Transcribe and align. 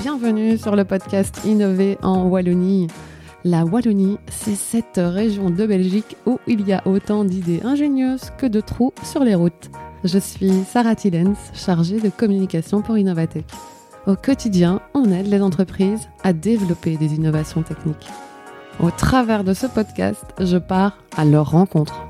Bienvenue 0.00 0.56
sur 0.58 0.76
le 0.76 0.84
podcast 0.84 1.40
Innover 1.44 1.98
en 2.02 2.24
Wallonie. 2.24 2.86
La 3.44 3.64
Wallonie, 3.64 4.18
c'est 4.30 4.54
cette 4.54 5.00
région 5.02 5.50
de 5.50 5.66
Belgique 5.66 6.16
où 6.26 6.38
il 6.46 6.66
y 6.66 6.72
a 6.72 6.86
autant 6.86 7.24
d'idées 7.24 7.60
ingénieuses 7.64 8.30
que 8.38 8.46
de 8.46 8.60
trous 8.60 8.92
sur 9.02 9.24
les 9.24 9.34
routes. 9.34 9.70
Je 10.04 10.18
suis 10.18 10.64
Sarah 10.64 10.94
Tillens, 10.94 11.34
chargée 11.54 12.00
de 12.00 12.08
communication 12.08 12.82
pour 12.82 12.98
Innovatech. 12.98 13.46
Au 14.06 14.16
quotidien, 14.16 14.80
on 14.94 15.10
aide 15.10 15.28
les 15.28 15.42
entreprises 15.42 16.08
à 16.24 16.32
développer 16.32 16.96
des 16.96 17.14
innovations 17.14 17.62
techniques. 17.62 18.08
Au 18.80 18.90
travers 18.90 19.44
de 19.44 19.54
ce 19.54 19.66
podcast, 19.66 20.24
je 20.40 20.56
pars 20.56 20.98
à 21.16 21.24
leur 21.24 21.50
rencontre. 21.50 22.06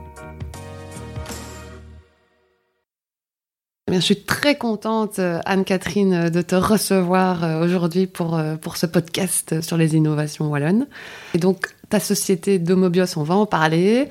Je 4.01 4.01
suis 4.01 4.17
très 4.17 4.57
contente, 4.57 5.19
euh, 5.19 5.41
Anne-Catherine, 5.45 6.15
euh, 6.15 6.31
de 6.31 6.41
te 6.41 6.55
recevoir 6.55 7.45
euh, 7.45 7.63
aujourd'hui 7.63 8.07
pour, 8.07 8.41
pour 8.63 8.79
ce 8.79 8.87
podcast 8.87 9.61
sur 9.61 9.77
les 9.77 9.97
innovations 9.97 10.49
wallonnes. 10.49 10.87
Et 11.35 11.39
donc, 11.39 11.75
ta 11.93 12.01
société 12.01 12.59
Domobios, 12.59 13.19
on 13.19 13.23
va 13.23 13.35
en 13.35 13.45
parler. 13.45 14.09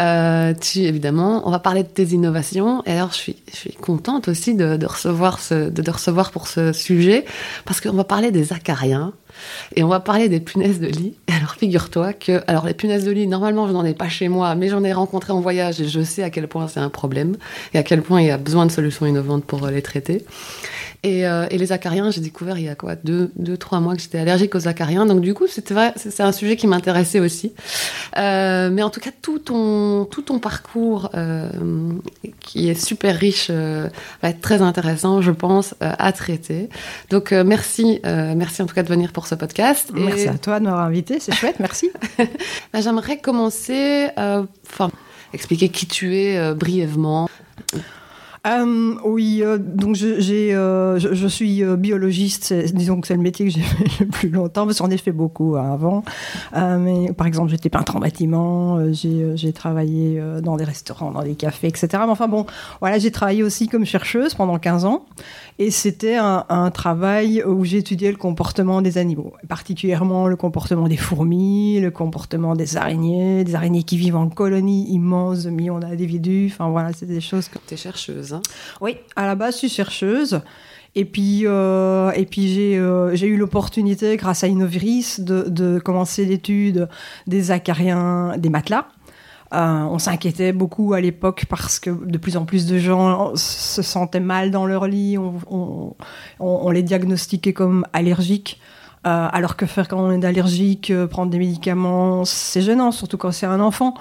Euh, 0.00 0.52
tu, 0.60 0.80
évidemment, 0.80 1.46
on 1.46 1.52
va 1.52 1.60
parler 1.60 1.84
de 1.84 1.88
tes 1.88 2.06
innovations. 2.06 2.82
Et 2.86 2.90
alors, 2.90 3.12
je 3.12 3.18
suis, 3.18 3.36
je 3.52 3.56
suis 3.56 3.72
contente 3.72 4.26
aussi 4.26 4.56
de, 4.56 4.76
de 4.76 4.86
recevoir 4.86 5.38
ce, 5.38 5.70
de 5.70 5.80
te 5.80 5.90
recevoir 5.92 6.32
pour 6.32 6.48
ce 6.48 6.72
sujet, 6.72 7.24
parce 7.66 7.80
qu'on 7.80 7.92
va 7.92 8.02
parler 8.02 8.32
des 8.32 8.52
acariens. 8.52 9.12
Et 9.76 9.84
on 9.84 9.88
va 9.88 10.00
parler 10.00 10.28
des 10.28 10.40
punaises 10.40 10.80
de 10.80 10.88
lit. 10.88 11.14
Alors, 11.28 11.54
figure-toi 11.54 12.14
que, 12.14 12.42
alors, 12.48 12.66
les 12.66 12.74
punaises 12.74 13.04
de 13.04 13.12
lit, 13.12 13.28
normalement, 13.28 13.68
je 13.68 13.72
n'en 13.72 13.84
ai 13.84 13.94
pas 13.94 14.08
chez 14.08 14.28
moi, 14.28 14.56
mais 14.56 14.68
j'en 14.68 14.82
ai 14.82 14.92
rencontré 14.92 15.32
en 15.32 15.40
voyage 15.40 15.80
et 15.80 15.88
je 15.88 16.02
sais 16.02 16.24
à 16.24 16.30
quel 16.30 16.48
point 16.48 16.66
c'est 16.66 16.80
un 16.80 16.90
problème 16.90 17.36
et 17.72 17.78
à 17.78 17.84
quel 17.84 18.02
point 18.02 18.20
il 18.20 18.26
y 18.26 18.30
a 18.30 18.38
besoin 18.38 18.66
de 18.66 18.72
solutions 18.72 19.06
innovantes 19.06 19.44
pour 19.44 19.68
les 19.68 19.82
traiter. 19.82 20.24
Et, 21.02 21.26
euh, 21.26 21.46
et, 21.50 21.56
les 21.56 21.72
acariens, 21.72 22.10
j'ai 22.10 22.20
découvert 22.20 22.58
il 22.58 22.64
y 22.64 22.68
a 22.68 22.74
quoi 22.74 22.94
deux, 22.94 23.30
deux, 23.36 23.56
trois 23.56 23.80
mois 23.80 23.96
que 23.96 24.02
j'étais 24.02 24.18
allergique 24.18 24.54
aux 24.54 24.68
acariens. 24.68 25.06
Donc 25.06 25.22
du 25.22 25.32
coup, 25.32 25.46
c'était 25.46 25.72
vrai, 25.72 25.94
c'est 25.96 26.20
un 26.20 26.32
sujet 26.32 26.56
qui 26.56 26.66
m'intéressait 26.66 27.20
aussi. 27.20 27.52
Euh, 28.18 28.68
mais 28.70 28.82
en 28.82 28.90
tout 28.90 29.00
cas, 29.00 29.10
tout 29.22 29.38
ton 29.38 30.04
tout 30.04 30.20
ton 30.20 30.38
parcours 30.38 31.10
euh, 31.14 31.48
qui 32.40 32.68
est 32.68 32.74
super 32.74 33.16
riche 33.16 33.50
va 33.50 34.28
être 34.28 34.42
très 34.42 34.60
intéressant, 34.60 35.22
je 35.22 35.30
pense, 35.30 35.74
à 35.80 36.12
traiter. 36.12 36.68
Donc 37.08 37.32
merci, 37.32 38.00
merci 38.04 38.60
en 38.60 38.66
tout 38.66 38.74
cas 38.74 38.82
de 38.82 38.88
venir 38.88 39.12
pour 39.12 39.26
ce 39.26 39.34
podcast. 39.34 39.90
Merci 39.94 40.28
à 40.28 40.34
toi 40.34 40.58
de 40.60 40.64
m'avoir 40.64 40.84
invité, 40.84 41.18
c'est 41.18 41.34
chouette, 41.34 41.56
merci. 41.60 41.90
Bah, 42.72 42.80
j'aimerais 42.80 43.18
commencer, 43.18 44.08
enfin, 44.16 44.90
expliquer 45.32 45.70
qui 45.70 45.86
tu 45.86 46.16
es 46.16 46.54
brièvement. 46.54 47.28
Euh, 48.46 48.94
oui, 49.04 49.42
euh, 49.42 49.58
donc 49.58 49.96
je, 49.96 50.06
euh, 50.54 51.28
suis 51.28 51.62
biologiste. 51.76 52.54
disons 52.74 53.00
que 53.00 53.06
c'est 53.06 53.14
le 53.14 53.20
métier 53.20 53.46
que 53.46 53.52
j'ai 53.52 53.60
fait 53.60 54.04
le 54.04 54.06
plus 54.06 54.30
longtemps, 54.30 54.64
parce 54.66 54.78
qu'on 54.78 54.90
ai 54.90 54.96
fait 54.96 55.12
beaucoup 55.12 55.56
avant. 55.56 56.02
Mais 56.54 57.12
par 57.12 57.26
exemple, 57.26 57.50
j'étais 57.50 57.68
peintre 57.68 57.96
en 57.96 58.00
bâtiment. 58.00 58.80
j'ai, 58.92 59.52
travaillé 59.52 60.22
dans 60.42 60.56
des 60.56 60.64
restaurants, 60.64 61.10
dans 61.10 61.22
des 61.22 61.34
cafés, 61.34 61.68
etc. 61.68 61.88
Mais 61.92 62.10
enfin 62.10 62.28
bon, 62.28 62.46
voilà, 62.80 62.98
j'ai 62.98 63.10
travaillé 63.10 63.42
aussi 63.42 63.68
comme 63.68 63.84
chercheuse 63.84 64.34
pendant 64.34 64.58
15 64.58 64.84
ans. 64.84 65.04
Et 65.58 65.70
c'était 65.70 66.16
un, 66.16 66.70
travail 66.70 67.42
où 67.44 67.64
j'étudiais 67.66 68.10
le 68.10 68.16
comportement 68.16 68.80
des 68.80 68.96
animaux, 68.96 69.34
particulièrement 69.48 70.26
le 70.26 70.36
comportement 70.36 70.88
des 70.88 70.96
fourmis, 70.96 71.80
le 71.80 71.90
comportement 71.90 72.54
des 72.54 72.78
araignées, 72.78 73.44
des 73.44 73.54
araignées 73.54 73.82
qui 73.82 73.98
vivent 73.98 74.16
en 74.16 74.30
colonies 74.30 74.86
immenses 74.90 75.44
millions 75.44 75.78
d'individus. 75.78 76.50
Enfin 76.50 76.70
voilà, 76.70 76.92
c'est 76.94 77.04
des 77.04 77.20
choses 77.20 77.48
que... 77.48 77.58
T'es 77.58 77.76
chercheuse, 77.76 78.29
hein 78.32 78.42
Oui, 78.80 78.96
à 79.16 79.26
la 79.26 79.34
base, 79.34 79.54
je 79.54 79.58
suis 79.58 79.68
chercheuse. 79.68 80.40
Et 80.96 81.04
puis, 81.04 81.42
euh, 81.44 82.10
puis 82.30 82.52
j'ai, 82.52 82.78
euh, 82.78 83.14
j'ai 83.14 83.28
eu 83.28 83.36
l'opportunité, 83.36 84.16
grâce 84.16 84.42
à 84.42 84.48
Innoviris, 84.48 85.20
de, 85.20 85.78
commencer 85.78 86.24
l'étude 86.24 86.88
des 87.26 87.50
acariens, 87.50 88.36
des 88.36 88.48
matelas. 88.48 88.86
Euh, 89.52 89.82
on 89.90 89.98
s'inquiétait 89.98 90.52
beaucoup 90.52 90.94
à 90.94 91.00
l'époque 91.00 91.46
parce 91.48 91.80
que 91.80 91.90
de 91.90 92.18
plus 92.18 92.36
en 92.36 92.44
plus 92.44 92.66
de 92.66 92.78
gens 92.78 93.34
se 93.34 93.82
sentaient 93.82 94.20
mal 94.20 94.52
dans 94.52 94.64
leur 94.64 94.86
lit, 94.86 95.18
on, 95.18 95.96
on, 96.38 96.70
les 96.70 96.82
diagnostiquait 96.82 97.52
comme 97.52 97.84
allergiques. 97.92 98.60
Alors 99.02 99.56
que 99.56 99.64
faire 99.64 99.88
quand 99.88 99.98
on 99.98 100.12
est 100.12 100.24
allergique, 100.26 100.92
prendre 101.08 101.30
des 101.30 101.38
médicaments, 101.38 102.24
c'est 102.26 102.60
gênant, 102.60 102.92
surtout 102.92 103.16
quand 103.16 103.32
c'est 103.32 103.46
un 103.46 103.60
enfant. 103.60 103.94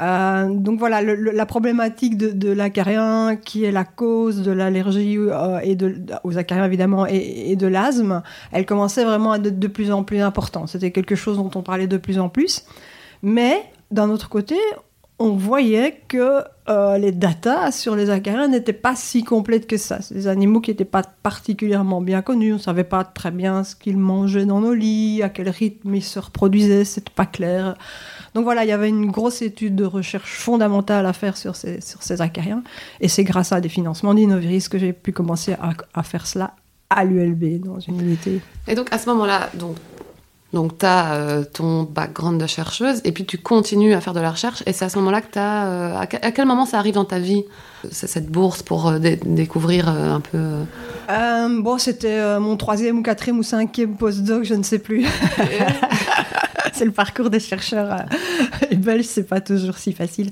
Euh, 0.00 0.48
donc 0.48 0.78
voilà, 0.78 1.02
la 1.02 1.46
problématique 1.46 2.16
de, 2.16 2.30
de 2.30 3.34
qui 3.44 3.64
est 3.64 3.70
la 3.70 3.84
cause 3.84 4.42
de 4.42 4.50
l'allergie 4.50 5.16
euh, 5.18 5.60
et 5.62 5.76
aux 6.24 6.38
acariens 6.38 6.64
évidemment 6.64 7.06
et 7.06 7.54
de 7.56 7.66
l'asthme, 7.66 8.22
elle 8.52 8.66
commençait 8.66 9.04
vraiment 9.04 9.32
à 9.32 9.36
être 9.36 9.58
de 9.58 9.68
plus 9.68 9.92
en 9.92 10.02
plus 10.02 10.20
importante. 10.20 10.68
C'était 10.68 10.90
quelque 10.90 11.14
chose 11.14 11.36
dont 11.36 11.50
on 11.54 11.62
parlait 11.62 11.86
de 11.86 11.96
plus 11.96 12.18
en 12.18 12.28
plus. 12.28 12.64
Mais 13.22 13.62
d'un 13.90 14.10
autre 14.10 14.28
côté, 14.28 14.56
on 15.18 15.30
voyait 15.30 16.00
que 16.08 16.42
euh, 16.68 16.96
les 16.96 17.12
datas 17.12 17.72
sur 17.72 17.94
les 17.94 18.08
acariens 18.08 18.48
n'étaient 18.48 18.72
pas 18.72 18.96
si 18.96 19.22
complètes 19.22 19.66
que 19.66 19.76
ça. 19.76 20.00
C'est 20.00 20.14
des 20.14 20.28
animaux 20.28 20.60
qui 20.60 20.70
n'étaient 20.70 20.84
pas 20.84 21.02
particulièrement 21.02 22.00
bien 22.00 22.22
connus. 22.22 22.52
On 22.52 22.56
ne 22.56 22.60
savait 22.60 22.84
pas 22.84 23.04
très 23.04 23.30
bien 23.30 23.64
ce 23.64 23.76
qu'ils 23.76 23.98
mangeaient 23.98 24.46
dans 24.46 24.60
nos 24.60 24.72
lits, 24.72 25.22
à 25.22 25.28
quel 25.28 25.50
rythme 25.50 25.94
ils 25.94 26.02
se 26.02 26.18
reproduisaient, 26.18 26.84
c'était 26.84 27.12
pas 27.14 27.26
clair. 27.26 27.76
Donc 28.34 28.44
voilà, 28.44 28.64
il 28.64 28.68
y 28.68 28.72
avait 28.72 28.88
une 28.88 29.10
grosse 29.10 29.42
étude 29.42 29.76
de 29.76 29.84
recherche 29.84 30.38
fondamentale 30.38 31.04
à 31.04 31.12
faire 31.12 31.36
sur 31.36 31.54
ces, 31.54 32.22
acariens. 32.22 32.62
Et 33.00 33.08
c'est 33.08 33.24
grâce 33.24 33.52
à 33.52 33.60
des 33.60 33.68
financements 33.68 34.14
d'Innoviris 34.14 34.68
que 34.68 34.78
j'ai 34.78 34.92
pu 34.92 35.12
commencer 35.12 35.54
à 35.94 36.02
faire 36.02 36.26
cela 36.26 36.54
à 36.90 37.04
l'ULB, 37.04 37.64
dans 37.64 37.80
une 37.80 38.00
unité. 38.00 38.40
Et 38.68 38.74
donc 38.74 38.92
à 38.92 38.98
ce 38.98 39.08
moment-là, 39.10 39.50
donc 39.54 39.76
donc, 40.54 40.78
tu 40.78 40.86
as 40.86 41.14
euh, 41.14 41.44
ton 41.44 41.82
background 41.82 42.40
de 42.40 42.46
chercheuse 42.46 43.00
et 43.04 43.10
puis 43.10 43.26
tu 43.26 43.38
continues 43.38 43.92
à 43.92 44.00
faire 44.00 44.12
de 44.12 44.20
la 44.20 44.30
recherche. 44.30 44.62
Et 44.66 44.72
c'est 44.72 44.84
à 44.84 44.88
ce 44.88 44.96
moment-là 44.98 45.20
que 45.20 45.32
tu 45.32 45.38
as. 45.38 45.66
Euh, 45.66 45.98
à, 45.98 46.06
quel 46.06 46.46
moment 46.46 46.64
ça 46.64 46.78
arrive 46.78 46.94
dans 46.94 47.04
ta 47.04 47.18
vie, 47.18 47.42
cette 47.90 48.30
bourse 48.30 48.62
pour 48.62 48.88
euh, 48.88 48.98
dé 48.98 49.16
découvrir 49.16 49.88
un 49.88 50.20
peu 50.20 50.38
Bon, 51.08 51.76
c'était 51.78 52.38
mon 52.38 52.56
troisième 52.56 52.98
ou 52.98 53.02
quatrième 53.02 53.38
ou 53.38 53.42
cinquième 53.42 53.96
postdoc, 53.96 54.44
je 54.44 54.54
ne 54.54 54.62
sais 54.62 54.78
plus. 54.78 55.04
c'est 56.72 56.84
le 56.84 56.92
parcours 56.92 57.30
des 57.30 57.40
chercheurs 57.40 57.92
euh, 57.92 58.76
belges, 58.76 59.04
c'est 59.06 59.28
pas 59.28 59.40
toujours 59.40 59.76
si 59.76 59.92
facile. 59.92 60.30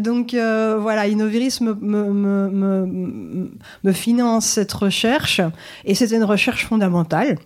Donc 0.00 0.34
voilà, 0.34 1.06
Innoviris 1.06 1.60
me, 1.60 1.72
me, 1.74 2.10
me, 2.10 3.50
me, 3.84 3.92
finance 3.92 4.46
cette 4.46 4.72
recherche 4.72 5.40
et 5.84 5.94
c'était 5.94 6.16
une 6.16 6.24
recherche 6.24 6.66
fondamentale. 6.66 7.38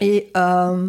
Et 0.00 0.30
euh, 0.36 0.88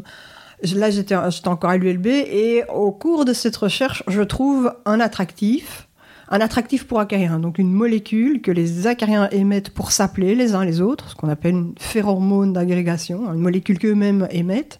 là, 0.75 0.89
j'étais 0.89 1.15
encore 1.15 1.69
à 1.69 1.77
l'ULB 1.77 2.07
et 2.07 2.63
au 2.73 2.91
cours 2.91 3.25
de 3.25 3.33
cette 3.33 3.55
recherche, 3.55 4.03
je 4.07 4.21
trouve 4.21 4.73
un 4.85 4.99
attractif, 4.99 5.87
un 6.29 6.41
attractif 6.41 6.87
pour 6.87 6.99
acariens, 6.99 7.39
donc 7.39 7.59
une 7.59 7.71
molécule 7.71 8.41
que 8.41 8.51
les 8.51 8.87
acariens 8.87 9.29
émettent 9.29 9.69
pour 9.69 9.91
s'appeler 9.91 10.35
les 10.35 10.55
uns 10.55 10.65
les 10.65 10.81
autres, 10.81 11.09
ce 11.09 11.15
qu'on 11.15 11.29
appelle 11.29 11.55
une 11.55 11.73
phéromone 11.77 12.53
d'agrégation, 12.53 13.31
une 13.31 13.41
molécule 13.41 13.77
qu'eux-mêmes 13.77 14.27
émettent, 14.31 14.79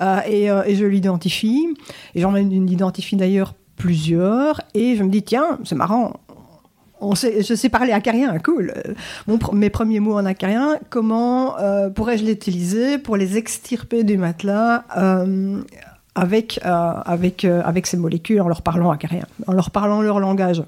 euh, 0.00 0.20
et, 0.28 0.50
euh, 0.50 0.62
et, 0.66 0.76
je 0.76 0.84
l'identifie, 0.84 1.66
et 2.14 2.20
j'en 2.20 2.36
identifie 2.36 3.16
d'ailleurs 3.16 3.54
plusieurs, 3.76 4.60
et 4.74 4.94
je 4.96 5.02
me 5.02 5.08
dis, 5.08 5.22
tiens, 5.22 5.58
c'est 5.64 5.74
marrant, 5.74 6.20
je 7.14 7.54
sais 7.54 7.68
parler 7.68 7.92
acarien, 7.92 8.38
cool. 8.38 8.72
Mes 9.52 9.70
premiers 9.70 10.00
mots 10.00 10.14
en 10.14 10.24
acarien, 10.24 10.78
comment 10.90 11.58
euh, 11.58 11.90
pourrais-je 11.90 12.24
l'utiliser 12.24 12.98
pour 12.98 13.16
les 13.16 13.36
extirper 13.36 14.04
du 14.04 14.16
matelas 14.16 14.84
euh, 14.96 15.60
avec, 16.14 16.60
euh, 16.64 16.92
avec, 17.04 17.44
avec 17.44 17.86
ces 17.86 17.96
molécules 17.96 18.40
en 18.40 18.48
leur 18.48 18.62
parlant 18.62 18.90
acarien, 18.90 19.26
en 19.46 19.52
leur 19.52 19.70
parlant 19.70 20.00
leur 20.02 20.20
langage? 20.20 20.62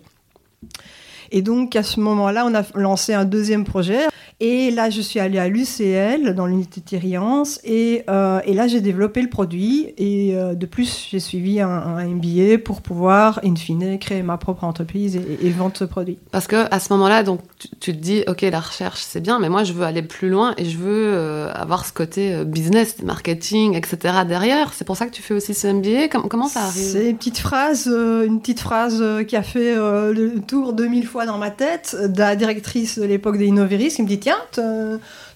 Et 1.30 1.42
donc 1.42 1.76
à 1.76 1.82
ce 1.82 2.00
moment-là, 2.00 2.46
on 2.46 2.54
a 2.54 2.62
lancé 2.74 3.14
un 3.14 3.24
deuxième 3.24 3.64
projet. 3.64 4.06
Et 4.38 4.70
là, 4.70 4.90
je 4.90 5.00
suis 5.00 5.18
allée 5.18 5.38
à 5.38 5.48
l'UCL, 5.48 6.34
dans 6.34 6.46
l'unité 6.46 6.82
Thériance, 6.82 7.58
et, 7.64 8.04
euh, 8.10 8.40
et 8.44 8.52
là, 8.52 8.66
j'ai 8.66 8.82
développé 8.82 9.22
le 9.22 9.30
produit. 9.30 9.94
Et 9.96 10.36
euh, 10.36 10.54
de 10.54 10.66
plus, 10.66 11.06
j'ai 11.10 11.20
suivi 11.20 11.58
un, 11.58 11.70
un, 11.70 12.06
MBA 12.06 12.58
pour 12.62 12.82
pouvoir, 12.82 13.40
in 13.44 13.56
fine, 13.56 13.98
créer 13.98 14.22
ma 14.22 14.36
propre 14.36 14.64
entreprise 14.64 15.16
et, 15.16 15.46
et 15.46 15.48
vendre 15.48 15.74
ce 15.74 15.84
produit. 15.84 16.18
Parce 16.32 16.46
que 16.46 16.66
à 16.70 16.80
ce 16.80 16.92
moment-là, 16.92 17.22
donc, 17.22 17.40
tu, 17.58 17.68
tu, 17.80 17.92
te 17.92 17.98
dis, 17.98 18.24
OK, 18.26 18.42
la 18.42 18.60
recherche, 18.60 19.00
c'est 19.00 19.22
bien, 19.22 19.38
mais 19.38 19.48
moi, 19.48 19.64
je 19.64 19.72
veux 19.72 19.84
aller 19.84 20.02
plus 20.02 20.28
loin 20.28 20.52
et 20.58 20.66
je 20.66 20.76
veux 20.76 21.14
euh, 21.14 21.50
avoir 21.54 21.86
ce 21.86 21.94
côté 21.94 22.34
euh, 22.34 22.44
business, 22.44 23.02
marketing, 23.02 23.74
etc. 23.74 24.18
derrière. 24.28 24.74
C'est 24.74 24.84
pour 24.84 24.98
ça 24.98 25.06
que 25.06 25.12
tu 25.12 25.22
fais 25.22 25.32
aussi 25.32 25.54
ce 25.54 25.66
MBA. 25.66 26.08
Comment, 26.08 26.28
comment 26.28 26.48
ça 26.48 26.64
arrive? 26.64 26.82
C'est 26.82 27.08
une 27.08 27.16
petite 27.16 27.38
phrase, 27.38 27.86
une 27.86 28.38
petite 28.40 28.60
phrase 28.60 29.02
qui 29.26 29.36
a 29.36 29.42
fait 29.42 29.76
le 29.76 30.40
tour 30.46 30.74
de 30.74 30.84
mille 30.84 31.06
fois 31.06 31.15
dans 31.24 31.38
ma 31.38 31.50
tête 31.50 31.96
de 31.98 32.18
la 32.18 32.36
directrice 32.36 32.98
de 32.98 33.04
l'époque 33.04 33.38
des 33.38 33.46
Innoviris 33.46 33.94
qui 33.94 34.02
me 34.02 34.08
dit 34.08 34.18
Tiens, 34.18 34.36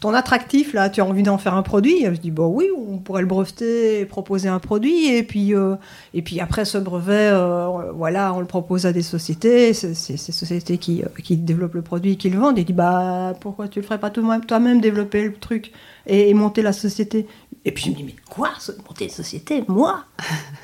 ton 0.00 0.12
attractif, 0.12 0.74
là, 0.74 0.90
tu 0.90 1.00
as 1.00 1.06
envie 1.06 1.22
d'en 1.22 1.38
faire 1.38 1.54
un 1.54 1.62
produit? 1.62 2.04
Je 2.04 2.20
dis 2.20 2.30
Bon, 2.30 2.48
oui, 2.48 2.66
on 2.76 2.98
pourrait 2.98 3.22
le 3.22 3.26
breveter 3.26 4.00
et 4.00 4.04
proposer 4.04 4.48
un 4.48 4.58
produit. 4.58 5.14
Et 5.14 5.22
puis, 5.22 5.54
euh, 5.54 5.76
et 6.12 6.20
puis 6.20 6.40
après, 6.40 6.66
ce 6.66 6.76
brevet, 6.76 7.30
euh, 7.32 7.92
voilà, 7.92 8.34
on 8.34 8.40
le 8.40 8.46
propose 8.46 8.84
à 8.84 8.92
des 8.92 9.02
sociétés. 9.02 9.72
C'est 9.72 9.94
ces 9.94 10.16
sociétés 10.32 10.76
qui, 10.76 11.02
qui 11.24 11.36
développent 11.36 11.74
le 11.74 11.82
produit 11.82 12.12
et 12.12 12.16
qui 12.16 12.28
le 12.28 12.38
vendent. 12.38 12.58
Il 12.58 12.64
dit 12.66 12.72
Bah, 12.72 13.32
pourquoi 13.40 13.68
tu 13.68 13.80
le 13.80 13.86
ferais 13.86 14.00
pas 14.00 14.10
toi-même 14.10 14.80
développer 14.80 15.24
le 15.24 15.32
truc 15.32 15.72
et, 16.06 16.34
monter 16.34 16.60
la 16.60 16.74
société? 16.74 17.26
Et 17.64 17.72
puis 17.72 17.84
je 17.84 17.90
me 17.90 17.94
dis 17.94 18.04
Mais 18.04 18.16
quoi? 18.28 18.50
Monter 18.86 19.04
une 19.04 19.10
société 19.10 19.64
Moi? 19.68 20.04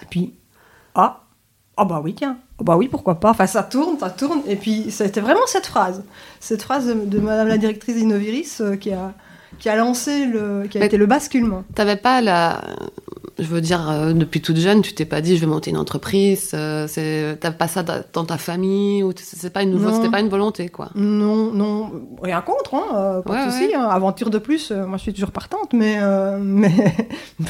Et 0.03 0.07
puis, 0.11 0.35
ah 0.95 1.23
ah 1.77 1.85
bah 1.85 2.01
oui, 2.03 2.15
tiens. 2.15 2.39
Oh 2.59 2.65
bah 2.65 2.77
oui, 2.77 2.89
pourquoi 2.89 3.21
pas. 3.21 3.31
Enfin, 3.31 3.47
ça 3.47 3.63
tourne, 3.63 3.99
ça 3.99 4.11
tourne. 4.11 4.41
Et 4.47 4.57
puis, 4.57 4.91
c'était 4.91 5.21
vraiment 5.21 5.47
cette 5.47 5.67
phrase. 5.67 6.03
Cette 6.41 6.63
phrase 6.63 6.87
de, 6.87 7.19
Madame 7.19 7.49
la 7.49 7.59
directrice 7.59 7.97
d'Innoviris 7.97 8.61
euh, 8.61 8.77
qui, 8.77 8.93
a, 8.93 9.13
qui 9.59 9.69
a 9.69 9.77
lancé 9.77 10.25
le, 10.25 10.67
qui 10.71 10.79
a 10.79 10.85
été 10.85 10.97
le 10.97 11.07
basculement. 11.07 11.65
T'avais 11.75 11.97
pas 11.97 12.23
la, 12.23 12.63
je 13.39 13.45
veux 13.45 13.61
dire, 13.61 13.91
euh, 13.91 14.13
depuis 14.15 14.41
toute 14.41 14.57
jeune, 14.57 14.81
tu 14.81 14.95
t'es 14.95 15.05
pas 15.05 15.21
dit 15.21 15.37
je 15.37 15.43
vais 15.43 15.47
monter 15.47 15.71
une 15.71 15.77
entreprise. 15.77 16.53
Euh, 16.55 16.87
c'est, 16.89 17.37
t'as 17.39 17.51
pas 17.51 17.69
ça 17.69 17.85
dans 18.13 18.25
ta 18.25 18.39
famille 18.39 19.03
ou 19.03 19.13
c'est 19.15 19.53
pas 19.53 19.63
une, 19.63 19.79
c'était 19.93 20.11
pas 20.11 20.21
une 20.21 20.29
volonté 20.29 20.71
quoi. 20.71 20.89
Non, 20.95 21.53
non, 21.53 21.91
rien 22.23 22.41
contre, 22.41 22.75
hein, 22.75 22.85
euh, 22.95 23.23
pas 23.23 23.47
de 23.47 23.51
souci. 23.51 23.75
Hein. 23.75 23.89
aventure 23.91 24.31
de 24.31 24.39
plus, 24.39 24.71
moi 24.71 24.97
je 24.97 25.03
suis 25.03 25.13
toujours 25.13 25.33
partante, 25.33 25.73
mais 25.75 25.99
mais 26.41 26.73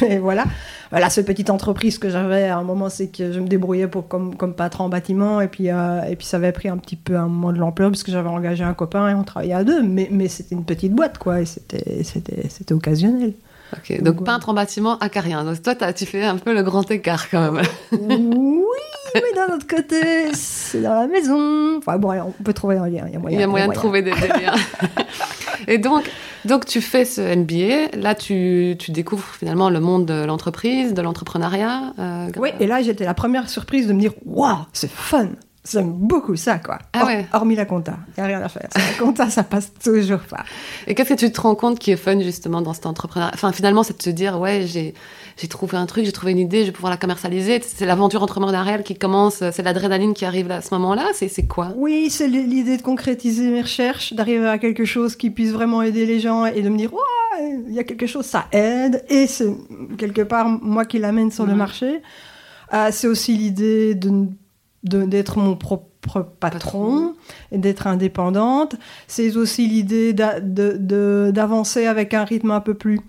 mais 0.01 0.19
voilà. 0.19 0.45
Voilà, 0.91 1.11
cette 1.11 1.27
petite 1.27 1.51
entreprise 1.51 1.99
que 1.99 2.09
j'avais 2.09 2.45
à 2.45 2.59
un 2.59 2.63
moment, 2.63 2.89
c'est 2.89 3.09
que 3.09 3.33
je 3.33 3.41
me 3.41 3.49
débrouillais 3.49 3.89
pour 3.89 4.09
comme 4.09 4.37
comme 4.37 4.55
patron 4.55 4.85
en 4.85 4.89
bâtiment 4.89 5.41
et 5.41 5.49
puis 5.49 5.67
et 5.67 6.17
puis 6.17 6.27
ça 6.27 6.39
avait 6.39 6.53
pris 6.53 6.69
un 6.69 6.79
petit 6.79 6.97
peu 6.97 7.17
un 7.17 7.29
moment 7.29 7.53
de 7.53 7.59
l'ampleur 7.59 7.91
parce 7.91 8.03
que 8.03 8.11
j'avais 8.11 8.29
engagé 8.29 8.65
un 8.65 8.75
copain 8.75 9.09
et 9.09 9.15
on 9.15 9.23
travaillait 9.23 9.55
à 9.55 9.65
deux, 9.65 9.83
mais 9.83 10.09
mais 10.11 10.27
c'était 10.27 10.57
une 10.57 10.65
petite 10.65 10.93
boîte 10.93 11.19
quoi 11.19 11.41
et 11.41 11.45
c'était 11.45 12.03
c'était 12.03 12.49
c'était 12.49 12.75
occasionnel. 12.75 13.35
Ok, 13.73 14.01
donc, 14.03 14.25
peintre 14.25 14.49
en 14.49 14.55
bâtiment 14.55 14.99
acarien. 14.99 15.45
Donc 15.45 15.63
toi, 15.63 15.75
tu 15.93 16.07
fais 16.07 16.25
un 16.25 16.37
peu 16.37 16.55
le 16.55 16.63
grand 16.63 16.89
écart 16.91 17.29
quand 17.31 17.53
même. 17.53 17.65
oui, 17.93 18.63
mais 19.15 19.33
d'un 19.35 19.55
autre 19.55 19.67
côté, 19.67 20.33
c'est 20.35 20.83
dans 20.83 20.95
la 20.95 21.07
maison. 21.07 21.79
Enfin 21.79 21.99
bon, 21.99 22.13
on 22.13 22.43
peut 22.43 22.53
trouver 22.53 22.77
un 22.77 22.89
lien. 22.89 23.05
Il 23.07 23.13
y 23.13 23.17
a 23.17 23.19
moyen, 23.19 23.37
il 23.37 23.41
y 23.41 23.45
a 23.45 23.47
moyen 23.47 23.69
de 23.69 23.73
trouver 23.73 24.03
des, 24.03 24.13
liens. 24.13 24.55
et 25.69 25.79
donc, 25.79 26.05
donc, 26.45 26.65
tu 26.65 26.81
fais 26.81 27.05
ce 27.05 27.21
MBA. 27.21 27.97
Là, 27.99 28.15
tu, 28.15 28.77
tu 28.79 28.93
découvres 28.93 29.35
finalement 29.39 29.69
le 29.69 29.81
monde 29.81 30.07
de 30.07 30.25
l'entreprise, 30.25 30.95
de 30.95 31.03
l'entrepreneuriat. 31.03 31.93
Euh, 31.99 32.29
oui, 32.37 32.51
et 32.61 32.67
là, 32.67 32.83
j'étais 32.83 33.05
la 33.05 33.15
première 33.15 33.49
surprise 33.49 33.89
de 33.89 33.93
me 33.93 34.01
dire 34.01 34.13
Waouh, 34.25 34.59
c'est 34.73 34.91
fun 34.91 35.31
J'aime 35.71 35.91
beaucoup 35.91 36.37
ça, 36.37 36.59
quoi. 36.59 36.79
Ah 36.93 37.05
ouais. 37.05 37.27
Hormis 37.33 37.57
la 37.57 37.65
compta. 37.65 37.97
Il 38.17 38.21
n'y 38.21 38.25
a 38.25 38.27
rien 38.27 38.43
à 38.43 38.49
faire. 38.49 38.69
La 38.75 39.05
compta, 39.05 39.29
ça 39.31 39.43
passe 39.43 39.73
toujours 39.83 40.21
pas. 40.21 40.45
Et 40.87 40.95
qu'est-ce 40.95 41.11
que 41.11 41.15
tu 41.15 41.33
te 41.33 41.41
rends 41.41 41.55
compte 41.55 41.79
qui 41.79 41.91
est 41.91 41.97
fun, 41.97 42.21
justement, 42.21 42.61
dans 42.63 42.73
cet 42.73 42.87
entrepreneur 42.87 43.31
Enfin, 43.35 43.53
finalement, 43.53 43.83
c'est 43.83 43.97
de 43.97 44.03
se 44.03 44.11
dire, 44.11 44.39
ouais, 44.39 44.63
j'ai, 44.67 44.95
j'ai 45.37 45.49
trouvé 45.49 45.77
un 45.77 45.87
truc, 45.87 46.05
j'ai 46.05 46.13
trouvé 46.13 46.33
une 46.33 46.39
idée, 46.39 46.61
je 46.61 46.67
vais 46.67 46.73
pouvoir 46.73 46.91
la 46.91 46.97
commercialiser. 46.97 47.61
C'est 47.67 47.87
l'aventure 47.87 48.23
entrepreneuriale 48.23 48.83
qui 48.83 48.95
commence, 48.97 49.43
c'est 49.51 49.63
l'adrénaline 49.63 50.15
qui 50.15 50.25
arrive 50.25 50.51
à 50.51 50.61
ce 50.61 50.73
moment-là. 50.75 51.07
C'est, 51.15 51.29
c'est 51.29 51.47
quoi? 51.47 51.73
Oui, 51.77 52.09
c'est 52.11 52.29
l'idée 52.29 52.77
de 52.77 52.83
concrétiser 52.83 53.49
mes 53.49 53.63
recherches, 53.63 54.13
d'arriver 54.13 54.49
à 54.49 54.59
quelque 54.59 54.85
chose 54.85 55.17
qui 55.17 55.31
puisse 55.31 55.51
vraiment 55.51 55.83
aider 55.83 56.07
les 56.07 56.21
gens 56.21 56.47
et 56.47 56.63
de 56.63 56.69
me 56.69 56.79
dire, 56.79 56.93
ouais, 56.93 57.63
il 57.69 57.75
y 57.75 57.79
a 57.79 57.85
quelque 57.85 58.07
chose, 58.07 58.25
ça 58.25 58.47
aide. 58.53 59.05
Et 59.09 59.27
c'est 59.27 59.49
quelque 59.99 60.23
part 60.23 60.49
moi 60.49 60.85
qui 60.85 60.99
l'amène 60.99 61.31
sur 61.31 61.47
le 61.47 61.55
marché. 61.55 62.03
Euh, 62.73 62.89
c'est 62.91 63.07
aussi 63.07 63.37
l'idée 63.37 63.95
de 63.95 64.29
d'être 64.89 65.39
mon 65.39 65.57
propre 65.57 66.23
patron 66.41 67.15
et 67.53 67.59
d'être 67.59 67.87
indépendante. 67.87 68.77
C'est 69.07 69.37
aussi 69.37 69.67
l'idée 69.67 70.13
d'avancer 70.13 71.87
avec 71.87 72.15
un 72.15 72.25
rythme 72.25 72.51
un 72.51 72.61
peu 72.61 72.75
plus 72.75 73.01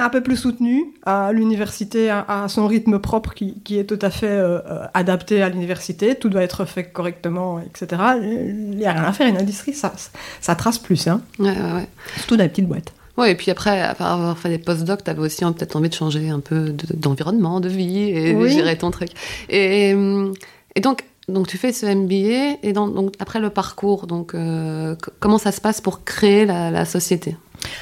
un 0.00 0.08
peu 0.08 0.22
plus 0.22 0.36
soutenu 0.36 0.92
à 1.04 1.32
l'université, 1.32 2.10
à, 2.10 2.46
son 2.48 2.66
rythme 2.66 2.98
propre 2.98 3.32
qui, 3.34 3.60
qui 3.62 3.78
est 3.78 3.84
tout 3.84 3.98
à 4.02 4.10
fait 4.10 4.26
euh, 4.26 4.58
adapté 4.92 5.42
à 5.42 5.48
l'université. 5.48 6.16
Tout 6.16 6.28
doit 6.28 6.42
être 6.42 6.64
fait 6.64 6.84
correctement, 6.84 7.60
etc. 7.60 8.02
Il 8.20 8.76
n'y 8.76 8.86
a 8.86 8.92
rien 8.92 9.04
à 9.04 9.12
faire. 9.12 9.28
Une 9.28 9.38
industrie, 9.38 9.72
ça, 9.72 9.92
ça 10.40 10.54
trace 10.56 10.78
plus. 10.78 11.06
Hein. 11.06 11.22
Ouais, 11.38 11.50
ouais, 11.50 11.72
ouais. 11.74 11.88
Surtout 12.16 12.36
dans 12.36 12.42
les 12.42 12.48
petites 12.48 12.68
boîtes. 12.68 12.92
Ouais, 13.16 13.30
et 13.30 13.34
puis 13.36 13.52
après, 13.52 13.80
après 13.80 14.04
avoir 14.04 14.36
fait 14.36 14.48
des 14.48 14.58
post-docs, 14.58 15.08
avais 15.08 15.20
aussi 15.20 15.44
peut-être 15.44 15.76
envie 15.76 15.88
de 15.88 15.94
changer 15.94 16.30
un 16.30 16.40
peu 16.40 16.74
d'environnement, 16.94 17.60
de, 17.60 17.68
vie 17.68 18.10
et 18.10 18.34
de 18.34 18.46
gérer 18.48 18.76
ton 18.76 18.90
truc. 18.90 19.10
Et, 19.48 19.94
et 20.74 20.80
donc, 20.80 21.04
tu 21.46 21.58
fais 21.58 21.72
ce 21.72 21.86
MBA 21.86 22.58
et 22.62 22.72
donc 22.72 23.14
après 23.18 23.40
le 23.40 23.50
parcours, 23.50 24.06
euh, 24.34 24.96
comment 25.20 25.38
ça 25.38 25.52
se 25.52 25.60
passe 25.60 25.80
pour 25.80 26.04
créer 26.04 26.44
la 26.44 26.84
société? 26.84 27.36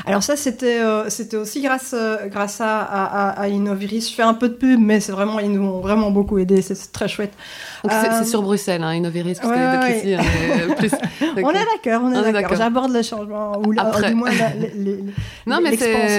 Alors 0.07 0.23
ça, 0.23 0.37
c'était 0.37 0.81
euh, 0.81 1.09
c'était 1.09 1.37
aussi 1.37 1.63
grâce 1.63 1.95
euh, 1.95 2.29
grâce 2.29 2.61
à, 2.61 2.81
à, 2.81 3.29
à, 3.41 3.49
Innoviris. 3.49 4.11
Je 4.11 4.15
fais 4.15 4.23
un 4.23 4.35
peu 4.35 4.49
de 4.49 4.55
pub, 4.55 4.81
mais 4.81 5.01
c'est 5.01 5.13
vraiment 5.13 5.39
ils 5.39 5.51
nous 5.51 5.67
ont 5.67 5.81
vraiment 5.81 6.11
beaucoup 6.11 6.39
aidé. 6.39 6.63
C'est 6.63 6.93
très 6.93 7.09
chouette. 7.09 7.33
c'est 7.89 7.93
euh, 7.93 8.25
sur 8.25 8.43
Bruxelles, 8.43 8.83
hein, 8.83 8.95
Innoviris, 8.95 9.39
parce 9.41 9.53
que 9.53 9.99
ici, 9.99 10.17
on 11.37 11.51
est 11.51 11.53
d'accord, 11.53 12.03
on 12.05 12.25
est 12.25 12.33
d'accord. 12.33 12.57
J'aborde 12.57 12.93
le 12.93 13.03
changement 13.03 13.61
ou 13.65 13.73
Après... 13.77 14.11
du 14.11 14.15
moins 14.15 14.31
non, 15.47 15.61
mais 15.63 15.71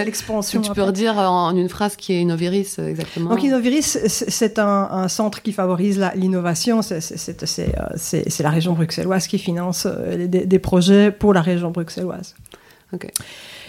l'expansion. 0.06 0.62
Tu 0.62 0.72
peux 0.72 0.84
redire 0.84 1.18
en 1.18 1.56
une 1.56 1.70
phrase 1.70 1.96
qui 1.96 2.14
est 2.14 2.22
Innoviris 2.22 2.80
exactement. 2.80 3.32
Donc 3.32 3.44
Innoviris, 3.44 3.98
c'est 4.08 4.60
un, 4.60 4.90
un, 4.92 5.08
centre 5.08 5.42
qui 5.42 5.52
favorise 5.52 6.04
l'innovation. 6.16 6.82
C'est 6.82 8.40
la 8.40 8.50
région 8.50 8.74
bruxelloise 8.74 9.28
qui 9.28 9.38
finance 9.38 9.86
des, 9.86 10.28
des 10.28 10.60
projets 10.60 11.12
pour 11.12 11.34
la 11.34 11.42
région 11.42 11.72
bruxelloise. 11.72 12.36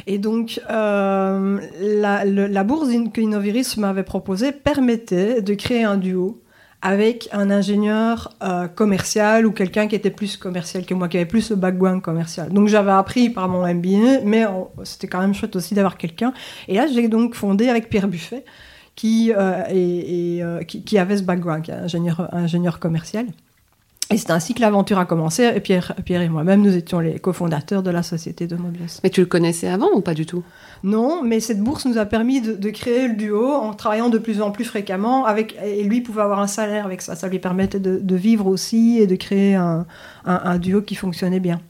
Et 0.07 0.19
donc, 0.19 0.61
euh, 0.71 1.61
la, 1.81 2.65
bourse 2.65 2.89
que 3.13 3.21
Innoviris 3.21 3.77
m'avait 3.77 4.03
proposée 4.03 4.53
permettait 4.53 5.43
de 5.43 5.55
créer 5.55 5.85
un 5.85 5.97
duo 5.97 6.41
avec 6.83 7.29
un 7.33 7.51
ingénieur 7.51 8.37
euh, 8.43 8.69
commercial 8.69 9.47
ou 9.47 9.53
quelqu'un 9.53 9.87
qui 9.87 9.95
était 9.95 10.11
plus 10.11 10.37
commercial 10.37 10.85
que 10.85 10.93
moi, 10.93 11.09
qui 11.09 11.17
avait 11.17 11.27
plus 11.27 11.51
le 11.51 11.57
background 11.57 12.03
commercial. 12.03 12.51
Donc 12.51 12.69
j'avais 12.69 12.91
appris 12.91 13.31
par 13.31 13.49
mon 13.49 13.67
MBA, 13.67 14.21
mais 14.25 14.45
c'était 14.83 15.07
quand 15.07 15.21
même 15.21 15.33
chouette 15.33 15.57
aussi 15.57 15.75
d'avoir 15.75 15.97
quelqu'un. 15.97 16.35
Et 16.69 16.75
là, 16.75 16.87
j'ai 16.87 17.09
donc 17.09 17.35
fondé 17.35 17.71
avec 17.71 17.89
Pierre 17.89 18.09
Buffet, 18.09 18.45
qui, 18.95 19.33
euh, 19.35 20.61
avait 20.99 21.17
ce 21.17 21.23
background, 21.23 21.65
ingénieur 21.71 22.79
commercial. 22.79 23.27
Et 24.11 24.19
c'est 24.19 24.31
ainsi 24.31 24.55
que 24.55 24.61
l'aventure 24.61 24.99
a 24.99 25.07
commencé. 25.07 25.51
Et 25.55 25.61
Pierre, 25.61 25.95
Pierre 26.05 26.21
et 26.21 26.29
moi-même, 26.29 26.61
nous 26.61 26.77
étions 26.77 27.01
les 27.01 27.19
cofondateurs 27.19 27.83
de 27.83 27.91
la 27.91 28.03
société 28.03 28.47
de 28.47 28.55
Mobius. 28.55 29.01
Mais 29.03 29.11
tu 29.11 29.21
le 29.21 29.27
connaissais 29.27 29.67
avant 29.67 29.91
ou 29.95 30.03
pas 30.03 30.15
du 30.15 30.27
tout? 30.27 30.43
Non, 30.83 31.23
mais 31.23 31.41
cette 31.41 31.61
bourse 31.61 31.87
nous 31.87 31.97
a 31.97 32.05
permis 32.05 32.41
de, 32.43 32.71
créer 32.71 33.09
le 33.09 33.15
duo 33.15 33.53
en 33.53 33.73
travaillant 33.73 34.11
de 34.11 34.19
plus 34.19 34.43
en 34.43 34.51
plus 34.51 34.65
fréquemment. 34.65 35.25
Avec, 35.25 35.57
et 35.65 35.83
lui 35.85 36.03
pouvait 36.03 36.23
avoir 36.23 36.41
un 36.41 36.47
salaire 36.47 36.85
avec 36.85 37.01
ça. 37.01 37.17
Ça 37.17 37.29
lui 37.29 37.39
permettait 37.39 37.81
de, 37.81 38.17
vivre 38.17 38.47
aussi 38.47 38.99
et 38.99 39.07
de 39.07 39.17
créer 39.17 39.55
un, 39.55 39.87
un 40.27 40.59
duo 40.59 40.83
qui 40.83 40.95
fonctionnait 40.95 41.41
bien. 41.41 41.61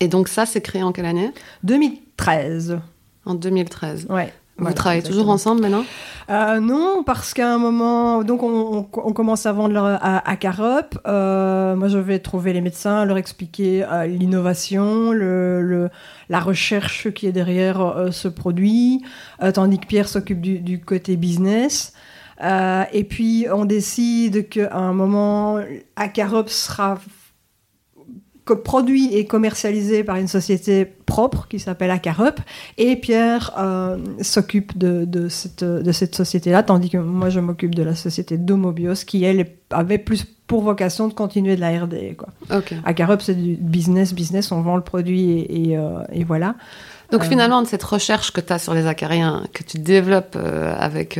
Et 0.00 0.08
donc 0.08 0.28
ça, 0.28 0.46
c'est 0.46 0.62
créé 0.62 0.82
en 0.82 0.92
quelle 0.92 1.06
année? 1.06 1.32
2013. 1.62 2.80
En 3.26 3.34
2013. 3.34 4.06
Ouais. 4.08 4.32
Vous 4.60 4.72
travaillez 4.72 5.02
toujours 5.02 5.30
ensemble 5.30 5.62
maintenant 5.62 5.84
euh, 6.28 6.60
Non, 6.60 7.02
parce 7.04 7.34
qu'à 7.34 7.52
un 7.52 7.58
moment, 7.58 8.22
donc 8.22 8.42
on, 8.42 8.82
commence 9.12 9.46
à 9.46 9.52
vendre 9.52 9.78
à, 9.78 10.28
à 10.28 10.36
Carop. 10.36 10.98
Euh, 11.06 11.74
moi, 11.76 11.88
je 11.88 11.98
vais 11.98 12.18
trouver 12.18 12.52
les 12.52 12.60
médecins, 12.60 13.04
leur 13.04 13.16
expliquer 13.16 13.84
euh, 13.84 14.06
l'innovation, 14.06 15.12
le, 15.12 15.88
la 16.28 16.40
recherche 16.40 17.10
qui 17.10 17.26
est 17.26 17.32
derrière 17.32 18.08
ce 18.10 18.28
produit, 18.28 19.02
tandis 19.54 19.78
que 19.78 19.86
Pierre 19.86 20.08
s'occupe 20.08 20.40
du, 20.40 20.58
du, 20.58 20.80
côté 20.80 21.16
business. 21.16 21.94
et 22.40 23.04
puis, 23.04 23.46
on 23.52 23.64
décide 23.64 24.48
qu'à 24.48 24.76
un 24.76 24.92
moment, 24.92 25.58
Acarop 25.96 26.48
sera 26.48 26.98
produit 28.44 29.14
et 29.14 29.26
commercialisé 29.26 30.04
par 30.04 30.16
une 30.16 30.28
société 30.28 30.84
propre 30.84 31.46
qui 31.48 31.58
s'appelle 31.58 31.90
Acarup. 31.90 32.40
Et 32.78 32.96
Pierre 32.96 33.52
euh, 33.58 33.98
s'occupe 34.20 34.76
de, 34.76 35.28
cette, 35.28 35.64
de 35.64 35.92
cette 35.92 36.14
société-là, 36.14 36.62
tandis 36.62 36.90
que 36.90 36.98
moi, 36.98 37.30
je 37.30 37.40
m'occupe 37.40 37.74
de 37.74 37.82
la 37.82 37.94
société 37.94 38.38
Domobios, 38.38 39.04
qui, 39.06 39.24
elle, 39.24 39.46
avait 39.70 39.98
plus 39.98 40.24
pour 40.46 40.62
vocation 40.62 41.06
de 41.06 41.12
continuer 41.12 41.54
de 41.54 41.60
la 41.60 41.80
R&D. 41.80 42.16
Quoi. 42.18 42.28
Acarup, 42.84 43.22
c'est 43.22 43.34
du 43.34 43.56
business, 43.56 44.12
business, 44.12 44.50
on 44.50 44.62
vend 44.62 44.76
le 44.76 44.82
produit 44.82 45.46
et, 45.48 45.76
euh, 45.76 46.02
voilà. 46.26 46.56
Donc 47.12 47.22
euh, 47.22 47.24
finalement, 47.24 47.62
de 47.62 47.66
cette 47.66 47.82
recherche 47.82 48.32
que 48.32 48.40
tu 48.40 48.52
as 48.52 48.58
sur 48.58 48.74
les 48.74 48.86
acariens, 48.86 49.44
que 49.52 49.62
tu 49.62 49.78
développes 49.78 50.36
avec 50.36 51.18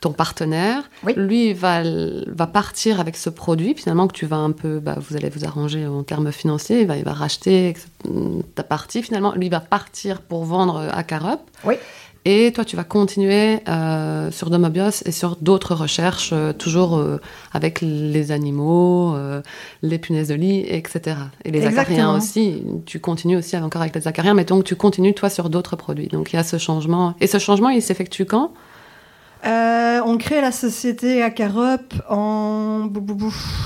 ton 0.00 0.12
partenaire, 0.12 0.88
lui 1.16 1.52
va, 1.52 1.82
va 2.26 2.46
partir 2.46 3.00
avec 3.00 3.16
ce 3.16 3.30
produit, 3.30 3.74
finalement, 3.74 4.06
que 4.06 4.14
tu 4.14 4.26
vas 4.26 4.36
un 4.36 4.52
peu, 4.52 4.78
bah, 4.78 4.96
vous 4.98 5.16
allez 5.16 5.28
vous 5.28 5.44
arranger 5.44 5.86
en 5.86 6.02
termes 6.02 6.32
financiers, 6.32 6.82
il 6.82 6.86
va, 6.86 6.96
il 6.96 7.04
va 7.04 7.12
racheter 7.12 7.74
ta 8.54 8.62
partie, 8.62 9.02
finalement, 9.02 9.32
lui 9.34 9.48
va 9.48 9.60
partir 9.60 10.20
pour 10.20 10.44
vendre 10.44 10.88
à 10.92 11.02
Carup. 11.02 11.40
Oui. 11.64 11.76
Et 12.28 12.50
toi, 12.52 12.64
tu 12.64 12.74
vas 12.74 12.82
continuer 12.82 13.60
euh, 13.68 14.32
sur 14.32 14.50
Domobios 14.50 15.04
et 15.04 15.12
sur 15.12 15.36
d'autres 15.40 15.76
recherches, 15.76 16.30
euh, 16.32 16.52
toujours 16.52 16.96
euh, 16.96 17.20
avec 17.52 17.80
les 17.82 18.32
animaux, 18.32 19.14
euh, 19.14 19.42
les 19.82 19.96
punaises 20.00 20.26
de 20.26 20.34
lit, 20.34 20.64
etc. 20.66 21.18
Et 21.44 21.52
les 21.52 21.64
acariens 21.64 22.16
aussi. 22.16 22.64
Tu 22.84 22.98
continues 22.98 23.36
aussi 23.36 23.56
encore 23.56 23.82
avec 23.82 23.94
les 23.94 24.08
acariens, 24.08 24.34
mais 24.34 24.44
donc 24.44 24.64
tu 24.64 24.74
continues 24.74 25.14
toi 25.14 25.30
sur 25.30 25.48
d'autres 25.48 25.76
produits. 25.76 26.08
Donc 26.08 26.32
il 26.32 26.36
y 26.36 26.38
a 26.40 26.42
ce 26.42 26.58
changement. 26.58 27.14
Et 27.20 27.28
ce 27.28 27.38
changement, 27.38 27.68
il 27.68 27.80
s'effectue 27.80 28.24
quand? 28.24 28.52
Euh, 29.44 30.00
on 30.04 30.16
crée 30.18 30.40
la 30.40 30.50
société 30.50 31.22
Acarup 31.22 31.94
en. 32.08 32.88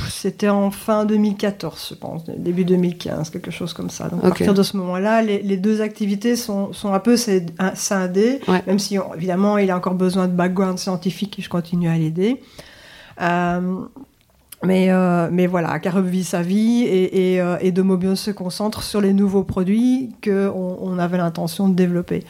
C'était 0.08 0.48
en 0.48 0.70
fin 0.70 1.04
2014, 1.06 1.88
je 1.90 1.94
pense, 1.94 2.24
début 2.26 2.64
2015, 2.64 3.30
quelque 3.30 3.50
chose 3.50 3.72
comme 3.72 3.88
ça. 3.88 4.08
Donc 4.08 4.20
à 4.24 4.28
partir 4.28 4.52
de 4.52 4.62
ce 4.62 4.76
moment-là, 4.76 5.22
les, 5.22 5.40
les 5.42 5.56
deux 5.56 5.80
activités 5.80 6.36
sont, 6.36 6.72
sont 6.72 6.92
un 6.92 6.98
peu 6.98 7.16
scindées, 7.16 8.40
Ouais. 8.48 8.62
même 8.66 8.78
si 8.78 8.98
on- 8.98 9.14
évidemment 9.14 9.56
il 9.58 9.70
a 9.70 9.76
encore 9.76 9.94
besoin 9.94 10.26
de 10.28 10.32
background 10.32 10.78
scientifique 10.78 11.38
et 11.38 11.42
je 11.42 11.48
continue 11.48 11.88
à 11.88 11.96
l'aider. 11.96 12.42
Euh, 13.22 13.78
mais, 14.62 14.90
euh, 14.90 15.28
mais 15.32 15.46
voilà, 15.46 15.70
Acarup 15.70 16.04
vit 16.04 16.24
sa 16.24 16.42
vie 16.42 16.82
et, 16.82 17.36
et, 17.36 17.44
et 17.60 17.72
Domobios 17.72 18.16
se 18.16 18.30
concentre 18.30 18.82
sur 18.82 19.00
les 19.00 19.14
nouveaux 19.14 19.44
produits 19.44 20.10
qu'on 20.22 20.76
on 20.82 20.98
avait 20.98 21.16
l'intention 21.16 21.68
de 21.68 21.74
développer. 21.74 22.24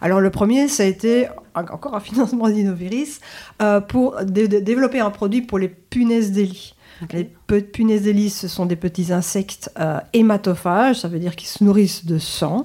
Alors 0.00 0.20
le 0.20 0.30
premier, 0.30 0.68
ça 0.68 0.82
a 0.82 0.86
été 0.86 1.26
encore 1.54 1.94
un 1.94 2.00
financement 2.00 2.48
d'Innoviris 2.48 3.20
euh, 3.62 3.80
pour 3.80 4.16
dé- 4.24 4.48
dé- 4.48 4.60
développer 4.60 5.00
un 5.00 5.10
produit 5.10 5.42
pour 5.42 5.58
les 5.58 5.68
punaises 5.68 6.32
des 6.32 6.44
lits. 6.44 6.74
Les 7.12 7.24
pe- 7.46 7.60
punaises 7.60 8.02
des 8.02 8.12
lits, 8.12 8.30
ce 8.30 8.48
sont 8.48 8.66
des 8.66 8.74
petits 8.76 9.12
insectes 9.12 9.70
euh, 9.78 9.98
hématophages, 10.12 10.96
ça 11.00 11.08
veut 11.08 11.20
dire 11.20 11.36
qu'ils 11.36 11.48
se 11.48 11.62
nourrissent 11.62 12.04
de 12.04 12.18
sang 12.18 12.64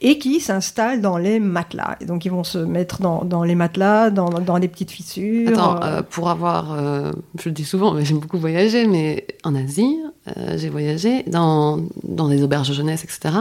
et 0.00 0.18
qui 0.18 0.38
s'installent 0.40 1.00
dans 1.00 1.16
les 1.16 1.40
matelas. 1.40 1.96
Et 2.00 2.04
donc 2.04 2.24
ils 2.24 2.30
vont 2.30 2.44
se 2.44 2.58
mettre 2.58 3.00
dans, 3.00 3.24
dans 3.24 3.42
les 3.42 3.54
matelas, 3.54 4.10
dans, 4.10 4.28
dans 4.28 4.56
les 4.58 4.68
petites 4.68 4.90
fissures. 4.92 5.48
Attends, 5.48 5.82
euh, 5.82 6.02
pour 6.02 6.28
avoir, 6.30 6.72
euh, 6.72 7.10
je 7.42 7.48
le 7.48 7.52
dis 7.54 7.64
souvent, 7.64 7.94
mais 7.94 8.04
j'aime 8.04 8.18
beaucoup 8.18 8.38
voyager, 8.38 8.86
mais 8.86 9.26
en 9.44 9.54
Asie, 9.56 9.96
euh, 10.36 10.56
j'ai 10.58 10.68
voyagé 10.68 11.22
dans, 11.26 11.80
dans 12.04 12.28
des 12.28 12.42
auberges 12.42 12.68
de 12.68 12.74
jeunesse, 12.74 13.02
etc. 13.02 13.34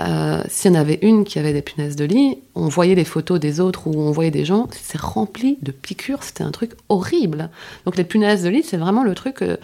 Euh, 0.00 0.42
S'il 0.48 0.72
y 0.72 0.76
en 0.76 0.80
avait 0.80 0.98
une 1.02 1.24
qui 1.24 1.38
avait 1.38 1.52
des 1.52 1.62
punaises 1.62 1.94
de 1.96 2.04
lit, 2.04 2.38
on 2.54 2.66
voyait 2.68 2.94
les 2.96 3.04
photos 3.04 3.38
des 3.38 3.60
autres 3.60 3.86
où 3.86 3.94
on 3.96 4.10
voyait 4.10 4.32
des 4.32 4.44
gens, 4.44 4.68
c'est 4.72 5.00
rempli 5.00 5.56
de 5.62 5.70
piqûres, 5.70 6.22
c'était 6.24 6.42
un 6.42 6.50
truc 6.50 6.72
horrible. 6.88 7.48
Donc 7.84 7.96
les 7.96 8.04
punaises 8.04 8.42
de 8.42 8.48
lit, 8.48 8.64
c'est 8.64 8.76
vraiment 8.76 9.04
le 9.04 9.14
truc 9.14 9.42
euh, 9.42 9.56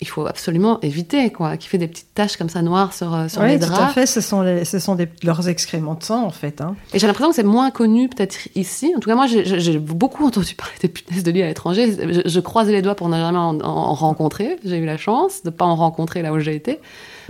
il 0.00 0.06
faut 0.06 0.26
absolument 0.26 0.78
éviter, 0.82 1.30
quoi, 1.32 1.56
qui 1.56 1.66
fait 1.66 1.78
des 1.78 1.88
petites 1.88 2.14
taches 2.14 2.36
comme 2.36 2.48
ça 2.48 2.62
noires 2.62 2.92
sur, 2.94 3.12
euh, 3.14 3.26
sur 3.28 3.42
oui, 3.42 3.48
les 3.48 3.58
tout 3.58 3.64
à 3.64 3.68
draps. 3.68 3.94
fait, 3.94 4.06
ce 4.06 4.20
sont, 4.20 4.42
les, 4.42 4.64
ce 4.64 4.78
sont 4.78 4.94
des- 4.94 5.08
leurs 5.24 5.48
excréments 5.48 5.94
de 5.94 6.04
sang 6.04 6.24
en 6.24 6.30
fait. 6.30 6.60
hein. 6.60 6.76
Et 6.94 7.00
j'ai 7.00 7.06
l'impression 7.08 7.30
que 7.30 7.34
c'est 7.36 7.42
moins 7.42 7.70
connu 7.72 8.08
peut-être 8.08 8.36
ici. 8.54 8.92
En 8.96 9.00
tout 9.00 9.08
cas, 9.08 9.16
moi, 9.16 9.26
j'ai- 9.26 9.78
beaucoup 9.78 10.24
entendu 10.24 10.54
parler 10.56 10.74
des 10.82 10.88
punaises 10.88 11.22
de 11.24 11.30
lit 11.32 11.42
à 11.42 11.46
l'étranger. 11.48 11.96
Je, 12.12 12.20
je 12.28 12.40
croisais 12.40 12.70
les 12.72 12.82
doigts 12.82 12.94
pour 12.94 13.08
ne 13.08 13.16
jamais 13.16 13.38
en, 13.38 13.58
en- 13.60 13.64
en 13.64 13.94
rencontrer. 13.94 14.56
J'ai 14.64 14.76
eu 14.78 14.86
la 14.86 14.98
chance 14.98 15.42
de 15.42 15.50
ne 15.50 15.54
pas 15.54 15.64
en 15.64 15.74
rencontrer 15.74 16.22
là 16.22 16.32
où 16.32 16.38
j'ai 16.38 16.54
été. 16.54 16.78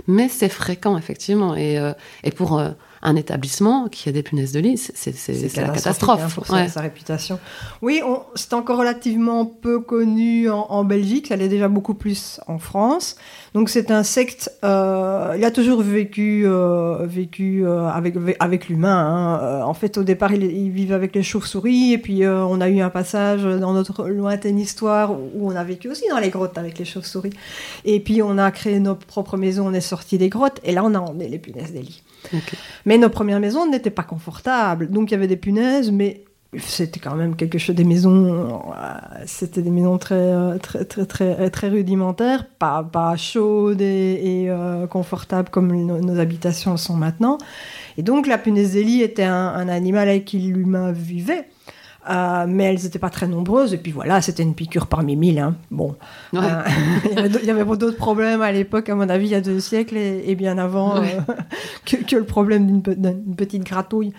Mais 0.07 0.29
c'est 0.29 0.49
fréquent, 0.49 0.97
effectivement. 0.97 1.55
Et, 1.55 1.77
euh, 1.77 1.93
et 2.23 2.31
pour 2.31 2.59
euh, 2.59 2.69
un 3.01 3.15
établissement 3.15 3.87
qui 3.87 4.09
a 4.09 4.11
des 4.11 4.23
punaises 4.23 4.51
de 4.51 4.59
lit, 4.59 4.77
c'est- 4.77 5.55
la 5.57 5.69
catastrophe. 5.69 6.21
hein, 6.23 6.27
pour 6.33 6.45
sa, 6.45 6.53
Ouais. 6.53 6.67
sa 6.67 6.81
réputation. 6.81 7.39
Oui, 7.81 8.01
c'est 8.35 8.53
encore 8.53 8.77
relativement 8.79 9.45
peu 9.45 9.79
connu 9.79 10.49
en, 10.49 10.65
en 10.69 10.83
Belgique, 10.83 11.27
ça 11.27 11.35
l'est 11.35 11.47
déjà 11.47 11.67
beaucoup 11.69 11.93
plus 11.93 12.39
en 12.47 12.59
France. 12.59 13.15
Donc 13.53 13.69
cet 13.69 13.89
insecte, 13.89 14.51
euh, 14.63 15.33
il 15.37 15.43
a 15.45 15.51
toujours 15.51 15.81
vécu, 15.81 16.43
euh, 16.45 17.05
vécu 17.05 17.65
euh, 17.65 17.87
avec, 17.87 18.15
avec 18.39 18.69
l'humain. 18.69 18.97
hein. 18.97 19.39
Euh, 19.43 19.61
en 19.63 19.73
fait, 19.73 19.97
au 19.97 20.03
départ, 20.03 20.33
il, 20.33 20.43
il 20.43 20.69
vivait 20.69 20.93
avec 20.93 21.15
les 21.15 21.23
chauves-souris, 21.23 21.93
et 21.93 21.97
puis 21.97 22.27
on 22.27 22.59
a 22.61 22.69
eu 22.69 22.81
un 22.81 22.89
passage 22.89 23.43
dans 23.43 23.73
notre 23.73 24.07
lointaine 24.07 24.59
histoire 24.59 25.11
où 25.13 25.49
on 25.51 25.55
a 25.55 25.63
vécu 25.63 25.89
aussi 25.89 26.03
dans 26.09 26.19
les 26.19 26.29
grottes 26.29 26.57
avec 26.57 26.77
les 26.77 26.85
chauves-souris. 26.85 27.33
Et 27.85 27.99
puis 28.01 28.21
on 28.21 28.37
a 28.37 28.51
créé 28.51 28.79
nos 28.79 28.95
propres 28.95 29.37
maisons, 29.37 29.67
on 29.67 29.73
est 29.73 29.81
sorti 29.81 30.17
des 30.17 30.29
grottes, 30.29 30.59
et 30.63 30.71
là 30.73 30.83
on 30.83 30.93
a 30.93 30.99
emmené 30.99 31.27
les 31.29 31.39
punaises 31.39 31.71
des 31.71 31.81
lits. 31.81 32.03
Mais 32.89 32.97
nos 32.97 33.09
premières 33.09 33.39
maisons 33.39 33.69
n'étaient 33.69 33.91
pas 33.91 34.01
confortables. 34.01 34.89
Donc 34.89 35.11
il 35.11 35.13
y 35.13 35.15
avait 35.15 35.27
des 35.27 35.37
punaises, 35.37 35.91
mais 35.91 36.23
c'était 36.57 36.99
quand 36.99 37.13
même 37.13 37.35
quelque 37.35 37.59
chose 37.59 37.75
des 37.75 37.83
maisons 37.83 38.73
euh, 38.75 38.93
c'était 39.27 39.61
des 39.61 39.69
maisons 39.69 39.99
très 39.99 40.15
euh, 40.15 40.57
très 40.57 40.83
très 40.83 41.05
très, 41.05 41.49
très 41.51 41.69
rudimentaires 41.69 42.47
pas 42.47 42.81
pas 42.83 43.15
chaudes 43.17 43.81
et, 43.81 44.47
euh, 44.49 44.87
confortables 44.87 45.49
comme 45.49 45.71
nos, 45.71 46.19
habitations 46.19 46.75
sont 46.75 46.95
maintenant 46.95 47.37
et 47.99 48.01
donc 48.01 48.25
la 48.25 48.39
punaise 48.39 48.75
était 48.75 49.21
un, 49.21 49.49
un 49.49 49.69
animal 49.69 50.09
avec 50.09 50.25
qui 50.25 50.39
l'humain 50.39 50.91
vivait 50.91 51.45
Euh, 52.09 52.45
mais 52.47 52.63
elles 52.63 52.81
n'étaient 52.81 52.97
pas 52.97 53.11
très 53.11 53.27
nombreuses 53.27 53.73
et 53.75 53.77
puis 53.77 53.91
voilà 53.91 54.19
c'était 54.19 54.41
une 54.41 54.55
piqûre 54.55 54.87
parmi 54.87 55.15
mille 55.15 55.37
hein. 55.37 55.55
bon 55.69 55.95
Ouais. 56.33 56.39
euh, 56.41 57.29
il 57.43 57.45
y 57.47 57.51
avait 57.51 57.63
d'autres 57.77 57.97
problèmes 57.97 58.41
à 58.41 58.51
l'époque, 58.51 58.89
à 58.89 58.95
mon 58.95 59.07
avis, 59.09 59.27
il 59.27 59.31
y 59.31 59.35
a 59.35 59.41
deux 59.41 59.59
siècles 59.59 59.95
et, 59.95 60.23
et 60.25 60.33
bien 60.35 60.57
avant 60.57 60.99
Ouais. 60.99 61.17
euh, 61.29 61.33
que, 61.85 61.97
que 61.97 62.15
le 62.15 62.23
problème 62.23 62.81
d'une 62.81 63.35
petite 63.35 63.63
gratouille. 63.63 64.11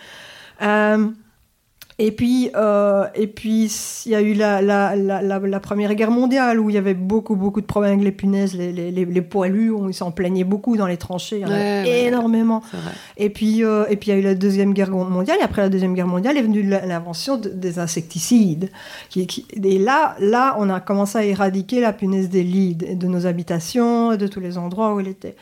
Et 2.03 2.13
puis, 2.13 2.51
euh, 2.57 3.05
et 3.15 3.27
puis, 3.27 3.71
il 4.07 4.13
y 4.13 4.15
a 4.15 4.23
eu 4.23 4.33
la, 4.33 4.63
la, 4.63 4.97
la, 4.97 5.61
Première 5.61 5.95
Guerre 5.95 6.11
mondiale 6.11 6.59
où 6.59 6.71
il 6.71 6.75
y 6.75 6.79
avait 6.79 6.95
beaucoup, 6.95 7.37
beaucoup 7.37 7.61
de 7.61 7.67
problèmes 7.67 7.93
avec 7.93 8.05
les 8.05 8.11
punaises, 8.13 8.55
les, 8.55 8.73
les, 8.73 8.91
les, 8.91 9.05
les 9.05 9.21
poilus, 9.21 9.71
on- 9.71 9.87
ils 9.91 9.93
s'en 9.95 10.11
plaignaient 10.11 10.45
beaucoup 10.45 10.79
dans 10.79 10.87
les 10.87 10.97
tranchées, 10.97 11.37
il 11.37 11.43
y 11.43 11.45
en 11.45 11.49
Ouais, 11.49 11.83
ouais. 11.85 12.05
énormément. 12.07 12.63
Et 13.19 13.29
puis, 13.29 13.63
euh, 13.65 13.85
et 13.91 13.97
puis 13.97 14.09
il 14.11 14.15
y 14.15 14.17
a 14.17 14.19
eu 14.19 14.23
la 14.25 14.35
Deuxième 14.35 14.73
Guerre 14.73 14.91
mondiale, 14.91 15.37
et 15.41 15.45
après 15.45 15.61
la 15.61 15.69
Deuxième 15.69 15.93
Guerre 15.93 16.07
mondiale 16.07 16.39
est 16.39 16.43
venue 16.43 16.63
l'invention 16.63 17.37
de- 17.37 17.51
des 17.51 17.79
insecticides. 17.79 18.71
Qui, 19.11 19.27
qui- 19.27 19.45
et 19.63 19.79
là, 19.79 20.17
là, 20.21 20.57
on 20.59 20.71
a 20.71 20.81
commencé 20.81 21.19
à 21.19 21.25
éradiquer 21.25 21.81
la 21.81 21.93
punaise 21.93 22.31
des 22.31 22.43
lits 22.43 22.77
de, 22.77 22.95
de 22.95 23.07
nos 23.09 23.27
habitations, 23.27 24.17
de 24.17 24.27
tous 24.27 24.41
les 24.41 24.57
endroits 24.57 24.95
où 24.95 25.01
elle 25.01 25.09
était. 25.09 25.37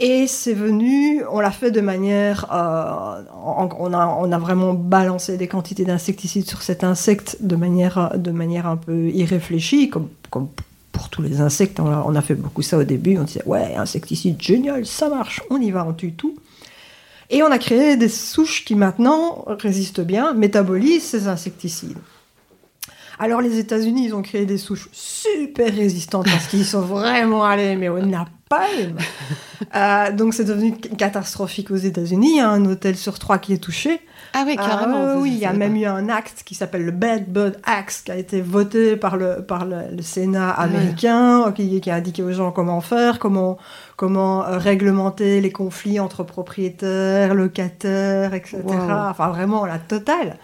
Et 0.00 0.28
c'est 0.28 0.54
venu, 0.54 1.24
on 1.28 1.40
l'a 1.40 1.50
fait 1.50 1.72
de 1.72 1.80
manière, 1.80 2.46
euh, 2.52 3.20
on, 3.44 3.68
on 3.80 3.92
a, 3.92 4.06
on 4.06 4.38
vraiment 4.38 4.72
balancé 4.72 5.36
des 5.36 5.48
quantités 5.48 5.84
d'insecticides 5.84 6.48
sur 6.48 6.62
cet 6.62 6.84
insecte 6.84 7.38
de 7.40 7.56
manière, 7.56 8.12
de 8.16 8.30
manière 8.30 8.68
un 8.68 8.76
peu 8.76 9.08
irréfléchie, 9.08 9.90
comme, 9.90 10.08
pour 10.92 11.08
tous 11.08 11.22
les 11.22 11.40
insectes. 11.40 11.80
On 11.80 11.90
a, 11.90 12.04
on 12.06 12.20
fait 12.20 12.36
beaucoup 12.36 12.62
ça 12.62 12.78
au 12.78 12.84
début. 12.84 13.18
On 13.18 13.24
disait 13.24 13.42
ouais, 13.44 13.74
insecticide 13.74 14.40
génial, 14.40 14.86
ça 14.86 15.08
marche, 15.08 15.42
on 15.50 15.60
y 15.60 15.72
va, 15.72 15.84
on 15.84 15.92
tue 15.92 16.12
tout. 16.12 16.36
Et 17.30 17.42
on 17.42 17.50
a 17.50 17.58
créé 17.58 17.96
des 17.96 18.08
souches 18.08 18.64
qui 18.64 18.76
maintenant 18.76 19.44
résistent 19.48 20.00
bien, 20.00 20.32
métabolisent 20.32 21.02
ces 21.02 21.26
insecticides. 21.26 21.98
Alors 23.18 23.40
les 23.40 23.58
États-Unis, 23.58 24.06
ils 24.06 24.14
ont 24.14 24.22
créé 24.22 24.46
des 24.46 24.58
souches 24.58 24.88
super 24.92 25.74
résistantes 25.74 26.26
parce 26.26 26.46
qu'ils 26.46 26.64
sont 26.64 26.82
vraiment 26.82 27.44
allés 27.44 27.74
mais 27.74 27.88
au 27.88 27.98
Euh, 29.74 30.12
donc 30.12 30.34
c'est 30.34 30.44
devenu 30.44 30.72
catastrophique 30.78 31.70
aux 31.72 31.76
États-unis. 31.76 32.30
Il 32.30 32.36
y 32.36 32.40
a 32.40 32.48
un 32.48 32.64
hôtel 32.64 32.96
sur 32.96 33.18
trois 33.18 33.38
qui 33.38 33.52
est 33.52 33.58
touché. 33.58 34.00
Ah 34.32 34.44
oui, 34.46 34.56
carrément. 34.56 35.04
ça, 35.04 35.18
oui, 35.18 35.32
il 35.32 35.38
y 35.38 35.44
a 35.44 35.52
même 35.52 35.72
pas. 35.72 35.78
eu 35.80 35.84
un 35.84 36.08
acte 36.08 36.42
qui 36.44 36.54
s'appelle 36.54 36.84
le 36.84 36.92
Bad 36.92 37.26
Bird 37.26 37.56
Act 37.64 38.02
qui 38.04 38.12
a 38.12 38.16
été 38.16 38.40
voté 38.40 38.96
par 38.96 39.16
le, 39.16 39.42
par 39.42 39.64
le, 39.66 39.94
le 39.94 40.02
Sénat 40.02 40.54
Ah 40.56 40.66
ouais. 40.66 40.76
américain, 40.76 41.52
qui, 41.54 41.80
qui 41.80 41.90
a 41.90 41.96
indiqué 41.96 42.22
aux 42.22 42.32
gens 42.32 42.52
comment 42.52 42.80
faire, 42.80 43.18
comment, 43.18 43.58
comment 43.96 44.46
euh, 44.46 44.58
réglementer 44.58 45.40
les 45.40 45.50
conflits 45.52 45.98
entre 46.00 46.22
propriétaires, 46.22 47.34
locataires, 47.34 48.32
etc. 48.32 48.62
Wow. 48.64 48.90
Enfin, 49.10 49.28
vraiment 49.28 49.66
la 49.66 49.78
totale. 49.78 50.38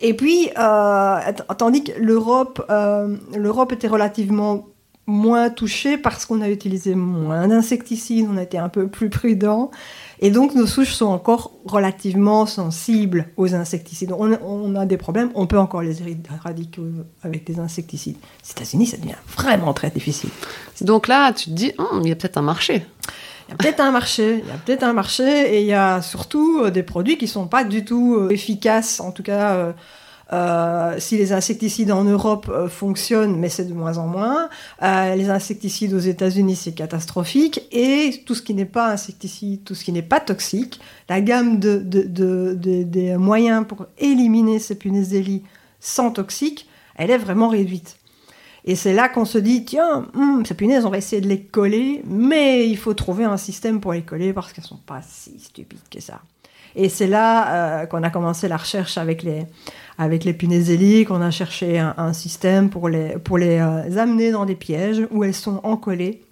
Et 0.00 0.14
puis, 0.14 0.50
euh, 0.58 1.18
tandis 1.56 1.84
que 1.84 1.92
l'Europe, 1.98 2.64
euh, 2.68 3.16
l'Europe 3.34 3.72
était 3.72 3.88
relativement 3.88 4.66
moins 5.06 5.50
touchée 5.50 5.96
parce 5.96 6.26
qu'on 6.26 6.40
a 6.40 6.48
utilisé 6.48 6.94
moins 6.94 7.46
d'insecticides, 7.46 8.26
on 8.28 8.36
a 8.36 8.42
été 8.42 8.58
un 8.58 8.68
peu 8.68 8.88
plus 8.88 9.08
prudent. 9.08 9.70
Et 10.18 10.30
donc, 10.30 10.54
nos 10.54 10.66
souches 10.66 10.94
sont 10.94 11.06
encore 11.06 11.52
relativement 11.66 12.46
sensibles 12.46 13.28
aux 13.36 13.54
insecticides. 13.54 14.12
On, 14.12 14.32
on 14.42 14.74
a 14.74 14.86
des 14.86 14.96
problèmes, 14.96 15.30
on 15.34 15.46
peut 15.46 15.58
encore 15.58 15.82
les 15.82 15.98
éradiquer 16.00 16.80
avec 17.22 17.44
des 17.44 17.60
insecticides. 17.60 18.16
Aux 18.16 18.50
États-Unis, 18.50 18.86
ça 18.86 18.96
devient 18.96 19.14
vraiment 19.36 19.74
très 19.74 19.90
difficile. 19.90 20.30
Donc 20.80 21.06
là, 21.06 21.32
tu 21.32 21.50
te 21.50 21.54
dis, 21.54 21.72
Hum, 21.78 22.00
il 22.02 22.08
y 22.08 22.12
a 22.12 22.16
peut-être 22.16 22.38
un 22.38 22.42
marché. 22.42 22.84
Il 23.48 23.52
y 23.52 23.54
a 23.54 23.56
peut-être 23.56 23.80
un 23.80 23.90
marché, 23.92 24.42
il 24.42 24.48
y 24.48 24.50
a 24.50 24.58
peut-être 24.58 24.82
un 24.82 24.92
marché, 24.92 25.54
et 25.54 25.60
il 25.60 25.66
y 25.66 25.72
a 25.72 26.02
surtout 26.02 26.62
euh, 26.64 26.70
des 26.70 26.82
produits 26.82 27.16
qui 27.16 27.28
sont 27.28 27.46
pas 27.46 27.64
du 27.64 27.84
tout 27.84 28.16
euh, 28.16 28.30
efficaces. 28.30 29.00
En 29.00 29.12
tout 29.12 29.22
cas, 29.22 29.52
euh, 29.52 29.72
si 30.98 31.16
les 31.16 31.32
insecticides 31.32 31.92
en 31.92 32.02
Europe 32.04 32.48
euh, 32.48 32.68
fonctionnent, 32.68 33.36
mais 33.38 33.48
c'est 33.48 33.64
de 33.64 33.72
moins 33.74 33.98
en 33.98 34.06
moins, 34.08 34.48
euh, 34.82 35.14
les 35.14 35.30
insecticides 35.30 35.94
aux 35.94 36.00
États-Unis 36.00 36.56
c'est 36.56 36.72
catastrophique, 36.72 37.60
et 37.70 38.22
tout 38.26 38.34
ce 38.34 38.42
qui 38.42 38.54
n'est 38.54 38.64
pas 38.64 38.90
insecticide, 38.90 39.62
tout 39.64 39.74
ce 39.74 39.84
qui 39.84 39.92
n'est 39.92 40.02
pas 40.02 40.18
toxique, 40.20 40.80
la 41.08 41.20
gamme 41.20 41.60
de, 41.60 41.78
de- 41.78 42.02
de- 42.02 42.54
de- 42.54 42.82
des 42.82 43.16
moyens 43.16 43.64
pour 43.68 43.86
éliminer 43.98 44.58
ces 44.58 44.74
punaises 44.74 45.10
des 45.10 45.42
sans 45.80 46.10
toxique, 46.10 46.68
elle 46.96 47.10
est 47.10 47.18
vraiment 47.18 47.48
réduite. 47.48 47.96
Et 48.64 48.74
c'est 48.74 48.92
là 48.94 49.08
qu'on 49.08 49.24
se 49.24 49.38
dit, 49.38 49.64
tiens, 49.64 50.08
hum, 50.14 50.44
ces 50.44 50.54
punaises, 50.54 50.84
on 50.84 50.90
va 50.90 50.98
essayer 50.98 51.22
de 51.22 51.28
les 51.28 51.40
coller, 51.40 52.02
mais 52.04 52.68
il 52.68 52.76
faut 52.76 52.94
trouver 52.94 53.24
un 53.24 53.36
système 53.36 53.80
pour 53.80 53.92
les 53.92 54.02
coller 54.02 54.32
parce 54.32 54.52
qu'elles 54.52 54.64
sont 54.64 54.80
pas 54.84 55.02
si 55.08 55.38
stupides 55.38 55.78
que 55.88 56.00
ça. 56.00 56.20
Et 56.76 56.90
c'est 56.90 57.06
là 57.06 57.80
euh, 57.82 57.86
qu'on 57.86 58.02
a 58.02 58.10
commencé 58.10 58.48
la 58.48 58.58
recherche 58.58 58.98
avec 58.98 59.22
les, 59.22 59.46
avec 59.96 60.24
les 60.24 60.34
punaises 60.34 60.70
qu'on 61.06 61.22
a 61.22 61.30
cherché 61.30 61.78
un, 61.78 62.12
système 62.12 62.68
pour 62.68 62.90
les, 62.90 63.16
pour 63.18 63.38
les 63.38 63.58
euh, 63.58 63.98
amener 63.98 64.30
dans 64.30 64.44
des 64.44 64.54
pièges 64.54 65.08
où 65.10 65.24
elles 65.24 65.34
sont 65.34 65.60
encollées. 65.64 66.22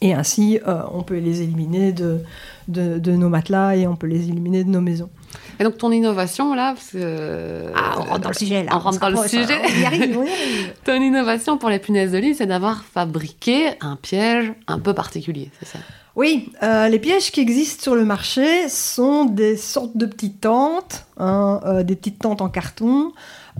Et 0.00 0.14
ainsi, 0.14 0.60
euh, 0.66 0.82
on 0.92 1.02
peut 1.02 1.18
les 1.18 1.42
éliminer 1.42 1.92
de, 1.92 2.20
de, 2.68 3.12
nos 3.12 3.28
matelas 3.28 3.76
et 3.76 3.86
on 3.86 3.96
peut 3.96 4.06
les 4.06 4.28
éliminer 4.28 4.62
de 4.62 4.70
nos 4.70 4.80
maisons. 4.80 5.10
Et 5.58 5.64
donc 5.64 5.76
ton 5.78 5.90
innovation 5.90 6.54
là, 6.54 6.74
parce 6.74 6.90
que, 6.90 7.72
ah, 7.74 7.96
on 7.98 8.02
rentre 8.02 8.20
dans 8.20 8.28
le 8.28 8.34
sujet 8.34 8.64
là. 8.64 8.70
On 8.74 8.78
rentre 8.78 9.00
dans 9.00 9.10
le 9.10 9.28
sujet. 9.28 9.58
On 9.64 9.80
y 9.80 9.84
arrive, 9.84 10.18
on 10.18 10.24
y 10.24 10.28
arrive. 10.28 10.74
ton 10.84 10.94
innovation 10.94 11.58
pour 11.58 11.68
les 11.68 11.80
punaises 11.80 12.12
de 12.12 12.18
lit, 12.18 12.34
c'est 12.34 12.46
d'avoir 12.46 12.84
fabriqué 12.84 13.70
un 13.80 13.96
piège 13.96 14.52
un 14.68 14.78
peu 14.78 14.94
particulier, 14.94 15.50
c'est 15.58 15.66
ça? 15.66 15.78
Oui, 16.18 16.50
euh, 16.64 16.88
les 16.88 16.98
pièges 16.98 17.30
qui 17.30 17.38
existent 17.38 17.80
sur 17.80 17.94
le 17.94 18.04
marché 18.04 18.68
sont 18.68 19.24
des 19.24 19.56
sortes 19.56 19.96
de 19.96 20.04
petites 20.04 20.40
tentes, 20.40 21.06
hein, 21.16 21.60
euh, 21.64 21.84
des 21.84 21.94
petites 21.94 22.18
tentes 22.18 22.42
en 22.42 22.48
carton, 22.48 23.12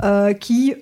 euh, 0.03 0.33
qui, 0.33 0.75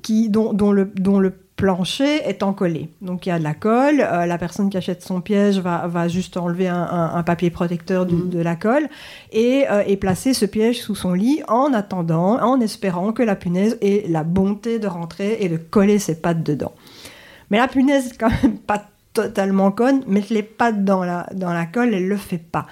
qui, 0.00 0.30
dont, 0.30 0.54
dont, 0.54 0.72
le, 0.72 0.86
dont 0.86 1.18
le 1.18 1.34
plancher 1.56 2.26
est 2.26 2.42
encollé. 2.42 2.88
Donc 3.02 3.26
il 3.26 3.28
y 3.28 3.32
a 3.32 3.38
de 3.38 3.44
la 3.44 3.52
colle, 3.52 3.98
la 3.98 4.38
personne 4.38 4.70
qui 4.70 4.78
achète 4.78 5.02
son 5.02 5.20
piège 5.20 5.58
va, 5.58 5.86
va 5.86 6.08
juste 6.08 6.38
enlever 6.38 6.68
un, 6.68 7.22
papier 7.24 7.50
protecteur 7.50 8.06
mmh. 8.06 8.30
de 8.30 8.38
la 8.38 8.56
colle 8.56 8.88
et, 9.32 9.66
et, 9.86 9.96
placer 9.98 10.32
ce 10.32 10.46
piège 10.46 10.80
sous 10.80 10.94
son 10.94 11.12
lit 11.12 11.42
en 11.46 11.74
attendant, 11.74 12.42
en 12.42 12.58
espérant 12.62 13.12
que 13.12 13.22
la 13.22 13.36
punaise 13.36 13.76
ait 13.82 14.06
la 14.08 14.24
bonté 14.24 14.78
de 14.78 14.86
rentrer 14.86 15.36
et 15.40 15.50
de 15.50 15.58
coller 15.58 15.98
ses 15.98 16.18
pattes 16.18 16.42
dedans. 16.42 16.72
Mais 17.50 17.58
la 17.58 17.68
punaise, 17.68 18.14
quand 18.18 18.30
même 18.42 18.56
pas 18.66 18.82
totalement 19.14 19.70
conne, 19.70 20.02
mettre 20.06 20.32
les 20.32 20.42
pattes 20.42 20.84
dans 20.84 21.04
la, 21.04 21.26
dans 21.32 21.52
la 21.52 21.64
colle, 21.64 21.94
elle 21.94 22.08
le 22.08 22.16
fait 22.16 22.38
pas. 22.38 22.66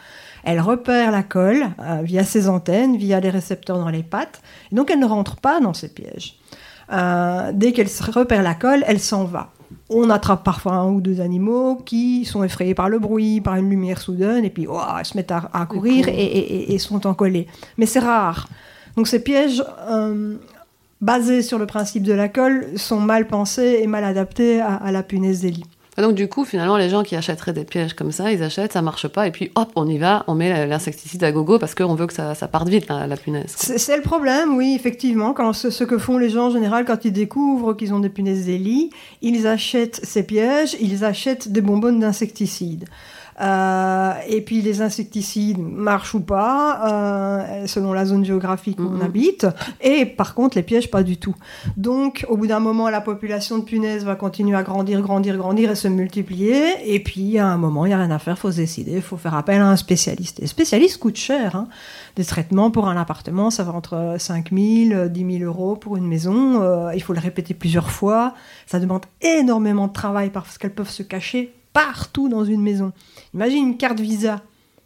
Elle 0.45 0.61
repère 0.61 1.13
la 1.13 1.23
colle 1.23 1.69
euh, 1.81 2.01
via 2.03 2.25
ses 2.25 2.49
antennes, 2.49 2.97
via 2.97 3.21
les 3.21 3.31
récepteurs 3.31 3.79
dans 3.79 3.89
les 3.89 4.03
pattes, 4.03 4.43
et 4.71 4.75
donc 4.75 4.91
elle 4.91 4.99
ne 4.99 5.07
rentre 5.07 5.37
pas 5.37 5.61
dans 5.61 5.73
ses 5.73 5.89
pièges. 5.89 6.37
Euh, 6.93 7.53
dès 7.55 7.73
qu'elle 7.73 7.89
repère 8.11 8.43
la 8.43 8.55
colle, 8.55 8.85
elle 8.87 9.01
s'en 9.01 9.25
va. 9.25 9.51
On 9.89 10.11
attrape 10.11 10.45
parfois 10.45 10.75
un 10.75 10.91
ou 10.91 11.01
deux 11.01 11.21
animaux 11.21 11.77
qui 11.77 12.25
sont 12.25 12.45
effrayés 12.45 12.75
par 12.75 12.89
le 12.89 12.99
bruit, 12.99 13.41
par 13.41 13.55
une 13.57 13.71
lumière 13.71 14.01
soudaine, 14.01 14.45
et 14.45 14.51
puis 14.51 14.67
oh, 14.69 14.81
elles 14.99 15.07
se 15.07 15.17
mettent 15.17 15.33
à, 15.33 15.67
courir 15.67 16.09
et, 16.09 16.75
et, 16.75 16.79
sont 16.79 17.07
encollées. 17.07 17.47
Mais 17.79 17.87
c'est 17.87 18.01
rare. 18.01 18.49
Donc 18.97 19.07
ces 19.07 19.23
pièges 19.23 19.65
euh, 19.89 20.37
basés 21.01 21.43
sur 21.43 21.59
le 21.59 21.67
principe 21.67 22.03
de 22.03 22.13
la 22.13 22.29
colle 22.29 22.67
sont 22.77 23.01
mal 23.01 23.27
pensés 23.27 23.81
et 23.81 23.87
mal 23.87 24.05
adaptés 24.05 24.61
à, 24.61 24.75
à 24.75 24.93
la 24.93 25.03
punaise 25.03 25.41
des 25.41 25.53
lits. 25.53 25.65
Donc 25.99 26.15
du 26.15 26.27
coup, 26.29 26.45
finalement, 26.45 26.79
les 26.79 26.89
gens 26.89 27.03
qui 27.03 27.17
achèteraient 27.17 27.53
des 27.53 27.65
pièges 27.65 27.93
comme 27.93 28.13
ça, 28.13 28.33
ils 28.33 28.43
achètent, 28.43 28.73
ça 28.73 28.81
marche 28.81 29.09
pas, 29.09 29.27
et 29.27 29.31
puis 29.31 29.51
hop, 29.55 29.71
on 29.77 29.87
y 29.87 29.99
va, 29.99 30.25
on 30.27 30.35
met 30.35 30.67
l'insecticide 30.67 31.23
à 31.23 31.33
gogo 31.33 31.59
parce 31.59 31.75
qu'on 31.75 31.95
veut 31.95 32.07
que 32.07 32.15
ça, 32.15 32.35
parte 32.51 32.69
vite, 32.69 32.89
la, 32.89 33.17
punaise. 33.17 33.55
C'est 33.57 33.97
le 33.97 34.03
problème, 34.03 34.57
oui, 34.57 34.75
effectivement. 34.75 35.35
Quand 35.35 35.53
ce, 35.53 35.85
que 35.85 35.99
font 35.99 36.17
les 36.17 36.31
gens 36.31 36.47
en 36.47 36.51
général 36.51 36.85
quand 36.87 37.05
ils 37.05 37.13
découvrent 37.13 37.75
qu'ils 37.75 37.93
ont 37.93 38.01
des 38.01 38.09
punaises 38.09 38.47
des 38.47 38.91
ils 39.21 39.47
achètent 39.47 40.01
ces 40.03 40.23
pièges, 40.23 40.77
ils 40.81 41.05
achètent 41.05 41.51
des 41.53 41.61
bonbonnes 41.61 42.01
d'insecticides. 42.01 42.87
Euh, 43.41 44.13
et 44.29 44.41
puis 44.43 44.63
les 44.63 44.83
insecticides 44.83 45.59
marchent 45.59 46.15
ou 46.15 46.21
pas, 46.21 46.81
euh, 46.91 47.67
selon 47.67 47.93
la 47.93 48.05
zone 48.05 48.25
géographique 48.25 48.79
où 48.79 48.85
on 48.85 48.97
mhm. 48.97 49.03
habite. 49.03 49.47
Et 49.81 50.07
par 50.07 50.35
contre, 50.35 50.57
les 50.57 50.63
pièges, 50.63 50.91
pas 50.91 51.03
du 51.03 51.17
tout. 51.17 51.35
Donc, 51.77 52.27
au 52.29 52.37
bout 52.37 52.47
d'un 52.47 52.61
moment, 52.61 52.89
la 52.91 53.01
population 53.01 53.59
de 53.59 53.65
punaises 53.65 54.05
va 54.05 54.17
continuer 54.17 54.57
à 54.57 54.63
grandir, 54.63 55.01
grandir, 55.01 55.37
grandir 55.37 55.71
et 55.71 55.75
se 55.75 55.89
multiplier. 55.89 56.63
Et 56.85 57.01
puis, 57.01 57.39
à 57.39 57.47
un 57.47 57.57
moment, 57.57 57.87
il 57.87 57.89
n'y 57.89 57.95
a 57.95 57.99
rien 57.99 58.11
à 58.11 58.19
faire, 58.19 58.35
il 58.37 58.41
faut 58.41 58.53
se 58.53 58.57
décider, 58.57 58.93
il 58.93 59.03
faut 59.03 59.17
faire 59.17 59.35
appel 59.35 59.61
à 59.61 59.69
un 59.69 59.77
spécialiste. 59.77 60.41
Et 60.41 60.47
spécialiste 60.47 60.99
coûte 60.99 61.17
cher. 61.17 61.57
Hein. 61.57 61.69
Des 62.17 62.25
traitements 62.25 62.71
pour 62.71 62.89
un 62.89 62.97
appartement, 62.97 63.51
ça 63.51 63.65
va 63.65 63.73
entre 63.73 64.17
5 64.19 64.51
000, 64.53 65.09
10 65.09 65.39
000 65.39 65.45
euros 65.45 65.77
pour 65.77 65.97
une 65.97 66.07
maison. 66.07 66.63
Euh, 66.63 66.93
il 66.95 67.03
faut 67.03 67.13
le 67.13 67.21
répéter 67.21 67.55
plusieurs 67.55 67.91
fois. 67.91 68.35
Ça 68.67 68.79
demande 68.79 69.03
énormément 69.21 69.87
de 69.87 69.93
travail 69.93 70.31
parce 70.31 70.59
qu'elles 70.59 70.75
peuvent 70.75 70.91
se 70.91 71.03
cacher 71.03 71.55
partout 71.73 72.29
dans 72.29 72.45
une 72.45 72.63
maison. 72.63 72.93
Imagine 73.35 73.69
une 73.69 73.77
carte 73.77 74.01
Visa. 74.01 74.41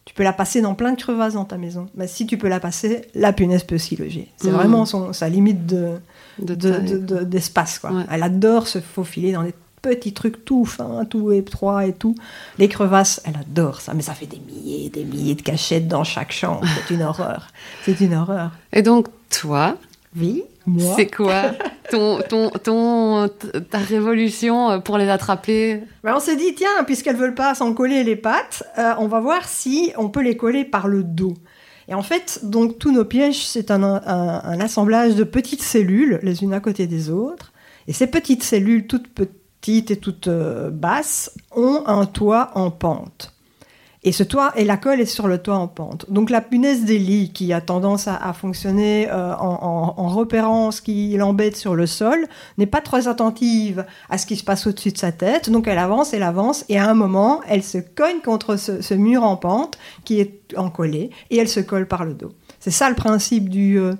Tu 0.05 0.15
peux 0.15 0.23
la 0.23 0.33
passer 0.33 0.61
dans 0.61 0.75
plein 0.75 0.93
de 0.93 0.97
crevasses 0.97 1.35
dans 1.35 1.45
ta 1.45 1.59
maison. 1.59 1.89
Mais 1.97 2.07
si 2.07 2.27
tu 2.27 2.39
peux 2.39 2.47
la 2.47 2.61
passer, 2.61 3.03
la 3.15 3.33
punaise 3.33 3.65
peut 3.65 3.79
s'y 3.79 3.97
loger. 3.97 4.29
C'est 4.37 4.51
mmh. 4.51 4.55
vraiment 4.55 4.87
son, 4.87 5.13
sa 5.13 5.29
limite 5.29 5.67
de, 5.67 5.99
d'espace. 7.25 7.81
quoi. 7.81 8.05
Elle 8.09 8.23
adore 8.23 8.69
se 8.69 8.79
faufiler 8.79 9.33
dans 9.33 9.43
des 9.43 9.55
petits 9.83 10.13
trucs 10.13 10.45
tout 10.45 10.65
fins, 10.65 11.05
tout 11.05 11.33
étroits 11.33 11.87
et 11.87 11.93
tout. 11.93 12.15
Les 12.59 12.69
crevasses, 12.69 13.21
elle 13.25 13.37
adore 13.37 13.81
ça. 13.81 13.95
Mais 13.95 14.03
ça 14.03 14.15
fait 14.15 14.27
des 14.27 14.39
milliers 14.39 14.87
et 14.87 14.91
des 14.91 15.05
milliers 15.05 15.35
de 15.35 15.43
cachettes 15.43 15.89
dans 15.89 16.05
chaque 16.05 16.33
chambre. 16.33 16.65
C'est 16.87 16.95
une 16.95 17.03
horreur. 17.03 17.49
C'est 17.85 18.01
une 18.01 18.15
horreur. 18.15 18.53
Et 18.73 18.83
donc, 18.83 19.09
toi, 19.29 19.77
oui 20.17 20.45
c'est 20.97 21.15
quoi 21.15 21.53
ton, 21.91 22.21
ton, 22.29 22.51
ton, 22.51 23.29
ta 23.71 23.79
révolution 23.79 24.81
pour 24.81 24.99
les 24.99 25.09
attraper? 25.09 25.83
Ben, 26.03 26.15
On 26.17 26.21
s'est 26.21 26.37
dit, 26.37 26.55
tiens, 26.55 26.85
puisqu'elles 26.85 27.17
veulent 27.17 27.35
pas 27.35 27.55
s'en 27.55 27.73
coller 27.75 28.05
les 28.05 28.17
pattes, 28.17 28.65
euh, 28.79 28.95
on 28.99 29.07
va 29.07 29.21
voir 29.21 29.49
si 29.49 29.93
on 29.97 30.09
peut 30.09 30.23
les 30.23 30.37
coller 30.37 30.65
par 30.65 30.89
le 30.89 31.03
dos. 31.03 31.35
Et 31.89 31.95
en 31.95 32.03
fait, 32.03 32.41
donc 32.43 32.79
tous 32.79 32.91
nos 32.91 33.05
pièges, 33.05 33.47
c'est 33.47 33.71
un, 33.71 33.83
un, 33.83 34.61
assemblage 34.61 35.15
de 35.15 35.25
petites 35.25 35.63
cellules, 35.63 36.19
les 36.23 36.43
unes 36.43 36.53
à 36.53 36.61
côté 36.61 36.87
des 36.87 37.11
autres. 37.11 37.53
Et 37.87 37.93
ces 37.93 38.09
petites 38.09 38.43
cellules, 38.43 38.89
toutes 38.89 39.09
petites 39.09 39.93
et 39.93 39.97
toutes 39.97 40.27
euh, 40.27 40.71
basses, 40.71 41.33
ont 41.55 41.85
un 41.87 42.07
toit 42.07 42.51
en 42.55 42.73
pente. 42.73 43.36
Et 44.07 44.13
ce 44.13 44.23
toit, 44.23 44.53
et 44.55 44.65
la 44.65 44.77
colle 44.77 45.01
est 45.01 45.05
sur 45.05 45.27
le 45.27 45.39
toit 45.39 45.57
en 45.57 45.67
pente. 45.67 46.09
Donc 46.09 46.31
la 46.31 46.41
punaise 46.41 46.85
des 46.85 47.29
qui 47.35 47.53
a 47.53 47.61
tendance 47.61 48.07
à, 48.07 48.33
fonctionner 48.33 49.09
euh, 49.11 49.35
en, 49.35 50.09
repérant 50.09 50.71
ce 50.71 50.81
qui 50.81 51.17
l'embête 51.17 51.57
sur 51.57 51.75
le 51.75 51.89
sol, 51.89 52.29
n'est 52.57 52.67
pas 52.67 52.81
très 52.81 53.09
attentive 53.09 53.85
à 54.09 54.17
ce 54.17 54.27
qui 54.27 54.37
se 54.37 54.45
passe 54.45 54.69
au-dessus 54.69 54.93
de 54.93 54.99
sa 54.99 55.11
tête. 55.11 55.51
Donc 55.51 55.67
elle 55.67 55.79
avance, 55.79 56.15
elle 56.15 56.23
avance, 56.23 56.65
et 56.69 56.79
à 56.79 56.89
un 56.89 56.95
moment, 56.95 57.41
elle 57.49 57.65
se 57.65 57.79
cogne 57.79 58.21
contre 58.25 58.55
ce, 58.55 58.95
mur 58.95 59.25
en 59.25 59.37
pente 59.37 59.77
qui 60.05 60.21
est 60.21 60.55
encollé, 60.57 61.11
et 61.31 61.39
elle 61.39 61.49
se 61.49 61.59
colle 61.59 61.89
par 61.89 62.05
le 62.05 62.15
dos. 62.15 62.31
C'est 62.67 62.73
ça 62.73 62.89
le 62.89 62.97
principe 62.97 63.49
du, 63.49 63.79
euh, 63.79 63.95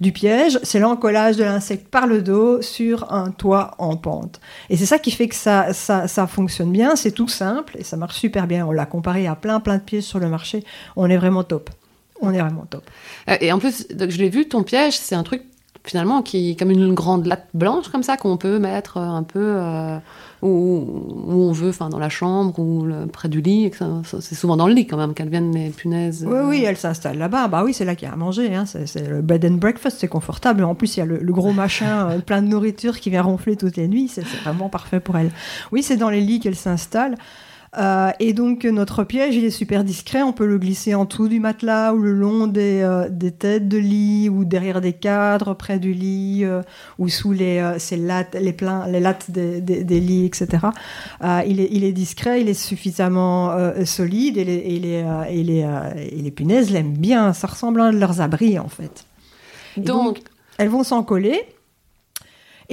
du 0.00 0.12
piège, 0.12 0.60
c'est 0.62 0.78
l'encollage 0.78 1.36
de 1.38 1.42
l'insecte 1.42 1.88
par 1.88 2.06
le 2.06 2.22
dos 2.22 2.62
sur 2.62 3.12
un 3.12 3.32
toit 3.32 3.74
en 3.78 3.96
pente. 3.96 4.40
Et 4.70 4.76
c'est 4.76 4.86
ça 4.86 5.00
qui 5.00 5.10
fait 5.10 5.26
que 5.26 5.34
ça, 5.34 5.72
ça, 5.72 6.26
fonctionne 6.28 6.70
bien, 6.70 6.94
c'est 6.94 7.10
tout 7.10 7.26
simple 7.26 7.74
et 7.80 7.82
ça 7.82 7.96
marche 7.96 8.14
super 8.14 8.46
bien. 8.46 8.64
On 8.64 8.70
l'a 8.70 8.86
comparé 8.86 9.26
à 9.26 9.34
plein 9.34 9.58
plein 9.58 9.78
de 9.78 9.82
pièges 9.82 10.04
sur 10.04 10.20
le 10.20 10.28
marché, 10.28 10.62
on 10.94 11.10
est 11.10 11.16
vraiment 11.16 11.42
top. 11.42 11.70
On 12.20 12.32
est 12.32 12.38
vraiment 12.38 12.64
top. 12.64 12.88
Euh, 13.28 13.36
et 13.40 13.50
en 13.50 13.58
plus, 13.58 13.88
je 13.90 14.18
l'ai 14.18 14.30
vu, 14.30 14.46
ton 14.46 14.62
piège, 14.62 14.96
c'est 14.96 15.16
un 15.16 15.24
truc 15.24 15.42
finalement 15.84 16.22
qui 16.22 16.56
comme 16.56 16.70
une 16.70 16.94
grande 16.94 17.26
latte 17.26 17.48
blanche 17.54 17.88
comme 17.88 18.02
ça 18.02 18.16
qu'on 18.16 18.36
peut 18.36 18.58
mettre 18.58 18.98
un 18.98 19.22
peu 19.22 19.40
euh, 19.40 19.98
où, 20.42 20.84
on 21.28 21.52
veut, 21.52 21.70
enfin 21.70 21.88
dans 21.88 21.98
la 21.98 22.08
chambre 22.08 22.58
ou 22.58 22.86
près 23.12 23.28
du 23.28 23.40
lit. 23.40 23.70
C'est 24.20 24.34
souvent 24.34 24.56
dans 24.56 24.66
le 24.66 24.74
lit 24.74 24.86
quand 24.86 24.96
même 24.96 25.14
qu'elles 25.14 25.28
viennent 25.28 25.54
les 25.54 25.70
punaises. 25.70 26.26
Oui, 26.28 26.38
oui, 26.44 26.64
elles 26.64 26.76
s'installent 26.76 27.18
là-bas. 27.18 27.48
Bah 27.48 27.62
oui, 27.64 27.72
c'est 27.72 27.84
là 27.84 27.94
qu'il 27.94 28.08
y 28.08 28.10
a 28.10 28.14
à 28.14 28.16
manger. 28.16 28.54
Hein. 28.54 28.64
C'est 28.66 29.08
le 29.08 29.22
bed 29.22 29.44
and 29.44 29.54
breakfast, 29.54 29.98
c'est 30.00 30.08
confortable. 30.08 30.64
En 30.64 30.74
plus, 30.74 30.96
il 30.96 31.00
y 31.00 31.02
a 31.02 31.06
le, 31.06 31.32
gros 31.32 31.52
machin 31.52 32.10
euh, 32.10 32.18
plein 32.18 32.42
de 32.42 32.48
nourriture 32.48 32.98
qui 32.98 33.10
vient 33.10 33.22
ronfler 33.22 33.56
toutes 33.56 33.76
les 33.76 33.88
nuits. 33.88 34.08
C'est 34.08 34.26
vraiment 34.44 34.68
parfait 34.68 35.00
pour 35.00 35.16
elles. 35.16 35.30
Oui, 35.70 35.82
c'est 35.82 35.96
dans 35.96 36.10
les 36.10 36.20
lits 36.20 36.40
qu'elles 36.40 36.56
s'installent. 36.56 37.16
Euh, 37.78 38.10
et 38.20 38.34
donc 38.34 38.64
notre 38.64 39.02
piège, 39.02 39.34
il 39.34 39.44
est 39.44 39.50
super 39.50 39.82
discret. 39.82 40.22
On 40.22 40.32
peut 40.32 40.46
le 40.46 40.58
glisser 40.58 40.94
en 40.94 41.06
dessous 41.06 41.28
du 41.28 41.40
matelas 41.40 41.94
ou 41.94 41.98
le 41.98 42.12
long 42.12 42.46
des, 42.46 42.82
euh, 42.82 43.08
des 43.08 43.32
têtes 43.32 43.66
de 43.66 43.78
lit 43.78 44.28
ou 44.28 44.44
derrière 44.44 44.82
des 44.82 44.92
cadres 44.92 45.54
près 45.54 45.78
du 45.78 45.94
lit 45.94 46.44
euh, 46.44 46.62
ou 46.98 47.08
sous 47.08 47.32
les, 47.32 47.62
lattes, 47.98 48.34
les, 48.34 48.52
pleins, 48.52 48.86
les 48.88 49.00
lattes 49.00 49.30
des, 49.30 49.60
des, 49.60 50.00
lits, 50.00 50.26
etc. 50.26 50.66
il, 51.46 51.60
est, 51.60 51.68
il 51.70 51.84
est 51.84 51.92
discret, 51.92 52.42
il 52.42 52.48
est 52.48 52.54
suffisamment 52.54 53.56
solide 53.86 54.36
et 54.36 54.44
les, 54.44 54.54
et 54.54 54.78
les, 54.78 55.04
et 55.30 55.42
les, 55.42 55.66
et 56.10 56.22
les 56.22 56.30
punaises 56.30 56.70
l'aiment 56.70 56.96
bien. 56.96 57.32
Ça 57.32 57.46
ressemble 57.46 57.80
à 57.80 57.84
un 57.84 57.92
de 57.92 57.98
leurs 57.98 58.20
abris 58.20 58.58
en 58.58 58.68
fait. 58.68 59.06
donc 59.78 60.20
elles 60.58 60.68
vont 60.68 60.84
s'en 60.84 61.02
coller. 61.02 61.40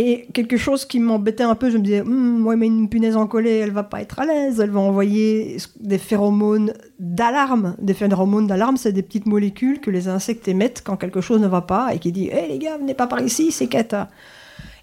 Et 0.02 0.28
quelque 0.34 0.56
chose 0.56 0.86
qui 0.86 0.98
m'embêtait 0.98 1.44
un 1.44 1.56
peu, 1.56 1.70
je 1.70 1.78
me 1.78 1.84
disais, 1.84 2.00
hum, 2.00 2.48
ouais, 2.48 2.56
mais 2.56 2.68
une 2.68 2.88
punaise 2.88 3.18
en 3.18 3.28
collée, 3.28 3.58
elle 3.58 3.72
va 3.72 3.84
pas 3.84 4.02
être 4.02 4.18
à 4.22 4.26
l'aise, 4.26 4.62
elle 4.62 4.70
va 4.70 4.80
envoyer 4.80 5.58
des 5.78 5.98
phéromones 5.98 6.72
d'alarme. 7.00 7.76
Des 7.82 7.94
phéromones 7.94 8.48
d'alarme, 8.48 8.78
c'est 8.78 8.94
des 8.94 9.02
petites 9.04 9.26
molécules 9.26 9.82
que 9.82 9.92
les 9.92 10.08
insectes 10.08 10.48
émettent 10.48 10.84
quand 10.86 10.96
quelque 10.96 11.20
chose 11.20 11.42
ne 11.42 11.50
va 11.50 11.60
pas 11.60 11.94
et 11.94 12.00
qui 12.00 12.14
dit, 12.14 12.28
hé 12.28 12.48
les 12.48 12.60
gars, 12.60 12.78
venez 12.78 12.94
pas 12.94 13.08
par 13.08 13.22
ici, 13.22 13.52
c'est 13.52 13.68
cata. 13.68 14.08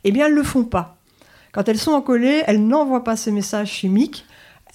Eh 0.05 0.13
bien, 0.13 0.27
elles 0.27 0.35
le 0.35 0.43
font 0.43 0.65
pas. 0.65 0.99
Quand 1.55 1.67
elles 1.67 1.79
sont 1.79 1.93
en 1.93 2.03
collée, 2.03 2.43
elles 2.47 2.67
n'envoient 2.67 3.03
pas 3.03 3.17
ces 3.17 3.33
messages 3.33 3.71
chimiques 3.71 4.27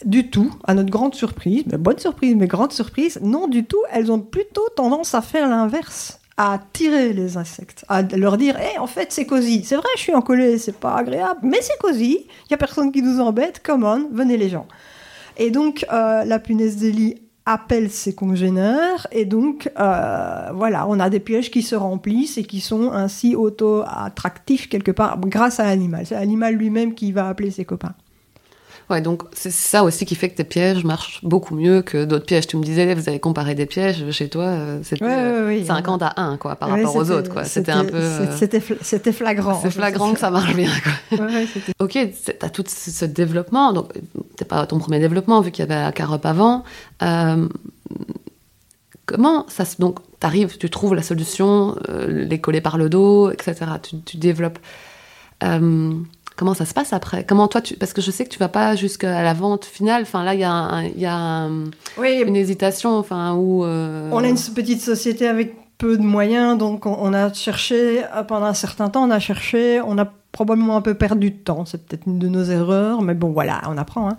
du 0.06 0.32
tout, 0.32 0.52
à 0.64 0.74
notre 0.74 0.90
grande 0.90 1.14
surprise, 1.14 1.66
bonne 1.66 2.00
surprise, 2.00 2.36
mais 2.36 2.48
grande 2.48 2.72
surprise, 2.72 3.20
non 3.22 3.48
du 3.48 3.66
tout, 3.66 3.84
elles 3.92 4.12
ont 4.12 4.20
plutôt 4.20 4.68
tendance 4.76 5.14
à 5.14 5.22
faire 5.22 5.48
l'inverse 5.48 6.21
à 6.44 6.60
tirer 6.74 7.14
les 7.14 7.38
insectes, 7.38 7.86
à 7.88 8.02
leur 8.02 8.36
dire 8.36 8.58
hey, 8.58 8.80
en 8.80 8.88
fait 8.88 9.12
c'est 9.12 9.28
cosy. 9.28 9.64
C'est 9.64 9.76
vrai, 9.76 9.88
je 9.96 10.02
suis 10.02 10.16
en 10.16 10.22
collée, 10.22 10.58
c'est 10.58 10.76
pas 10.76 10.96
agréable, 10.96 11.40
mais 11.44 11.60
c'est 11.62 11.78
cosy. 11.78 12.26
Il 12.48 12.52
y 12.52 12.54
a 12.56 12.58
personne 12.58 12.92
qui 12.92 13.04
nous 13.04 13.20
embête. 13.20 13.62
Come 13.64 13.84
on, 13.84 14.10
venez 14.12 14.38
les 14.38 14.50
gens. 14.50 14.66
Et 15.38 15.52
donc 15.52 15.86
euh, 15.94 16.24
la 16.26 16.40
punaise 16.40 16.78
des 16.78 17.22
appelle 17.46 17.92
ses 17.92 18.16
congénères 18.16 19.06
et 19.12 19.26
donc 19.26 19.70
euh, 19.80 20.50
voilà, 20.54 20.88
on 20.88 21.00
a 21.00 21.12
des 21.12 21.20
pièges 21.20 21.52
qui 21.52 21.62
se 21.62 21.76
remplissent 21.76 22.40
et 22.40 22.44
qui 22.44 22.60
sont 22.60 22.92
ainsi 22.92 23.36
auto-attractifs 23.36 24.68
quelque 24.68 24.92
part 24.92 25.20
grâce 25.20 25.60
à 25.60 25.66
l'animal. 25.66 26.08
C'est 26.08 26.16
l'animal 26.16 26.56
lui-même 26.56 26.96
qui 26.96 27.12
va 27.12 27.28
appeler 27.28 27.52
ses 27.52 27.66
copains. 27.66 27.94
Ouais, 28.92 29.00
donc 29.00 29.24
c'est 29.32 29.52
ça 29.52 29.86
aussi 29.86 30.04
qui 30.06 30.16
fait 30.16 30.28
que 30.28 30.36
tes 30.36 30.44
pièges 30.44 30.84
marchent 30.84 31.22
beaucoup 31.24 31.56
mieux 31.56 31.82
que 31.82 32.04
d'autres 32.04 32.26
pièges. 32.26 32.46
Tu 32.46 32.58
me 32.58 32.64
disais, 32.64 32.94
vous 32.94 33.08
avez 33.08 33.22
comparé 33.22 33.56
des 33.56 33.66
pièges 33.66 34.12
chez 34.12 34.28
toi, 34.28 34.44
euh, 34.44 34.80
c'était 34.84 35.06
ouais, 35.06 35.64
50 35.66 36.04
à 36.04 36.14
1 36.18 36.36
quoi, 36.36 36.58
par 36.58 36.72
rapport 36.72 36.94
aux 36.98 37.10
autres. 37.10 37.32
Quoi. 37.32 37.46
C'était 37.46 37.72
un 37.72 37.86
peu. 37.86 37.96
Euh, 37.96 38.38
c'était 38.82 39.14
flagrant. 39.14 39.62
C'est 39.62 39.72
flagrant 39.72 40.12
que 40.12 40.20
ça 40.20 40.30
marche 40.30 40.54
bien. 40.56 40.70
Quoi. 41.10 41.26
ok, 41.80 41.92
tu 41.92 42.46
as 42.46 42.50
tout 42.50 42.66
ce 42.68 43.06
développement, 43.06 43.72
donc 43.72 43.94
c'est 44.38 44.48
pas 44.48 44.66
ton 44.66 44.78
premier 44.78 45.00
développement 45.00 45.40
vu 45.40 45.52
qu'il 45.52 45.64
y 45.66 45.72
avait 45.72 45.82
la 45.82 45.94
carotte 45.94 46.26
avant. 46.26 46.66
Euh, 47.02 47.48
comment 49.06 49.46
ça 49.48 49.64
se. 49.64 49.78
Donc, 49.80 50.00
tu 50.20 50.28
arrives, 50.28 50.58
tu 50.58 50.70
trouves 50.70 50.96
la 50.96 51.04
solution, 51.04 51.78
les 52.10 52.42
coller 52.42 52.60
par 52.60 52.78
le 52.78 52.90
dos, 52.90 53.32
etc. 53.32 53.56
Tu, 53.82 54.02
tu 54.02 54.18
développes. 54.18 54.60
Comment 56.42 56.56
ça 56.56 56.66
se 56.66 56.74
passe 56.74 56.92
après? 56.92 57.24
Comment 57.24 57.48
toi, 57.48 57.62
tu... 57.62 57.76
parce 57.76 57.94
que 57.94 58.02
je 58.02 58.10
sais 58.10 58.24
que 58.24 58.30
tu 58.32 58.40
vas 58.40 58.48
pas 58.48 58.76
jusqu'à 58.76 59.22
la 59.22 59.36
vente 59.36 59.64
finale. 59.64 60.02
Enfin 60.02 60.24
là, 60.24 60.34
il 60.34 60.40
y 60.40 60.44
a, 60.44 60.82
y 60.98 61.06
a 61.06 61.46
une 61.46 62.36
hésitation. 62.36 62.98
Enfin 62.98 63.36
où 63.36 63.64
euh, 63.64 64.10
on 64.12 64.24
a 64.24 64.28
une 64.28 64.40
petite 64.56 64.82
société 64.82 65.28
avec 65.28 65.54
peu 65.78 65.98
de 65.98 66.02
moyens, 66.02 66.58
donc 66.58 66.88
on, 66.88 67.14
a 67.14 67.32
cherché 67.32 68.02
pendant 68.28 68.48
un 68.48 68.56
certain 68.56 68.90
temps. 68.90 69.04
On 69.04 69.12
a 69.12 69.20
cherché, 69.20 69.82
on 69.86 70.00
a 70.00 70.12
probablement 70.32 70.78
un 70.78 70.82
peu 70.82 70.96
perdu 70.96 71.30
de 71.30 71.38
temps. 71.38 71.64
C'est 71.66 71.86
peut-être 71.86 72.08
une 72.08 72.18
de 72.18 72.28
nos 72.28 72.46
erreurs, 72.46 73.04
mais 73.04 73.14
bon, 73.14 73.30
voilà, 73.30 73.62
on 73.68 73.78
apprend. 73.78 74.10
Hein. 74.10 74.18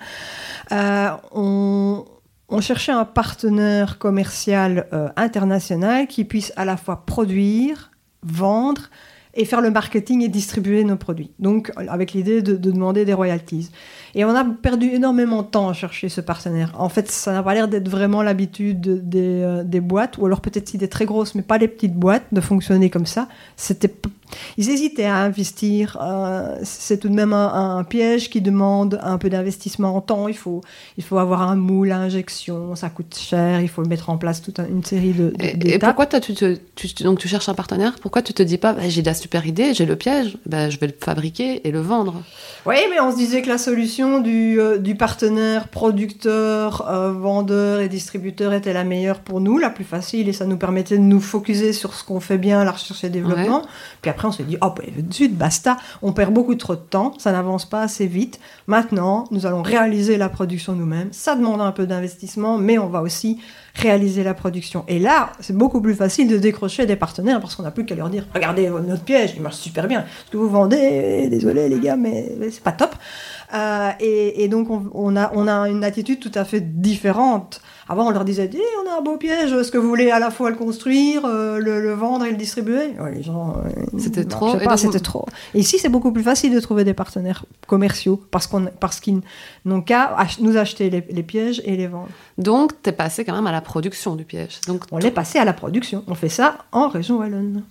Euh, 0.70 1.08
on, 1.32 2.04
on 2.48 2.60
cherchait 2.60 2.92
un 2.92 3.04
partenaire 3.04 3.98
commercial 3.98 4.86
euh, 4.92 5.08
international 5.16 6.06
qui 6.06 6.22
puisse 6.22 6.52
à 6.54 6.64
la 6.64 6.76
fois 6.76 7.04
produire, 7.04 7.90
vendre 8.22 8.82
et 9.34 9.44
faire 9.44 9.60
le 9.60 9.70
marketing 9.70 10.22
et 10.22 10.28
distribuer 10.28 10.84
nos 10.84 10.96
produits. 10.96 11.30
Donc, 11.38 11.72
avec 11.76 12.12
l'idée 12.12 12.42
de, 12.42 12.56
demander 12.56 13.04
des 13.04 13.14
royalties. 13.14 13.70
Et 14.14 14.24
on 14.24 14.34
a 14.34 14.44
perdu 14.44 14.88
énormément 14.88 15.42
de 15.42 15.46
temps 15.46 15.68
à 15.68 15.72
chercher 15.72 16.08
ce 16.08 16.20
partenaire. 16.20 16.72
En 16.78 16.90
fait, 16.90 17.10
ça 17.10 17.32
n'a 17.32 17.42
pas 17.42 17.54
l'air 17.54 17.68
d'être 17.68 17.88
vraiment 17.88 18.22
l'habitude 18.22 19.08
des, 19.08 19.40
euh, 19.42 19.64
des, 19.64 19.80
boîtes, 19.80 20.18
ou 20.18 20.26
alors 20.26 20.40
peut-être 20.40 20.68
si 20.68 20.76
des 20.76 20.88
très 20.88 21.06
grosses, 21.06 21.34
mais 21.34 21.42
pas 21.42 21.58
les 21.58 21.68
petites 21.68 21.94
boîtes, 21.94 22.24
de 22.32 22.40
fonctionner 22.40 22.90
comme 22.90 23.06
ça. 23.06 23.28
C'était 23.56 23.92
ils 24.56 24.70
hésitaient 24.70 25.04
à 25.04 25.16
investir. 25.16 25.98
Euh, 26.00 26.56
c'est 26.62 26.98
tout 26.98 27.08
de 27.08 27.14
même 27.14 27.32
un, 27.32 27.84
piège 27.84 28.30
qui 28.30 28.40
demande 28.40 29.00
un 29.02 29.18
peu 29.18 29.28
d'investissement 29.28 29.96
en 29.96 30.00
temps. 30.00 30.28
Il 30.28 30.36
faut, 30.36 30.60
il 30.96 31.04
faut 31.04 31.18
avoir 31.18 31.42
un 31.42 31.56
moule 31.56 31.90
à 31.90 31.98
injection, 31.98 32.76
ça 32.76 32.88
coûte 32.90 33.16
cher, 33.18 33.60
il 33.60 33.68
faut 33.68 33.84
mettre 33.84 34.10
en 34.10 34.18
place 34.18 34.42
toute 34.42 34.58
une 34.60 34.84
série 34.84 35.12
de. 35.12 35.32
et, 35.40 35.78
pourquoi 35.78 36.06
tu, 36.06 36.34
tu, 36.34 36.58
donc 37.02 37.18
tu 37.18 37.28
cherches 37.28 37.48
un 37.48 37.54
partenaire? 37.54 37.96
Pourquoi 38.00 38.22
tu 38.22 38.32
te 38.32 38.42
dis 38.42 38.58
pas, 38.58 38.72
bah, 38.72 38.88
j'ai 38.88 39.02
de 39.02 39.06
la 39.06 39.14
super 39.14 39.46
idée, 39.46 39.74
j'ai 39.74 39.86
le 39.86 39.96
piège, 39.96 40.36
bah, 40.46 40.70
je 40.70 40.78
vais 40.78 40.86
le 40.86 40.94
fabriquer 40.98 41.66
et 41.66 41.70
le 41.70 41.80
vendre? 41.80 42.22
Oui, 42.66 42.76
mais 42.90 43.00
on 43.00 43.10
se 43.10 43.16
disait 43.16 43.42
que 43.42 43.48
la 43.48 43.58
solution 43.58 44.20
du, 44.20 44.60
euh, 44.60 44.78
du 44.78 44.94
partenaire 44.94 45.68
producteur, 45.68 46.88
euh, 46.88 47.12
vendeur 47.12 47.80
et 47.80 47.88
distributeur 47.88 48.52
était 48.52 48.72
la 48.72 48.84
meilleure 48.84 49.20
pour 49.20 49.40
nous, 49.40 49.58
la 49.58 49.70
plus 49.70 49.84
facile, 49.84 50.28
et 50.28 50.32
ça 50.32 50.46
nous 50.46 50.56
permettait 50.56 50.96
de 50.96 51.02
nous 51.02 51.20
focuser 51.20 51.72
sur 51.72 51.94
ce 51.94 52.04
qu'on 52.04 52.20
fait 52.20 52.38
bien, 52.38 52.64
la 52.64 52.72
recherche 52.72 53.02
et 53.04 53.08
le 53.08 53.12
développement. 53.12 53.62
Puis 54.00 54.10
après, 54.10 54.21
on 54.28 54.32
s'est 54.32 54.44
dit, 54.44 54.56
oh, 54.60 54.74
zut, 55.12 55.34
basta, 55.36 55.76
on 56.02 56.12
perd 56.12 56.32
beaucoup 56.32 56.54
trop 56.54 56.74
de 56.74 56.80
temps, 56.80 57.14
ça 57.18 57.32
n'avance 57.32 57.64
pas 57.64 57.82
assez 57.82 58.06
vite. 58.06 58.40
Maintenant, 58.66 59.24
nous 59.30 59.46
allons 59.46 59.62
réaliser 59.62 60.16
la 60.16 60.28
production 60.28 60.74
nous-mêmes. 60.74 61.08
Ça 61.12 61.34
demande 61.36 61.60
un 61.60 61.72
peu 61.72 61.86
d'investissement, 61.86 62.58
mais 62.58 62.78
on 62.78 62.88
va 62.88 63.02
aussi 63.02 63.38
réaliser 63.74 64.22
la 64.22 64.34
production. 64.34 64.84
Et 64.88 64.98
là, 64.98 65.32
c'est 65.40 65.56
beaucoup 65.56 65.80
plus 65.80 65.94
facile 65.94 66.28
de 66.28 66.36
décrocher 66.36 66.86
des 66.86 66.96
partenaires 66.96 67.40
parce 67.40 67.54
qu'on 67.54 67.62
n'a 67.62 67.70
plus 67.70 67.84
qu'à 67.84 67.94
leur 67.94 68.10
dire, 68.10 68.26
regardez 68.34 68.68
notre 68.68 69.04
piège, 69.04 69.32
il 69.36 69.42
marche 69.42 69.56
super 69.56 69.88
bien. 69.88 70.04
Ce 70.26 70.30
que 70.30 70.36
vous 70.36 70.48
vendez, 70.48 71.28
désolé 71.28 71.68
les 71.68 71.78
gars, 71.78 71.96
mais, 71.96 72.32
c'est 72.50 72.62
pas 72.62 72.72
top. 72.72 72.94
Euh, 73.54 73.90
et, 74.00 74.48
donc, 74.48 74.68
on, 74.70 75.16
a, 75.16 75.30
on 75.34 75.46
a 75.46 75.68
une 75.68 75.84
attitude 75.84 76.20
tout 76.20 76.32
à 76.34 76.44
fait 76.44 76.60
différente 76.60 77.60
avant, 77.88 78.06
on 78.06 78.10
leur 78.10 78.24
disait, 78.24 78.48
eh, 78.52 78.58
on 78.84 78.90
a 78.90 78.98
un 78.98 79.02
beau 79.02 79.16
piège, 79.16 79.52
est-ce 79.52 79.72
que 79.72 79.78
vous 79.78 79.88
voulez 79.88 80.10
à 80.10 80.18
la 80.18 80.30
fois 80.30 80.50
le 80.50 80.56
construire, 80.56 81.24
euh, 81.24 81.58
le, 81.58 81.92
vendre 81.92 82.24
et 82.24 82.30
le 82.30 82.36
distribuer 82.36 82.94
Les 83.12 83.22
gens. 83.22 83.56
Euh, 83.56 83.98
c'était 83.98 84.24
trop. 84.24 84.56
c'était 84.76 85.00
trop. 85.00 85.26
Et 85.54 85.58
ici, 85.58 85.78
c'est 85.78 85.88
beaucoup 85.88 86.12
plus 86.12 86.22
facile 86.22 86.54
de 86.54 86.60
trouver 86.60 86.84
des 86.84 86.94
partenaires 86.94 87.44
commerciaux 87.66 88.22
parce 88.30 88.46
qu'on, 88.46 88.66
parce 88.80 89.00
qu'ils 89.00 89.20
n'ont 89.64 89.82
qu'à 89.82 90.16
nous 90.40 90.56
acheter 90.56 90.88
les, 90.90 91.22
pièges 91.22 91.60
et 91.64 91.76
les 91.76 91.86
vendre. 91.86 92.08
Donc, 92.38 92.72
tu 92.82 92.88
es 92.90 92.92
passé 92.92 93.24
quand 93.24 93.34
même 93.34 93.46
à 93.46 93.52
la 93.52 93.60
production 93.60 94.16
du 94.16 94.24
piège. 94.24 94.60
Donc, 94.66 94.84
on 94.90 94.98
l'est 94.98 95.10
passé 95.10 95.38
à 95.38 95.44
la 95.44 95.52
production. 95.52 96.04
On 96.06 96.14
fait 96.14 96.28
ça 96.28 96.58
en 96.72 96.88
région 96.88 97.18
Wallonne. 97.18 97.62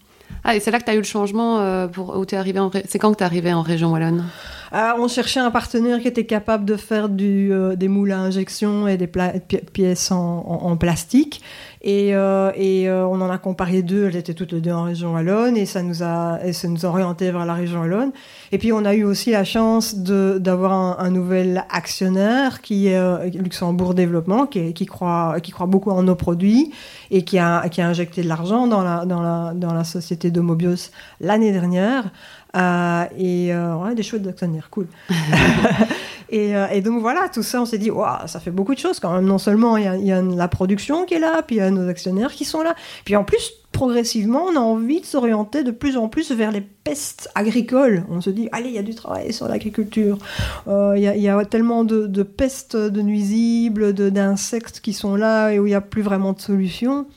Ah, 0.44 0.56
et 0.56 0.60
c'est 0.60 0.72
là 0.72 0.80
que 0.80 0.86
tu 0.86 0.92
as 0.92 0.96
eu 0.96 1.00
le 1.00 1.04
changement 1.04 1.60
euh, 1.60 1.88
pour, 1.88 2.18
où 2.18 2.24
es 2.24 2.36
arrivé 2.36 2.60
C'est 2.88 3.00
quand 3.00 3.12
que 3.12 3.18
tu 3.18 3.24
es 3.24 3.26
arrivé 3.26 3.54
en 3.54 3.62
région 3.62 3.92
Wallonne? 3.92 4.26
Ah, 4.72 4.96
On 4.98 5.08
cherchait 5.08 5.40
un 5.40 5.52
partenaire 5.52 6.00
qui 6.00 6.08
était 6.08 6.26
capable 6.26 6.66
de 6.66 6.78
faire 6.78 7.10
du, 7.10 7.52
euh, 7.52 7.76
des 7.76 7.88
moules 7.88 8.12
à 8.12 8.20
injection 8.20 8.88
et 8.88 8.98
des 8.98 9.08
pièces 9.08 10.12
en, 10.12 10.78
plastique. 10.78 11.42
Et, 11.84 12.16
euh, 12.16 12.52
et 12.56 12.90
on 12.92 13.20
en 13.22 13.30
a 13.30 13.38
comparé 13.40 13.82
deux, 13.82 14.08
elles 14.08 14.16
étaient 14.16 14.36
toutes 14.36 14.52
les 14.52 14.62
deux 14.62 14.72
en 14.72 14.84
région 14.84 15.14
Wallonne 15.14 15.58
et 15.58 15.66
ça 15.66 15.82
nous 15.82 16.04
a, 16.04 16.40
et 16.44 16.54
ça 16.54 16.68
nous 16.68 16.86
a 16.86 16.90
orienté 16.90 17.32
vers 17.32 17.46
la 17.46 17.56
région 17.56 17.82
Wallonne. 17.82 18.12
Et 18.52 18.60
puis 18.60 18.72
on 18.72 18.86
a 18.86 18.94
eu 18.94 19.04
aussi 19.04 19.32
la 19.32 19.44
chance 19.44 19.96
d'avoir 19.96 20.74
un, 20.74 20.98
un, 21.00 21.10
nouvel 21.10 21.66
actionnaire 21.70 22.62
qui 22.62 22.88
est 22.88 23.30
Luxembourg 23.36 23.96
Développement, 23.96 24.46
qui, 24.46 24.74
qui, 24.74 24.86
croit, 24.86 25.38
qui 25.42 25.52
croit 25.52 25.66
beaucoup 25.66 25.90
en 25.90 26.04
nos 26.04 26.16
produits 26.16 26.72
et 27.10 27.24
qui 27.24 27.40
a, 27.40 27.68
qui 27.70 27.82
a 27.82 27.88
injecté 27.88 28.22
de 28.22 28.28
l'argent 28.28 28.68
dans 28.68 28.84
la, 28.84 29.06
dans, 29.06 29.22
la, 29.22 29.54
dans 29.56 29.74
la 29.74 29.84
société 29.84 30.32
d'Homobios 30.32 30.92
l'année 31.20 31.52
dernière. 31.52 32.12
Euh, 32.56 33.06
et 33.18 33.54
euh, 33.54 33.76
ouais, 33.76 33.96
des 33.96 34.04
chouettes 34.04 34.24
d'actionnaires, 34.24 34.70
cool. 34.70 34.88
et, 36.30 36.56
euh, 36.56 36.68
et, 36.72 36.82
donc 36.82 37.00
voilà, 37.00 37.30
tout 37.30 37.44
ça, 37.44 37.62
on 37.62 37.66
s'est 37.66 37.78
dit, 37.78 37.90
wow, 37.92 38.28
ça 38.28 38.40
fait 38.40 38.52
beaucoup 38.52 38.74
de 38.74 38.80
choses 38.80 39.00
quand 39.00 39.14
même. 39.14 39.26
Non 39.26 39.38
seulement 39.38 39.78
il 39.78 39.86
y, 39.86 39.88
a, 39.88 39.96
y, 39.96 40.12
a 40.12 40.22
la 40.22 40.48
production 40.48 41.06
qui 41.06 41.14
est 41.14 41.20
là, 41.20 41.42
puis 41.44 41.58
il 41.58 41.60
y 41.60 41.62
a 41.62 41.72
nos 41.72 41.88
actionnaires 41.88 42.32
qui 42.32 42.46
sont 42.46 42.62
là, 42.62 42.76
puis 43.06 43.16
en 43.16 43.24
plus, 43.24 43.52
progressivement, 43.72 44.44
on 44.50 44.56
a 44.58 44.60
envie 44.60 45.00
de 45.00 45.06
s'orienter 45.06 45.64
de 45.64 45.72
plus 45.72 45.96
en 45.96 46.10
plus 46.10 46.32
vers 46.34 46.52
les 46.52 46.60
pestes 46.60 47.30
agricoles. 47.36 48.04
On 48.10 48.20
se 48.20 48.30
dit, 48.30 48.50
allez, 48.52 48.68
il 48.68 48.76
y 48.76 48.80
a 48.80 48.84
du 48.84 48.96
travail 48.96 49.32
sur 49.32 49.48
l'agriculture. 49.48 50.18
Il 50.68 50.98
y, 50.98 51.22
y, 51.22 51.30
a 51.30 51.46
tellement 51.46 51.86
de, 51.86 52.06
de 52.06 52.24
pestes, 52.24 52.76
de 52.76 53.02
nuisibles, 53.02 53.94
d'insectes 53.94 54.82
qui 54.82 54.92
sont 54.92 55.16
là 55.16 55.52
et 55.52 55.60
où 55.60 55.68
il 55.68 55.70
n'y 55.70 55.76
a 55.76 55.82
plus 55.82 56.02
vraiment 56.02 56.34
de 56.34 56.42
solution. 56.42 57.08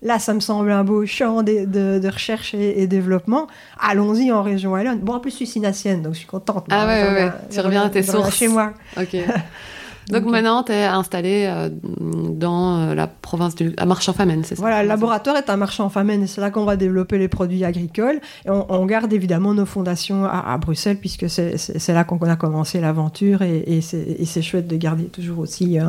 Là, 0.00 0.18
ça 0.18 0.32
me 0.32 0.40
semble 0.40 0.70
un 0.70 0.84
beau 0.84 1.04
champ 1.06 1.42
de, 1.42 1.64
de, 1.64 2.08
recherche 2.08 2.54
et, 2.54 2.86
développement. 2.86 3.48
Allons-y 3.80 4.30
en 4.30 4.42
région 4.42 4.72
Wallonne. 4.72 5.00
Bon, 5.00 5.14
en 5.14 5.20
plus, 5.20 5.30
je 5.30 5.36
suis 5.36 5.46
sinassienne, 5.46 6.02
donc 6.02 6.14
je 6.14 6.18
suis 6.18 6.28
contente. 6.28 6.66
Ah 6.70 6.86
ouais, 6.86 7.02
ouais, 7.02 7.24
ouais. 7.24 7.32
Tu 7.50 7.60
reviens 7.60 7.84
à 7.84 7.90
tes 7.90 8.02
sources. 8.02 8.36
Chez 8.36 8.48
moi. 8.48 8.72
Ok. 8.96 9.16
Donc, 10.10 10.24
maintenant, 10.24 10.62
tu 10.62 10.72
es 10.72 10.84
installé 10.84 11.46
euh, 11.46 11.68
dans 12.00 12.78
euh, 12.78 12.94
la 12.94 13.06
province 13.06 13.54
du... 13.54 13.74
à 13.76 13.84
Marchand-Famenne, 13.84 14.42
c'est 14.44 14.54
ça? 14.54 14.60
Voilà, 14.60 14.82
le 14.82 14.88
laboratoire 14.88 15.36
est 15.36 15.50
à 15.50 15.56
Marchand-Famenne 15.56 16.22
et 16.22 16.26
c'est 16.26 16.40
là 16.40 16.50
qu'on 16.50 16.64
va 16.64 16.76
développer 16.76 17.18
les 17.18 17.28
produits 17.28 17.64
agricoles. 17.64 18.20
Et 18.46 18.50
on, 18.50 18.86
garde 18.86 19.12
évidemment 19.12 19.52
nos 19.52 19.66
fondations 19.66 20.24
à, 20.24 20.56
Bruxelles 20.58 20.96
puisque 20.98 21.28
c'est 21.28 21.92
là 21.92 22.04
qu'on 22.04 22.18
a 22.22 22.36
commencé 22.36 22.80
l'aventure 22.80 23.42
et, 23.42 23.64
et 23.66 23.80
c'est 23.80 24.42
chouette 24.42 24.66
de 24.66 24.76
garder 24.76 25.04
toujours 25.04 25.40
aussi 25.40 25.78
euh, 25.78 25.84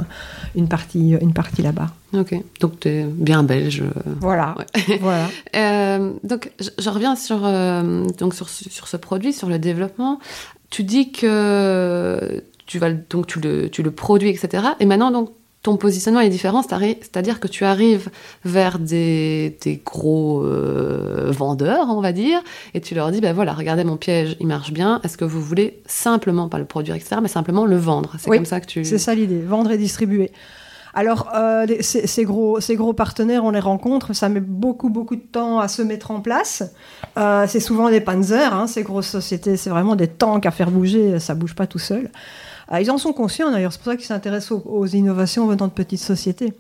une 0.56 0.68
partie, 0.68 1.16
une 1.22 1.34
partie 1.34 1.62
là-bas. 1.62 1.88
Ok, 2.14 2.36
donc 2.60 2.80
tu 2.80 2.90
es 2.90 3.04
bien 3.06 3.44
belge. 3.44 3.84
Voilà. 4.20 4.56
voilà. 5.00 5.28
donc 6.24 6.52
je, 6.60 6.70
je, 6.78 6.90
reviens 6.90 7.16
sur, 7.16 7.40
donc 8.18 8.34
sur, 8.34 8.50
sur 8.50 8.88
ce 8.88 8.98
produit, 8.98 9.32
sur 9.32 9.48
le 9.48 9.60
développement. 9.60 10.20
Tu 10.70 10.84
dis 10.84 11.12
que 11.12 12.44
tu 12.70 12.78
vas 12.78 12.92
donc 12.92 13.26
tu 13.26 13.40
le, 13.40 13.68
tu 13.68 13.82
le 13.82 13.90
produis, 13.90 14.30
etc. 14.30 14.64
Et 14.80 14.86
maintenant, 14.86 15.10
donc, 15.10 15.32
ton 15.64 15.76
positionnement 15.76 16.22
est 16.22 16.30
différent, 16.30 16.62
c'est-à-dire 16.62 17.40
que 17.40 17.48
tu 17.48 17.66
arrives 17.66 18.10
vers 18.46 18.78
des, 18.78 19.58
des 19.62 19.82
gros 19.84 20.46
euh, 20.46 21.32
vendeurs, 21.32 21.88
on 21.90 22.00
va 22.00 22.12
dire, 22.14 22.42
et 22.76 22.80
tu 22.80 22.94
leur 22.94 23.12
dis, 23.12 23.22
ben 23.22 23.34
voilà, 23.34 23.54
regardez 23.54 23.84
mon 23.84 23.98
piège, 23.98 24.38
il 24.40 24.46
marche 24.46 24.72
bien, 24.72 25.02
est-ce 25.04 25.18
que 25.18 25.26
vous 25.26 25.42
voulez 25.42 25.82
simplement, 25.88 26.48
pas 26.48 26.60
le 26.60 26.66
produire, 26.66 26.96
etc., 26.96 27.18
mais 27.22 27.28
simplement 27.28 27.66
le 27.66 27.76
vendre? 27.76 28.16
C'est 28.20 28.30
comme 28.30 28.46
ça 28.46 28.62
que 28.62 28.68
tu... 28.68 28.86
c'est 28.86 29.00
ça 29.00 29.16
l'idée, 29.16 29.42
vendre 29.42 29.72
et 29.72 29.78
distribuer. 29.78 30.32
Alors, 30.94 31.30
euh, 31.36 31.66
ces, 31.82 32.24
gros, 32.24 32.60
ces 32.60 32.76
gros 32.76 32.94
partenaires, 32.94 33.44
on 33.44 33.52
les 33.52 33.60
rencontre, 33.60 34.14
ça 34.14 34.30
met 34.30 34.40
beaucoup, 34.40 34.90
beaucoup 34.90 35.16
de 35.16 35.22
temps 35.22 35.60
à 35.60 35.68
se 35.68 35.82
mettre 35.82 36.12
en 36.12 36.22
place. 36.22 36.64
Euh, 37.18 37.46
c'est 37.48 37.60
souvent 37.60 37.90
des 37.90 38.02
panzers, 38.02 38.54
hein, 38.54 38.68
ces 38.68 38.84
grosses 38.84 39.08
sociétés, 39.08 39.58
c'est 39.58 39.70
vraiment 39.72 39.96
des 39.96 40.08
tanks 40.08 40.46
à 40.46 40.52
faire 40.52 40.72
bouger, 40.72 41.20
ça 41.20 41.34
bouge 41.34 41.56
pas 41.56 41.68
tout 41.68 41.80
seul. 41.80 42.10
Ah, 42.70 42.82
ils 42.82 42.92
en 42.92 42.98
sont 42.98 43.14
conscients 43.14 43.52
d'ailleurs, 43.52 43.74
c'est 43.74 43.80
pour 43.80 43.92
ça 43.92 43.98
qu'ils 43.98 44.06
s'intéressent 44.06 44.62
aux, 44.64 44.86
innovations 44.86 45.48
venant 45.48 45.68
de 45.68 45.74
petites 45.74 46.02
sociétés. 46.02 46.54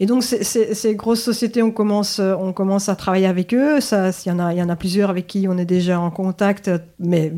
Et 0.00 0.06
donc 0.06 0.22
ces, 0.22 0.94
grosses 0.94 1.22
sociétés, 1.22 1.62
on 1.62 1.70
commence, 1.70 2.18
on 2.20 2.52
commence 2.52 2.88
à 2.88 2.96
travailler 2.96 3.26
avec 3.26 3.52
eux. 3.54 3.78
Il 3.78 4.28
y, 4.28 4.30
en 4.30 4.38
a, 4.38 4.54
y 4.54 4.62
en 4.62 4.68
a 4.68 4.76
plusieurs 4.76 5.10
avec 5.10 5.26
qui 5.26 5.46
on 5.48 5.58
est 5.58 5.64
déjà 5.64 6.00
en 6.00 6.10
contact, 6.10 6.70
mais 6.98 7.32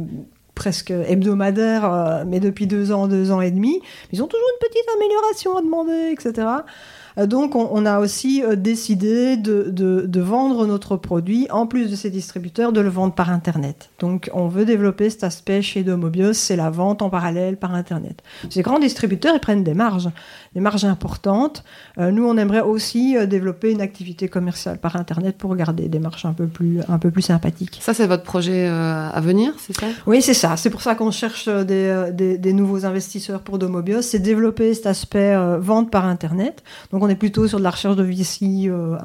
presque 0.55 0.91
hebdomadaire, 0.91 2.25
mais 2.27 2.41
depuis 2.41 2.67
deux 2.67 2.93
ans, 2.93 3.09
deux 3.09 3.31
ans 3.31 3.41
et 3.41 3.51
demi. 3.51 3.81
Ils 4.13 4.23
ont 4.23 4.27
toujours 4.27 4.49
une 4.55 4.69
petite 4.69 4.87
amélioration 4.97 5.57
à 5.57 5.63
demander, 5.63 6.13
etc. 6.13 6.47
Euh, 7.19 7.27
donc, 7.27 7.55
on, 7.55 7.87
a 7.87 7.99
aussi 8.01 8.43
euh, 8.43 8.57
décidé 8.57 9.37
de, 9.37 10.21
vendre 10.21 10.67
notre 10.67 10.97
produit, 10.97 11.47
en 11.51 11.67
plus 11.67 11.91
de 11.91 11.97
ces 11.97 12.11
distributeurs, 12.11 12.73
de 12.73 12.81
le 12.81 12.89
vendre 12.89 13.15
par 13.15 13.31
Internet. 13.31 13.91
Donc, 14.01 14.31
on 14.35 14.49
veut 14.49 14.65
développer 14.65 15.11
cet 15.11 15.25
aspect 15.25 15.63
chez 15.63 15.83
Domobios, 15.83 16.33
c'est 16.33 16.57
la 16.57 16.71
vente 16.71 17.03
en 17.03 17.11
parallèle 17.11 17.57
par 17.57 17.75
Internet. 17.75 18.23
Ces 18.51 18.63
grands 18.63 18.79
distributeurs, 18.79 19.35
ils 19.35 19.41
prennent 19.41 19.65
des 19.65 19.75
marges, 19.75 20.11
des 20.55 20.61
marges 20.61 20.85
importantes. 20.85 21.65
Euh, 21.99 22.11
nous, 22.11 22.27
on 22.27 22.37
aimerait 22.37 22.61
aussi 22.61 23.17
développer 23.27 23.71
une 23.71 23.81
activité 23.81 24.29
commerciale 24.29 24.79
par 24.79 24.97
Internet 24.97 25.37
pour 25.37 25.55
garder 25.55 25.89
des 25.89 25.99
marges 25.99 26.27
un 26.27 26.33
peu 26.33 26.47
plus, 26.47 26.81
un 26.89 26.99
peu 26.99 27.11
plus 27.11 27.23
sympathiques. 27.23 27.79
Ça, 27.81 27.95
c'est 27.95 28.07
votre 28.07 28.25
projet 28.25 28.67
à 28.67 29.21
venir, 29.21 29.53
c'est 29.59 29.77
ça? 29.77 29.87
Oui, 30.07 30.23
c'est 30.23 30.35
ça. 30.35 30.57
C'est 30.57 30.71
pour 30.71 30.83
ça 30.83 30.95
qu'on 30.95 31.11
cherche 31.11 31.49
des, 31.49 32.11
des, 32.13 32.53
nouveaux 32.53 32.85
investisseurs 32.85 33.41
pour 33.41 33.59
Domobios, 33.59 34.03
c'est 34.03 34.19
développer 34.19 34.75
cet 34.75 34.87
aspect 34.87 35.37
vente 35.59 35.91
par 35.91 36.07
Internet. 36.07 36.63
Donc, 36.91 37.03
on 37.06 37.06
est 37.09 37.17
plutôt 37.17 37.49
sur 37.49 37.59
de 37.59 37.65
la 37.65 37.71
recherche 37.71 37.97
de 37.97 38.03
VC 38.03 38.69
euh, 38.69 38.97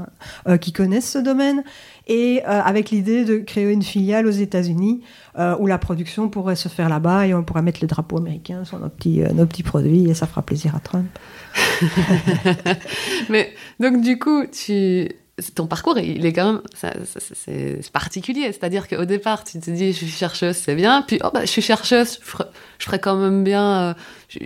euh, 0.48 0.58
qui 0.58 0.72
connaissent 0.72 1.12
ce 1.12 1.18
domaine, 1.18 1.64
et 2.08 2.42
euh, 2.44 2.62
avec 2.62 2.90
l'idée 2.90 3.26
de 3.26 3.38
créer 3.38 3.72
une 3.72 3.84
filiale 3.84 4.28
aux 4.28 4.32
États-Unis 4.32 5.02
où 5.60 5.66
la 5.66 5.78
production 5.78 6.28
pourrait 6.28 6.58
se 6.58 6.68
faire 6.68 6.90
là-bas 6.90 7.26
et 7.26 7.34
on 7.34 7.42
pourrait 7.42 7.62
mettre 7.62 7.80
le 7.82 7.88
drapeau 7.88 8.18
américain 8.18 8.66
sur 8.66 8.80
nos 8.80 8.90
petits, 8.90 9.22
nos 9.34 9.46
petits 9.46 9.64
produits 9.64 10.10
et 10.10 10.14
ça 10.14 10.28
fera 10.28 10.42
plaisir 10.42 10.76
à 10.76 10.82
Trump. 10.82 11.08
Mais 13.30 13.54
donc 13.80 14.02
du 14.02 14.20
coup, 14.20 14.46
tu 14.48 15.08
ton 15.56 15.65
parcours, 15.65 15.98
il 15.98 16.26
est 16.26 16.34
quand 16.34 16.54
même, 16.54 16.62
c'est 16.74 17.91
particulier. 17.91 18.52
C'est-à-dire 18.52 18.88
qu'au 18.88 19.06
départ, 19.06 19.44
tu 19.44 19.60
te 19.60 19.72
dis, 19.72 19.91
je 19.91 19.98
suis 19.98 20.08
chercheuse, 20.08 20.56
c'est 20.56 20.76
bien. 20.76 21.02
Puis, 21.02 21.20
oh, 21.24 21.30
bah, 21.34 21.41
je 21.41 21.50
suis 21.50 21.62
chercheuse, 21.62 22.20
je 22.78 22.86
ferai, 22.86 23.00
quand 23.00 23.15
même 23.15 23.44
bien, 23.44 23.82
euh, 23.82 23.94
je, 24.30 24.39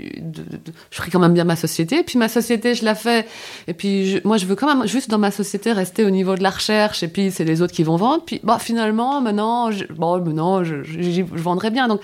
ferai 0.92 1.12
quand 1.12 1.20
même 1.20 1.34
bien 1.34 1.44
ma 1.44 1.56
société. 1.56 2.04
Puis 2.04 2.18
ma 2.18 2.30
société, 2.30 2.76
je 2.76 2.86
la 2.86 2.96
fais. 2.96 3.26
Et 3.68 3.74
puis, 3.74 4.22
moi, 4.24 4.38
je 4.38 4.46
veux 4.46 4.56
quand 4.56 4.74
même 4.74 4.88
juste 4.88 5.10
dans 5.10 5.18
ma 5.18 5.32
société 5.32 5.72
rester 5.72 6.06
au 6.06 6.12
niveau 6.12 6.36
de 6.36 6.44
la 6.44 6.52
recherche. 6.52 7.04
Et 7.04 7.08
puis, 7.08 7.32
c'est 7.32 7.46
les 7.46 7.62
autres 7.62 7.74
qui 7.74 7.84
vont 7.84 7.98
vendre. 7.98 8.24
Puis, 8.24 8.40
bah, 8.44 8.60
finalement, 8.60 9.22
maintenant, 9.22 9.72
je, 9.72 9.86
bon, 9.86 10.20
maintenant, 10.20 10.64
je, 10.64 11.24
vendrai 11.24 11.72
bien. 11.72 11.88
Donc, 11.88 12.02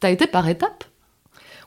tu 0.00 0.06
as 0.06 0.10
été 0.10 0.26
par 0.26 0.48
étapes? 0.48 0.84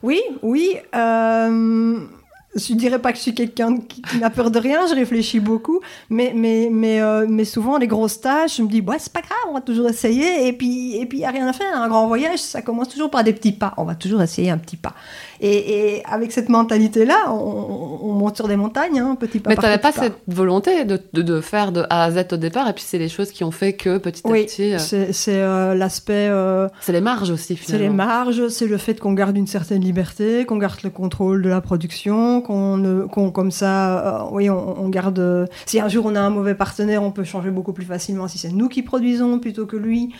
Oui, 0.02 0.22
oui. 0.42 0.76
Euh 0.94 2.06
je 2.54 2.74
dirais 2.74 2.98
pas 2.98 3.12
que 3.12 3.18
je 3.18 3.22
suis 3.22 3.34
quelqu'un 3.34 3.76
qui, 3.76 4.02
n'a 4.18 4.30
peur 4.30 4.50
de 4.50 4.58
rien, 4.58 4.86
je 4.86 4.94
réfléchis 4.94 5.40
beaucoup, 5.40 5.80
mais, 6.08 6.32
mais, 6.34 6.68
mais, 6.70 7.00
euh, 7.00 7.26
mais 7.28 7.44
souvent, 7.44 7.78
les 7.78 7.86
grosses 7.86 8.20
tâches, 8.20 8.56
je 8.56 8.62
me 8.62 8.68
dis, 8.68 8.80
ouais, 8.80 8.96
c'est 8.98 9.12
pas 9.12 9.20
grave, 9.20 9.38
on 9.48 9.54
va 9.54 9.60
toujours 9.60 9.88
essayer, 9.88 10.48
et 10.48 10.52
puis 10.52 10.96
il 11.00 11.16
n'y 11.16 11.24
a 11.24 11.30
rien 11.30 11.46
à 11.46 11.52
faire. 11.52 11.80
Un 11.80 11.88
grand 11.88 12.06
voyage, 12.08 12.40
ça 12.40 12.62
commence 12.62 12.88
toujours 12.88 13.10
par 13.10 13.22
des 13.22 13.32
petits 13.32 13.52
pas, 13.52 13.74
on 13.76 13.84
va 13.84 13.94
toujours 13.94 14.22
essayer 14.22 14.50
un 14.50 14.58
petit 14.58 14.76
pas. 14.76 14.94
Et, 15.42 16.02
avec 16.04 16.32
cette 16.32 16.50
mentalité-là, 16.50 17.32
on, 17.32 18.12
monte 18.12 18.36
sur 18.36 18.46
des 18.46 18.56
montagnes, 18.56 18.98
hein, 18.98 19.16
petit 19.18 19.40
pas 19.40 19.48
Mais 19.48 19.56
tu 19.56 19.62
n'avais 19.62 19.78
pas, 19.78 19.90
cette 19.90 20.18
volonté 20.28 20.84
de, 20.84 21.00
de, 21.14 21.40
faire 21.40 21.72
de 21.72 21.84
A 21.88 22.04
à 22.04 22.10
Z 22.10 22.26
au 22.32 22.36
départ, 22.36 22.68
et 22.68 22.74
puis 22.74 22.84
c'est 22.86 22.98
les 22.98 23.08
choses 23.08 23.30
qui 23.30 23.42
ont 23.42 23.50
fait 23.50 23.72
que 23.72 23.96
petit 23.96 24.20
à 24.26 24.30
petit. 24.30 24.74
Euh, 24.74 24.78
c'est 24.78 25.42
euh, 25.42 25.74
l'aspect. 25.74 26.28
Euh, 26.28 26.68
c'est 26.82 26.92
les 26.92 27.00
marges 27.00 27.30
aussi, 27.30 27.56
finalement. 27.56 27.78
C'est 27.78 27.88
les 27.88 27.94
marges, 27.94 28.48
c'est 28.48 28.66
le 28.66 28.76
fait 28.76 29.00
qu'on 29.00 29.14
garde 29.14 29.36
une 29.36 29.46
certaine 29.46 29.80
liberté, 29.80 30.44
qu'on 30.44 30.58
garde 30.58 30.82
le 30.84 30.90
contrôle 30.90 31.40
de 31.40 31.48
la 31.48 31.62
production, 31.62 32.42
qu'on, 32.42 33.08
qu'on 33.10 33.30
comme 33.30 33.50
ça, 33.50 34.28
oui, 34.32 34.50
on, 34.50 34.82
on, 34.82 34.88
garde. 34.90 35.48
Si 35.64 35.80
un 35.80 35.88
jour 35.88 36.04
on 36.04 36.16
a 36.16 36.20
un 36.20 36.30
mauvais 36.30 36.54
partenaire, 36.54 37.02
on 37.02 37.12
peut 37.12 37.24
changer 37.24 37.50
beaucoup 37.50 37.72
plus 37.72 37.86
facilement 37.86 38.28
si 38.28 38.36
c'est 38.36 38.50
nous 38.50 38.68
qui 38.68 38.82
produisons 38.82 39.38
plutôt 39.38 39.64
que 39.64 39.76
lui. 39.76 40.12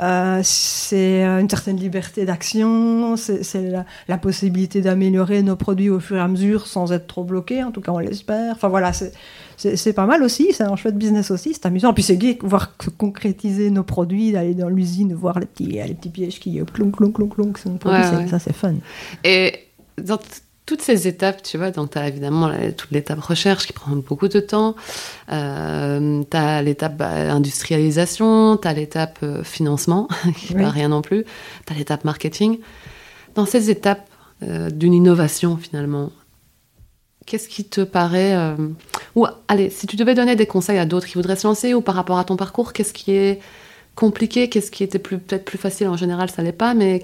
Euh, 0.00 0.40
c'est 0.42 1.24
une 1.24 1.48
certaine 1.48 1.76
liberté 1.76 2.24
d'action, 2.24 3.16
c'est 3.16 3.84
la, 4.08 4.18
possibilité 4.18 4.80
d'améliorer 4.80 5.42
nos 5.42 5.56
produits 5.56 5.90
au 5.90 6.00
fur 6.00 6.16
et 6.16 6.20
à 6.20 6.28
mesure 6.28 6.66
sans 6.66 6.92
être 6.92 7.06
trop 7.06 7.24
bloqué, 7.24 7.62
en 7.62 7.70
tout 7.70 7.80
cas 7.80 7.92
on 7.92 7.98
l'espère. 7.98 8.54
Enfin 8.54 8.68
voilà, 8.68 8.92
c'est 8.92 9.92
pas 9.92 10.06
mal 10.06 10.22
aussi, 10.22 10.52
c'est 10.52 10.64
un 10.64 10.76
chouette 10.76 10.98
business 10.98 11.30
aussi, 11.30 11.54
c'est 11.54 11.66
amusant. 11.66 11.94
Puis 11.94 12.02
c'est 12.02 12.16
gai 12.16 12.38
voir 12.42 12.76
concrétiser 12.98 13.70
nos 13.70 13.84
produits, 13.84 14.32
d'aller 14.32 14.54
dans 14.54 14.68
l'usine, 14.68 15.14
voir 15.14 15.38
les 15.38 15.46
petits, 15.46 15.64
les 15.66 15.94
petits 15.94 16.10
pièges 16.10 16.40
qui 16.40 16.60
clonk, 16.72 16.96
clonk, 16.96 17.14
clonk, 17.14 17.34
clonk, 17.34 17.58
ça 17.58 18.38
c'est 18.38 18.54
fun. 18.54 18.74
Et 19.24 19.52
dans 19.98 20.18
toutes 20.66 20.82
ces 20.82 21.06
étapes, 21.06 21.42
tu 21.44 21.56
vois, 21.56 21.70
donc 21.70 21.92
tu 21.92 21.98
as 21.98 22.08
évidemment 22.08 22.50
toute 22.76 22.90
l'étape 22.90 23.20
recherche 23.20 23.66
qui 23.66 23.72
prend 23.72 23.94
beaucoup 23.94 24.26
de 24.26 24.40
temps, 24.40 24.74
euh, 25.30 26.22
tu 26.28 26.36
as 26.36 26.60
l'étape 26.60 26.96
bah, 26.96 27.32
industrialisation, 27.32 28.56
tu 28.56 28.66
as 28.66 28.72
l'étape 28.72 29.20
euh, 29.22 29.44
financement, 29.44 30.08
qui 30.36 30.54
n'est 30.54 30.64
pas 30.64 30.70
rien 30.70 30.88
non 30.88 31.02
plus, 31.02 31.24
tu 31.66 31.72
as 31.72 31.76
l'étape 31.76 32.04
marketing. 32.04 32.58
Dans 33.36 33.46
ces 33.46 33.70
étapes 33.70 34.08
euh, 34.42 34.68
d'une 34.68 34.92
innovation, 34.92 35.56
finalement, 35.56 36.10
qu'est-ce 37.26 37.48
qui 37.48 37.64
te 37.64 37.82
paraît... 37.82 38.34
Euh, 38.34 38.56
ou 39.14 39.26
allez, 39.46 39.70
si 39.70 39.86
tu 39.86 39.94
devais 39.94 40.14
donner 40.14 40.34
des 40.34 40.46
conseils 40.46 40.78
à 40.78 40.84
d'autres 40.84 41.06
qui 41.06 41.14
voudraient 41.14 41.36
se 41.36 41.46
lancer, 41.46 41.74
ou 41.74 41.80
par 41.80 41.94
rapport 41.94 42.18
à 42.18 42.24
ton 42.24 42.36
parcours, 42.36 42.72
qu'est-ce 42.72 42.92
qui 42.92 43.12
est 43.12 43.40
compliqué, 43.94 44.48
qu'est-ce 44.48 44.70
qui 44.70 44.82
était 44.82 44.98
peut-être 44.98 45.44
plus 45.44 45.58
facile 45.58 45.88
en 45.88 45.96
général, 45.96 46.28
ça 46.28 46.42
l'est 46.42 46.52
pas, 46.52 46.74
mais 46.74 47.00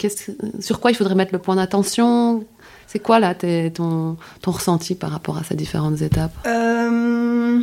sur 0.61 0.81
quoi 0.81 0.90
il 0.90 0.94
faudrait 0.94 1.14
mettre 1.14 1.33
le 1.33 1.38
point 1.38 1.57
d'attention 1.57 2.44
c'est 2.92 2.98
quoi 2.98 3.18
là 3.18 3.35
ton, 3.35 4.18
ressenti 4.44 4.94
par 4.94 5.11
rapport 5.11 5.38
à 5.38 5.44
ces 5.44 5.55
différentes 5.55 6.02
étapes? 6.02 6.35
Euh, 6.46 7.62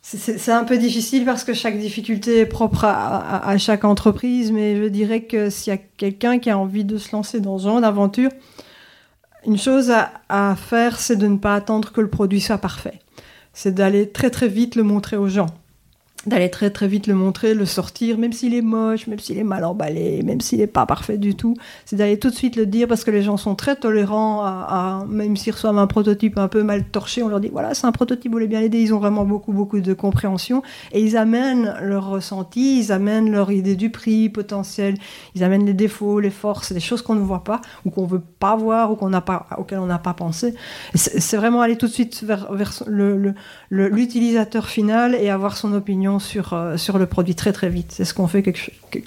C'est 0.00 0.52
un 0.52 0.62
peu 0.62 0.78
difficile 0.78 1.24
parce 1.24 1.42
que 1.42 1.52
chaque 1.52 1.80
difficulté 1.80 2.38
est 2.38 2.46
propre 2.46 2.84
à, 2.84 3.58
chaque 3.58 3.84
entreprise, 3.84 4.52
mais 4.52 4.76
je 4.76 4.84
dirais 4.84 5.22
que 5.22 5.50
s'il 5.50 5.72
y 5.72 5.76
a 5.76 5.80
quelqu'un 5.96 6.38
qui 6.38 6.48
a 6.48 6.56
envie 6.56 6.84
de 6.84 6.96
se 6.96 7.10
lancer 7.10 7.40
dans 7.40 7.58
ce 7.58 7.64
genre 7.64 7.80
d'aventure, 7.80 8.30
une 9.44 9.58
chose 9.58 9.92
à 10.28 10.54
faire, 10.54 11.00
c'est 11.00 11.16
de 11.16 11.26
ne 11.26 11.38
pas 11.38 11.56
attendre 11.56 11.90
que 11.90 12.00
le 12.00 12.08
produit 12.08 12.40
soit 12.40 12.58
parfait. 12.58 13.00
C'est 13.52 13.74
d'aller 13.74 14.08
très 14.10 14.30
très 14.30 14.46
vite 14.46 14.76
le 14.76 14.84
montrer 14.84 15.16
aux 15.16 15.28
gens 15.28 15.48
d'aller 16.26 16.50
très 16.50 16.70
très 16.70 16.88
vite 16.88 17.06
le 17.06 17.14
montrer, 17.14 17.54
le 17.54 17.66
sortir, 17.66 18.18
même 18.18 18.32
s'il 18.32 18.54
est 18.54 18.62
moche, 18.62 19.06
même 19.06 19.18
s'il 19.18 19.38
est 19.38 19.44
mal 19.44 19.64
emballé, 19.64 20.22
même 20.22 20.40
s'il 20.40 20.58
n'est 20.58 20.66
pas 20.66 20.86
parfait 20.86 21.18
du 21.18 21.34
tout. 21.34 21.54
C'est 21.84 21.96
d'aller 21.96 22.18
tout 22.18 22.30
de 22.30 22.34
suite 22.34 22.56
le 22.56 22.66
dire 22.66 22.88
parce 22.88 23.04
que 23.04 23.10
les 23.10 23.22
gens 23.22 23.36
sont 23.36 23.54
très 23.54 23.76
tolérants 23.76 25.06
même 25.08 25.36
s'ils 25.36 25.52
reçoivent 25.52 25.78
un 25.78 25.86
prototype 25.86 26.38
un 26.38 26.48
peu 26.48 26.62
mal 26.62 26.84
torché, 26.84 27.22
on 27.22 27.28
leur 27.28 27.40
dit 27.40 27.48
voilà, 27.50 27.74
c'est 27.74 27.86
un 27.86 27.92
prototype, 27.92 28.30
vous 28.30 28.36
voulez 28.36 28.46
bien 28.46 28.60
l'aider. 28.60 28.80
Ils 28.80 28.94
ont 28.94 28.98
vraiment 28.98 29.24
beaucoup 29.24 29.52
beaucoup 29.52 29.80
de 29.80 29.94
compréhension 29.94 30.62
et 30.92 31.00
ils 31.00 31.16
amènent 31.16 31.74
leur 31.82 32.08
ressenti, 32.08 32.80
ils 32.80 32.92
amènent 32.92 33.30
leur 33.30 33.50
idée 33.50 33.76
du 33.76 33.90
prix 33.90 34.28
potentiel, 34.28 34.96
ils 35.34 35.44
amènent 35.44 35.66
les 35.66 35.74
défauts, 35.74 36.20
les 36.20 36.30
forces, 36.30 36.72
des 36.72 36.80
choses 36.80 37.02
qu'on 37.02 37.14
ne 37.14 37.20
voit 37.20 37.44
pas 37.44 37.60
ou 37.84 37.90
qu'on 37.90 38.06
veut 38.06 38.22
pas 38.38 38.56
voir 38.56 38.92
ou 38.92 38.96
qu'on 38.96 39.10
n'a 39.10 39.20
pas, 39.20 39.46
auxquelles 39.58 39.78
on 39.78 39.86
n'a 39.86 39.98
pas 39.98 40.14
pensé. 40.14 40.54
C'est 40.94 41.36
vraiment 41.36 41.60
aller 41.60 41.76
tout 41.76 41.86
de 41.86 41.92
suite 41.92 42.22
vers, 42.22 42.52
vers 42.52 42.72
l'utilisateur 43.70 44.62
le, 44.62 44.68
final 44.68 45.14
et 45.14 45.30
avoir 45.30 45.56
son 45.56 45.72
opinion 45.72 46.15
sur, 46.18 46.52
euh, 46.52 46.76
sur 46.76 46.98
le 46.98 47.06
produit 47.06 47.34
très 47.34 47.52
très 47.52 47.68
vite. 47.68 47.92
C'est 47.92 48.04
ce 48.04 48.14
qu'on 48.14 48.26
fait 48.26 48.44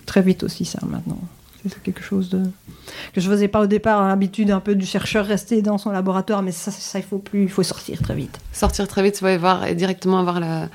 très 0.05 0.21
vite 0.21 0.43
aussi, 0.43 0.65
ça, 0.65 0.79
maintenant. 0.85 1.19
C'est 1.67 1.83
quelque 1.83 2.01
chose 2.01 2.29
de... 2.29 2.41
que 3.13 3.19
je 3.19 3.29
faisais 3.29 3.49
pas 3.49 3.59
au 3.59 3.67
départ, 3.67 4.07
l'habitude 4.07 4.49
un 4.49 4.61
peu 4.61 4.75
du 4.75 4.85
chercheur 4.85 5.25
rester 5.25 5.61
dans 5.61 5.77
son 5.77 5.91
laboratoire, 5.91 6.41
mais 6.41 6.53
ça, 6.53 6.71
ça 6.71 6.99
il 6.99 7.05
faut 7.05 7.17
plus, 7.17 7.43
il 7.43 7.49
faut 7.49 7.63
sortir 7.63 8.01
très 8.01 8.15
vite. 8.15 8.39
Sortir 8.53 8.87
très 8.87 9.03
vite, 9.03 9.21
ouais, 9.21 9.37
voir, 9.37 9.65
et 9.67 9.75
directement 9.75 10.19
avoir 10.19 10.39
la, 10.39 10.69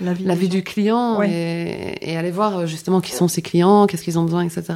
la 0.00 0.12
vie, 0.12 0.24
la 0.24 0.36
vie 0.36 0.48
du 0.48 0.62
client 0.62 1.22
et, 1.22 1.96
et, 2.00 2.16
aller 2.16 2.30
voir 2.30 2.68
justement 2.68 3.00
qui 3.00 3.10
sont 3.10 3.26
ses 3.26 3.42
clients, 3.42 3.88
qu'est-ce 3.88 4.04
qu'ils 4.04 4.18
ont 4.18 4.24
besoin, 4.24 4.44
etc. 4.44 4.74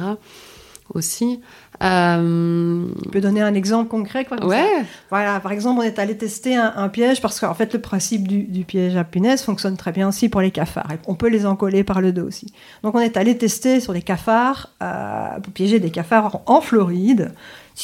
aussi. 0.95 1.41
Euh... 1.81 2.85
Tu 3.03 3.09
peux 3.09 3.21
donner 3.21 3.41
un 3.41 3.53
exemple 3.53 3.89
concret 3.89 4.25
quoi, 4.25 4.43
Ouais. 4.45 4.85
Voilà, 5.09 5.39
par 5.39 5.51
exemple, 5.51 5.81
on 5.81 5.83
est 5.83 5.99
allé 5.99 6.15
tester 6.17 6.55
un, 6.55 6.89
piège 6.89 7.21
parce 7.21 7.39
qu'en 7.39 7.53
fait, 7.53 7.73
le 7.73 7.81
principe 7.81 8.27
du, 8.27 8.63
piège 8.63 8.95
à 8.95 9.03
punaise 9.03 9.41
fonctionne 9.41 9.77
très 9.77 9.91
bien 9.91 10.07
aussi 10.07 10.29
pour 10.29 10.41
les 10.41 10.51
cafards. 10.51 10.87
on 11.07 11.15
peut 11.15 11.29
les 11.29 11.45
encoller 11.45 11.83
par 11.83 12.01
le 12.01 12.11
dos 12.11 12.27
aussi. 12.27 12.53
Donc, 12.83 12.95
on 12.95 12.99
est 12.99 13.17
allé 13.17 13.37
tester 13.37 13.79
sur 13.79 13.93
des 13.93 14.01
cafards, 14.01 14.69
euh, 14.81 15.39
pour 15.41 15.53
piéger 15.53 15.79
des 15.79 15.91
cafards 15.91 16.41
en, 16.45 16.61
Floride. 16.61 17.33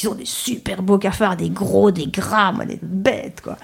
Ils 0.00 0.08
ont 0.08 0.14
des 0.14 0.24
super 0.24 0.82
beaux 0.82 0.98
cafards, 0.98 1.36
des 1.36 1.50
gros, 1.50 1.90
des 1.90 2.06
gras, 2.06 2.52
des 2.64 2.78
bêtes, 2.80 3.40
quoi. 3.42 3.56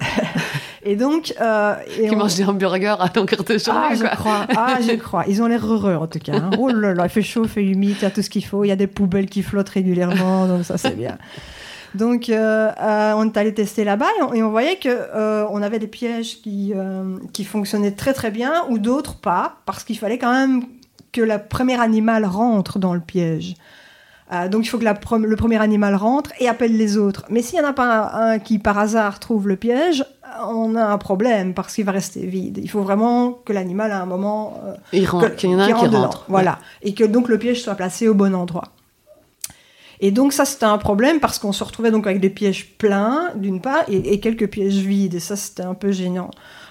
et 0.84 0.96
donc. 0.96 1.34
Euh, 1.40 1.74
et 1.98 2.08
qui 2.08 2.16
mangent 2.16 2.36
des 2.36 2.44
hamburgers 2.44 2.96
à 2.98 3.10
longueur 3.14 3.44
de 3.44 3.58
journée. 3.58 3.80
Ah, 3.90 3.94
je 3.94 4.16
crois. 4.16 4.46
Ah, 4.56 4.78
je 4.80 4.94
crois. 4.96 5.24
Ils 5.28 5.42
ont 5.42 5.46
l'air 5.46 5.64
heureux, 5.64 5.94
en 5.94 6.06
tout 6.06 6.18
cas. 6.18 6.34
Hein. 6.36 6.50
Oh 6.58 6.68
là 6.68 6.94
là, 6.94 7.04
il 7.04 7.10
fait 7.10 7.22
chaud, 7.22 7.44
il 7.44 7.48
fait 7.48 7.64
humide, 7.64 7.96
il 8.00 8.02
y 8.02 8.06
a 8.06 8.10
tout 8.10 8.22
ce 8.22 8.30
qu'il 8.30 8.44
faut. 8.44 8.64
Il 8.64 8.68
y 8.68 8.72
a 8.72 8.76
des 8.76 8.86
poubelles 8.86 9.26
qui 9.26 9.42
flottent 9.42 9.70
régulièrement, 9.70 10.46
donc 10.46 10.64
ça, 10.64 10.78
c'est 10.78 10.96
bien. 10.96 11.18
Donc, 11.94 12.30
euh, 12.30 12.70
euh, 12.80 13.12
on 13.16 13.26
est 13.26 13.36
allé 13.36 13.52
tester 13.52 13.84
là-bas 13.84 14.06
et, 14.34 14.42
on, 14.42 14.50
voyait 14.50 14.76
que 14.76 14.88
euh, 14.88 15.46
on 15.50 15.62
avait 15.62 15.78
des 15.78 15.86
pièges 15.86 16.40
qui, 16.40 16.72
qui 17.32 17.44
fonctionnaient 17.44 17.92
très 17.92 18.12
très 18.12 18.30
bien 18.30 18.64
ou 18.70 18.78
d'autres 18.78 19.16
pas, 19.16 19.56
parce 19.66 19.84
qu'il 19.84 19.98
fallait 19.98 20.18
quand 20.18 20.32
même 20.32 20.64
que 21.12 21.20
le 21.20 21.38
premier 21.38 21.78
animal 21.78 22.24
rentre 22.24 22.78
dans 22.78 22.94
le 22.94 23.00
piège. 23.00 23.54
Donc 24.50 24.64
il 24.64 24.68
faut 24.70 24.78
que 24.78 24.84
le 24.84 25.36
premier 25.36 25.60
animal 25.60 25.94
rentre 25.94 26.30
et 26.40 26.48
appelle 26.48 26.74
les 26.74 26.96
autres. 26.96 27.26
Mais 27.28 27.42
s'il 27.42 27.58
n'y 27.58 27.66
en 27.66 27.68
a 27.68 27.74
pas 27.74 28.12
un, 28.14 28.38
qui 28.38 28.58
par 28.58 28.78
hasard 28.78 29.20
trouve 29.20 29.46
le 29.46 29.56
piège, 29.56 30.06
on 30.46 30.74
a 30.74 30.84
un 30.84 30.98
problème 30.98 31.54
parce 31.54 31.74
qu'il 31.74 31.84
va 31.84 31.92
rester 31.92 32.26
vide. 32.26 32.58
Il 32.62 32.70
faut 32.70 32.82
vraiment 32.82 33.32
que 33.44 33.52
l'animal 33.52 33.92
à 33.92 34.00
un 34.00 34.06
moment 34.06 34.60
euh, 34.64 34.74
il 34.92 35.06
rentre, 35.06 35.34
qu'il 35.36 35.50
y 35.50 35.54
en 35.54 35.58
a 35.58 35.64
un 35.64 35.72
qui 35.72 35.86
rentre, 35.86 36.24
voilà, 36.28 36.58
et 36.82 36.94
que 36.94 37.04
donc 37.04 37.28
le 37.28 37.38
piège 37.38 37.62
soit 37.62 37.74
placé 37.74 38.08
au 38.08 38.14
bon 38.14 38.34
endroit. 38.34 38.68
Et 40.00 40.10
donc 40.10 40.32
ça 40.32 40.44
c'était 40.44 40.64
un 40.64 40.78
problème 40.78 41.20
parce 41.20 41.38
qu'on 41.38 41.52
se 41.52 41.62
retrouvait 41.62 41.92
donc 41.92 42.06
avec 42.06 42.20
des 42.20 42.30
pièges 42.30 42.76
pleins 42.76 43.30
d'une 43.36 43.60
part 43.60 43.84
et, 43.88 44.18
quelques 44.18 44.48
pièges 44.48 44.78
vides 44.78 45.14
et 45.14 45.20
ça 45.20 45.36
c'était 45.36 45.62
un 45.62 45.74
peu 45.74 45.92
gênant. 45.92 46.30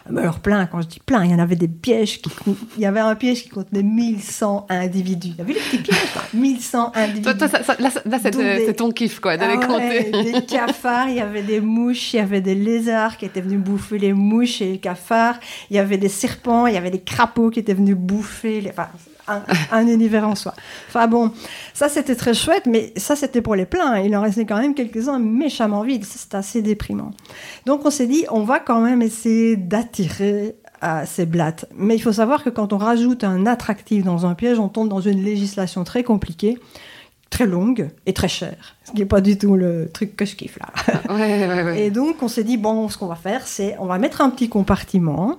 Alors 0.10 0.40
plein, 0.40 0.66
quand 0.66 0.82
je 0.82 0.88
dis 0.88 1.00
plein, 1.00 1.24
il 1.24 1.32
y 1.32 1.34
en 1.34 1.40
avait 1.40 1.56
des 1.56 1.68
pièges 1.68 2.22
qui... 2.22 2.32
Il 2.78 2.82
y 2.82 2.86
avait 2.86 3.00
un 3.00 3.16
piège 3.16 3.44
qui 3.44 3.50
contenait 3.50 3.84
1100 3.84 4.68
individus. 4.70 5.34
Y 5.38 5.42
avait 5.42 5.54
les 5.54 5.60
petits 5.60 5.78
pièges, 5.78 6.00
1100 6.34 6.92
individus. 6.96 7.30
là, 7.80 8.20
c'est 8.22 8.74
ton 8.74 8.92
kiff, 8.92 9.20
quoi, 9.20 9.38
d'aller 9.38 9.60
ah 9.62 9.66
compter. 9.66 10.12
Des 10.12 10.46
cafards, 10.48 11.10
il 11.10 11.16
y 11.16 11.22
avait 11.22 11.44
des 11.44 11.62
mouches, 11.62 12.14
il 12.14 12.18
y 12.18 12.20
avait 12.20 12.42
des 12.42 12.56
lézards 12.56 13.18
qui 13.18 13.26
étaient 13.26 13.42
venus 13.42 13.60
bouffer 13.60 14.00
les 14.00 14.14
mouches 14.14 14.62
et 14.62 14.72
les 14.72 14.80
cafards. 14.80 15.40
Il 15.70 15.76
y 15.76 15.80
avait 15.80 15.98
des 15.98 16.10
serpents, 16.10 16.68
il 16.68 16.74
y 16.74 16.78
avait 16.78 16.92
des 16.92 17.02
crapauds 17.02 17.52
qui 17.52 17.60
étaient 17.60 17.74
venus 17.74 17.96
bouffer 17.96 18.62
les... 18.62 18.70
Enfin, 18.72 18.90
un, 19.72 19.88
univers 19.88 20.28
en 20.28 20.36
soi. 20.36 20.54
Enfin 20.88 21.08
bon, 21.08 21.32
ça 21.74 21.90
c'était 21.90 22.16
très 22.16 22.34
chouette, 22.34 22.66
mais 22.66 22.94
ça 22.98 23.16
c'était 23.16 23.42
pour 23.42 23.56
les 23.56 23.66
pleins. 23.66 24.00
Il 24.00 24.16
en 24.16 24.22
restait 24.22 24.46
quand 24.46 24.60
même 24.60 24.74
quelques-uns 24.74 25.20
méchamment 25.20 25.84
vides. 25.84 26.06
C'était 26.06 26.38
assez 26.38 26.62
déprimant. 26.62 27.12
Donc 27.66 27.86
on 27.86 27.90
s'est 27.90 28.08
dit, 28.08 28.26
on 28.30 28.44
va 28.44 28.60
quand 28.60 28.82
même 28.82 29.02
essayer 29.02 29.56
d'attirer 29.56 30.56
à 30.82 31.06
ces 31.06 31.26
blattes. 31.26 31.66
Mais 31.76 31.96
il 31.96 32.00
faut 32.00 32.12
savoir 32.12 32.44
que 32.44 32.50
quand 32.50 32.74
on 32.74 32.78
rajoute 32.78 33.24
un 33.24 33.46
attractif 33.46 34.04
dans 34.04 34.26
un 34.26 34.34
piège, 34.34 34.60
on 34.60 34.68
tombe 34.68 34.90
dans 34.90 35.00
une 35.00 35.24
législation 35.24 35.84
très 35.84 36.04
compliquée, 36.04 36.58
très 37.30 37.46
longue 37.46 37.90
et 38.06 38.14
très 38.14 38.28
chère. 38.28 38.76
Ce 38.84 38.92
qui 38.92 39.00
n'est 39.00 39.06
pas 39.06 39.22
du 39.22 39.38
tout 39.38 39.56
le 39.56 39.90
truc 39.94 40.16
que 40.16 40.26
je 40.26 40.36
kiffe 40.36 40.58
là. 40.60 41.76
Et 41.76 41.92
donc 41.92 42.22
on 42.24 42.28
s'est 42.28 42.44
dit, 42.44 42.58
bon, 42.58 42.90
ce 42.90 42.98
qu'on 42.98 43.08
va 43.08 43.16
faire, 43.16 43.46
c'est 43.46 43.76
on 43.80 43.86
va 43.86 44.00
mettre 44.00 44.22
un 44.22 44.30
petit 44.30 44.50
compartiment 44.50 45.38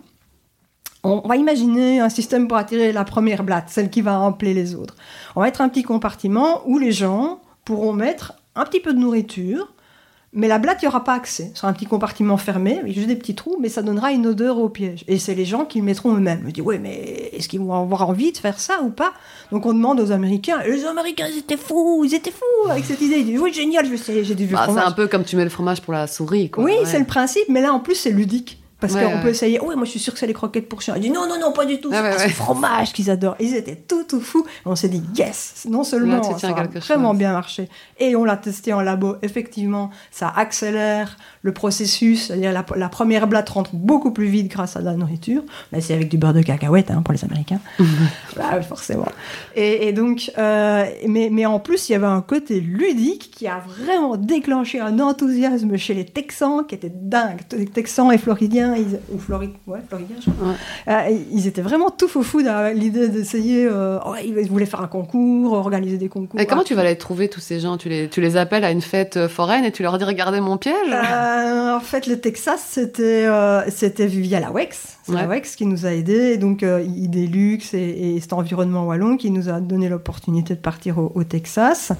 on 1.04 1.26
va 1.26 1.36
imaginer 1.36 2.00
un 2.00 2.08
système 2.08 2.46
pour 2.46 2.56
attirer 2.56 2.92
la 2.92 3.04
première 3.04 3.42
blatte, 3.42 3.68
celle 3.68 3.90
qui 3.90 4.02
va 4.02 4.18
remplir 4.18 4.54
les 4.54 4.74
autres. 4.74 4.96
On 5.34 5.40
va 5.40 5.46
mettre 5.46 5.60
un 5.60 5.68
petit 5.68 5.82
compartiment 5.82 6.62
où 6.66 6.78
les 6.78 6.92
gens 6.92 7.40
pourront 7.64 7.92
mettre 7.92 8.34
un 8.54 8.64
petit 8.64 8.80
peu 8.80 8.92
de 8.92 8.98
nourriture, 8.98 9.72
mais 10.34 10.48
la 10.48 10.58
blatte, 10.58 10.78
il 10.80 10.86
n'y 10.86 10.88
aura 10.88 11.04
pas 11.04 11.12
accès. 11.12 11.50
Ce 11.52 11.60
sera 11.60 11.68
un 11.68 11.74
petit 11.74 11.86
compartiment 11.86 12.38
fermé, 12.38 12.78
avec 12.78 12.94
juste 12.94 13.08
des 13.08 13.16
petits 13.16 13.34
trous, 13.34 13.58
mais 13.60 13.68
ça 13.68 13.82
donnera 13.82 14.12
une 14.12 14.26
odeur 14.26 14.58
au 14.58 14.70
piège. 14.70 15.04
Et 15.06 15.18
c'est 15.18 15.34
les 15.34 15.44
gens 15.44 15.66
qui 15.66 15.80
le 15.80 15.84
mettront 15.84 16.14
eux-mêmes. 16.14 16.44
Je 16.46 16.52
dis, 16.52 16.60
oui, 16.62 16.78
mais 16.78 17.30
est-ce 17.32 17.48
qu'ils 17.48 17.60
vont 17.60 17.74
avoir 17.74 18.08
envie 18.08 18.32
de 18.32 18.38
faire 18.38 18.58
ça 18.58 18.80
ou 18.82 18.88
pas? 18.88 19.12
Donc 19.50 19.66
on 19.66 19.74
demande 19.74 20.00
aux 20.00 20.10
Américains, 20.10 20.60
et 20.60 20.70
les 20.70 20.86
Américains, 20.86 21.26
ils 21.30 21.38
étaient 21.38 21.58
fous, 21.58 22.04
ils 22.04 22.14
étaient 22.14 22.30
fous 22.30 22.70
avec 22.70 22.84
cette 22.84 23.02
idée. 23.02 23.18
Ils 23.18 23.26
disent, 23.26 23.40
oui, 23.40 23.52
génial, 23.52 23.86
je 23.86 23.96
sais, 23.96 24.24
j'ai 24.24 24.34
du 24.34 24.46
bah, 24.46 24.68
C'est 24.72 24.78
un 24.78 24.92
peu 24.92 25.06
comme 25.08 25.24
tu 25.24 25.36
mets 25.36 25.44
le 25.44 25.50
fromage 25.50 25.82
pour 25.82 25.92
la 25.92 26.06
souris, 26.06 26.48
quoi. 26.48 26.64
Oui, 26.64 26.74
c'est 26.84 26.98
le 26.98 27.04
principe, 27.04 27.48
mais 27.48 27.60
là, 27.60 27.74
en 27.74 27.80
plus, 27.80 27.96
c'est 27.96 28.10
ludique. 28.10 28.61
Parce 28.82 28.94
qu'on 28.94 29.20
peut 29.20 29.28
essayer, 29.28 29.60
oui, 29.60 29.76
moi 29.76 29.84
je 29.84 29.90
suis 29.90 30.00
sûre 30.00 30.12
que 30.12 30.18
c'est 30.18 30.26
les 30.26 30.32
croquettes 30.34 30.68
pour 30.68 30.82
chien. 30.82 30.94
Il 30.96 31.02
dit 31.02 31.10
non, 31.10 31.26
non, 31.28 31.38
non, 31.38 31.52
pas 31.52 31.64
du 31.64 31.80
tout, 31.80 31.90
c'est 31.92 32.26
le 32.26 32.32
fromage 32.32 32.92
qu'ils 32.92 33.10
adorent. 33.10 33.36
Ils 33.40 33.54
étaient 33.54 33.76
tout, 33.76 34.04
tout 34.04 34.20
fous. 34.20 34.44
on 34.64 34.74
s'est 34.74 34.88
dit, 34.88 35.02
yes, 35.16 35.66
non 35.68 35.84
seulement 35.84 36.22
ça 36.38 36.48
a 36.48 36.66
vraiment 36.78 37.14
bien 37.14 37.32
marché, 37.32 37.68
et 37.98 38.16
on 38.16 38.24
l'a 38.24 38.36
testé 38.36 38.72
en 38.72 38.80
labo, 38.80 39.16
effectivement, 39.22 39.90
ça 40.10 40.32
accélère 40.34 41.16
le 41.42 41.52
processus, 41.52 42.26
c'est-à-dire 42.26 42.52
la, 42.52 42.88
première 42.88 43.26
blatte 43.26 43.48
rentre 43.50 43.74
beaucoup 43.74 44.12
plus 44.12 44.26
vite 44.26 44.48
grâce 44.48 44.76
à 44.76 44.80
la 44.80 44.94
nourriture. 44.94 45.42
Mais 45.72 45.80
c'est 45.80 45.92
avec 45.92 46.08
du 46.08 46.16
beurre 46.16 46.34
de 46.34 46.42
cacahuète 46.42 46.90
hein, 46.90 47.02
pour 47.02 47.12
les 47.12 47.24
Américains, 47.24 47.58
bah, 48.36 48.62
forcément. 48.68 49.08
Et, 49.56 49.92
donc, 49.92 50.30
euh, 50.38 50.84
mais, 51.08 51.28
mais 51.32 51.44
en 51.44 51.58
plus, 51.58 51.88
il 51.88 51.92
y 51.92 51.94
avait 51.96 52.06
un 52.06 52.20
côté 52.20 52.60
ludique 52.60 53.30
qui 53.34 53.48
a 53.48 53.60
vraiment 53.66 54.16
déclenché 54.16 54.78
un 54.78 55.00
enthousiasme 55.00 55.76
chez 55.76 55.94
les 55.94 56.04
Texans 56.04 56.64
qui 56.66 56.76
était 56.76 56.92
dingue. 56.94 57.40
Les 57.56 57.66
Texans 57.66 58.12
et 58.12 58.18
Floridiens 58.18 58.76
ou 59.12 59.18
Floride, 59.18 59.52
ouais, 59.66 59.80
Floridien, 59.88 60.16
je 60.24 60.30
crois. 60.30 60.54
Euh, 60.88 61.18
ils 61.32 61.46
étaient 61.48 61.62
vraiment 61.62 61.90
tout 61.90 62.08
fou 62.08 62.22
fou 62.22 62.40
l'idée 62.74 63.08
d'essayer. 63.08 63.66
Euh, 63.66 63.98
oh, 64.06 64.14
ils 64.24 64.48
voulaient 64.48 64.66
faire 64.66 64.80
un 64.80 64.88
concours, 64.88 65.52
organiser 65.54 65.98
des 65.98 66.08
concours. 66.08 66.38
Et 66.38 66.46
comment 66.46 66.62
tu 66.62 66.74
vas 66.74 66.84
les 66.84 66.96
trouver 66.96 67.28
tous 67.28 67.40
ces 67.40 67.58
gens? 67.58 67.76
Tu 67.76 67.88
les, 67.88 68.08
tu 68.08 68.20
les 68.20 68.36
appelles 68.36 68.64
à 68.64 68.70
une 68.70 68.80
fête 68.80 69.26
foraine 69.26 69.64
et 69.64 69.72
tu 69.72 69.82
leur 69.82 69.98
dis 69.98 70.04
regardez 70.04 70.40
mon 70.40 70.56
piège? 70.56 70.74
En 71.32 71.80
fait, 71.80 72.06
le 72.06 72.20
Texas, 72.20 72.64
c'était 72.68 73.28
c'était 73.68 74.06
via 74.06 74.40
la 74.40 74.50
WEX. 74.50 74.98
C'est 75.04 75.12
la 75.12 75.26
WEX 75.26 75.56
qui 75.56 75.66
nous 75.66 75.86
a 75.86 75.92
aidés. 75.92 76.36
donc, 76.36 76.62
Idélux 76.62 77.74
et, 77.74 78.16
et, 78.16 78.20
cet 78.20 78.32
environnement 78.32 78.86
wallon 78.86 79.16
qui 79.16 79.30
nous 79.30 79.48
a 79.48 79.60
donné 79.60 79.88
l'opportunité 79.88 80.54
de 80.54 80.60
partir 80.60 80.98
au, 80.98 81.12
au 81.14 81.24
Texas. 81.24 81.92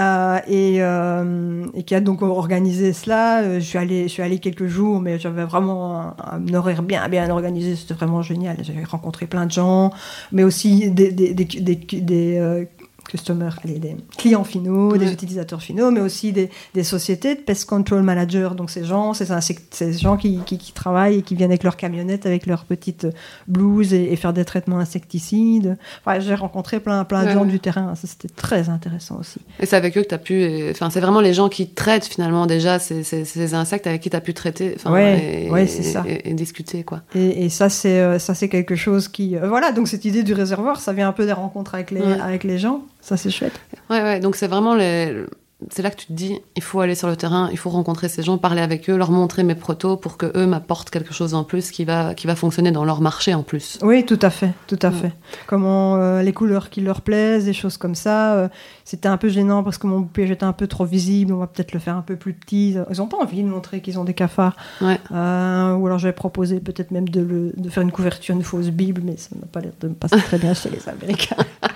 Euh, 0.00 0.38
et, 0.48 0.82
euh, 0.82 1.66
et, 1.74 1.84
qui 1.84 1.94
a 1.94 2.00
donc 2.00 2.22
organisé 2.22 2.92
cela. 2.92 3.42
Euh, 3.42 3.60
je 3.60 3.64
suis 3.64 3.78
allée, 3.78 4.04
je 4.04 4.08
suis 4.08 4.22
allée 4.22 4.40
quelques 4.40 4.66
jours, 4.66 5.00
mais 5.00 5.20
j'avais 5.20 5.44
vraiment 5.44 6.16
un, 6.18 6.54
horaire 6.54 6.82
bien, 6.82 7.08
bien 7.08 7.30
organisé. 7.30 7.76
C'était 7.76 7.94
vraiment 7.94 8.20
génial. 8.20 8.56
J'avais 8.62 8.82
rencontré 8.82 9.26
plein 9.26 9.46
de 9.46 9.52
gens, 9.52 9.92
mais 10.32 10.42
aussi 10.42 10.90
des, 10.90 11.12
des, 11.12 11.32
des, 11.32 11.44
des 11.44 12.66
customers, 13.08 13.58
allez, 13.64 13.78
des 13.78 13.96
clients 14.16 14.44
finaux, 14.44 14.96
des 14.96 15.12
utilisateurs 15.12 15.62
finaux, 15.62 15.90
mais 15.90 16.00
aussi 16.00 16.32
des, 16.32 16.50
des, 16.74 16.84
sociétés 16.84 17.34
de 17.34 17.40
pest 17.40 17.66
control 17.66 18.02
managers. 18.02 18.50
Donc 18.56 18.70
ces 18.70 18.84
gens, 18.84 19.14
c'est 19.14 19.26
ces 19.70 19.92
gens 19.94 20.16
qui, 20.16 20.40
qui, 20.46 20.58
qui, 20.58 20.72
travaillent 20.72 21.18
et 21.18 21.22
qui 21.22 21.34
viennent 21.34 21.50
avec 21.50 21.62
leur 21.62 21.76
camionnette, 21.76 22.26
avec 22.26 22.46
leurs 22.46 22.64
petites 22.64 23.06
blouses 23.48 23.94
et, 23.94 24.14
faire 24.16 24.32
des 24.32 24.44
traitements 24.44 24.78
insecticides. 24.78 25.76
Enfin, 26.04 26.20
j'ai 26.20 26.34
rencontré 26.34 26.80
plein, 26.80 27.04
plein 27.04 27.24
de 27.24 27.30
gens 27.30 27.44
du 27.44 27.60
terrain. 27.60 27.94
Ça, 27.94 28.06
c'était 28.06 28.28
très 28.28 28.68
intéressant 28.68 29.18
aussi. 29.18 29.40
Et 29.60 29.66
c'est 29.66 29.76
avec 29.76 29.96
eux 29.98 30.02
que 30.02 30.08
tu 30.08 30.14
as 30.14 30.18
pu. 30.18 30.70
Enfin, 30.70 30.90
c'est 30.90 31.00
vraiment 31.00 31.20
les 31.20 31.34
gens 31.34 31.48
qui 31.48 31.68
traitent 31.68 32.06
finalement 32.06 32.46
déjà 32.46 32.78
ces, 32.78 33.02
ces, 33.02 33.54
insectes 33.54 33.86
avec 33.86 34.00
qui 34.00 34.10
tu 34.10 34.16
as 34.16 34.20
pu 34.20 34.34
traiter. 34.34 34.76
Ouais, 34.86 35.66
c'est 35.66 35.82
ça. 35.82 36.04
Et, 36.06 36.34
discuter, 36.34 36.82
quoi. 36.84 37.02
Et, 37.14 37.44
et 37.44 37.48
ça, 37.48 37.68
c'est 37.68 38.00
euh, 38.00 38.18
ça, 38.18 38.34
c'est 38.34 38.48
quelque 38.48 38.76
chose 38.76 39.08
qui. 39.08 39.36
Euh, 39.36 39.48
voilà, 39.48 39.72
donc 39.72 39.88
cette 39.88 40.04
idée 40.04 40.22
du 40.22 40.34
réservoir, 40.34 40.80
ça 40.80 40.92
vient 40.92 41.08
un 41.08 41.12
peu 41.12 41.26
des 41.26 41.32
rencontres 41.32 41.74
avec 41.74 41.90
les, 41.90 42.02
avec 42.02 42.44
les 42.44 42.58
gens. 42.58 42.82
Ça, 43.04 43.18
c'est 43.18 43.30
chouette. 43.30 43.60
Ouais, 43.90 44.02
ouais. 44.02 44.18
Donc, 44.18 44.34
c'est 44.34 44.46
vraiment 44.46 44.74
les. 44.74 45.26
C'est 45.70 45.82
là 45.82 45.90
que 45.90 45.96
tu 45.96 46.06
te 46.06 46.12
dis, 46.12 46.40
il 46.56 46.62
faut 46.62 46.80
aller 46.80 46.94
sur 46.94 47.08
le 47.08 47.16
terrain, 47.16 47.48
il 47.50 47.56
faut 47.56 47.70
rencontrer 47.70 48.08
ces 48.08 48.22
gens, 48.22 48.36
parler 48.36 48.60
avec 48.60 48.90
eux, 48.90 48.96
leur 48.96 49.10
montrer 49.10 49.44
mes 49.44 49.54
protos 49.54 49.96
pour 49.96 50.18
que 50.18 50.30
eux 50.36 50.46
m'apportent 50.46 50.90
quelque 50.90 51.14
chose 51.14 51.32
en 51.32 51.44
plus 51.44 51.70
qui 51.70 51.84
va, 51.84 52.12
qui 52.14 52.26
va 52.26 52.34
fonctionner 52.34 52.70
dans 52.70 52.84
leur 52.84 53.00
marché 53.00 53.32
en 53.32 53.42
plus. 53.42 53.78
Oui, 53.80 54.04
tout 54.04 54.18
à 54.20 54.28
fait, 54.28 54.50
tout 54.66 54.78
à 54.82 54.90
fait. 54.90 55.12
Comment 55.46 55.96
euh, 55.96 56.22
les 56.22 56.32
couleurs 56.34 56.68
qui 56.68 56.82
leur 56.82 57.00
plaisent, 57.00 57.46
des 57.46 57.54
choses 57.54 57.78
comme 57.78 57.94
ça. 57.94 58.34
Euh, 58.34 58.48
c'était 58.84 59.08
un 59.08 59.16
peu 59.16 59.28
gênant 59.28 59.62
parce 59.62 59.78
que 59.78 59.86
mon 59.86 60.02
piège 60.02 60.30
était 60.30 60.44
un 60.44 60.52
peu 60.52 60.66
trop 60.66 60.84
visible. 60.84 61.32
On 61.32 61.38
va 61.38 61.46
peut-être 61.46 61.72
le 61.72 61.78
faire 61.80 61.96
un 61.96 62.02
peu 62.02 62.16
plus 62.16 62.34
petit. 62.34 62.76
Ils 62.90 62.96
n'ont 62.98 63.06
pas 63.06 63.18
envie 63.18 63.42
de 63.42 63.48
montrer 63.48 63.80
qu'ils 63.80 63.98
ont 63.98 64.04
des 64.04 64.14
cafards. 64.14 64.56
Ouais. 64.82 64.98
Euh, 65.12 65.74
ou 65.74 65.86
alors 65.86 65.98
j'avais 65.98 66.12
proposé 66.12 66.60
peut-être 66.60 66.90
même 66.90 67.08
de, 67.08 67.20
le, 67.20 67.52
de 67.56 67.70
faire 67.70 67.82
une 67.82 67.92
couverture, 67.92 68.34
une 68.34 68.42
fausse 68.42 68.68
Bible, 68.68 69.00
mais 69.04 69.16
ça 69.16 69.30
n'a 69.40 69.46
pas 69.46 69.60
l'air 69.60 69.72
de 69.80 69.88
me 69.88 69.94
passer 69.94 70.16
très 70.18 70.38
bien 70.38 70.52
chez 70.52 70.68
les 70.68 70.86
Américains. 70.88 71.36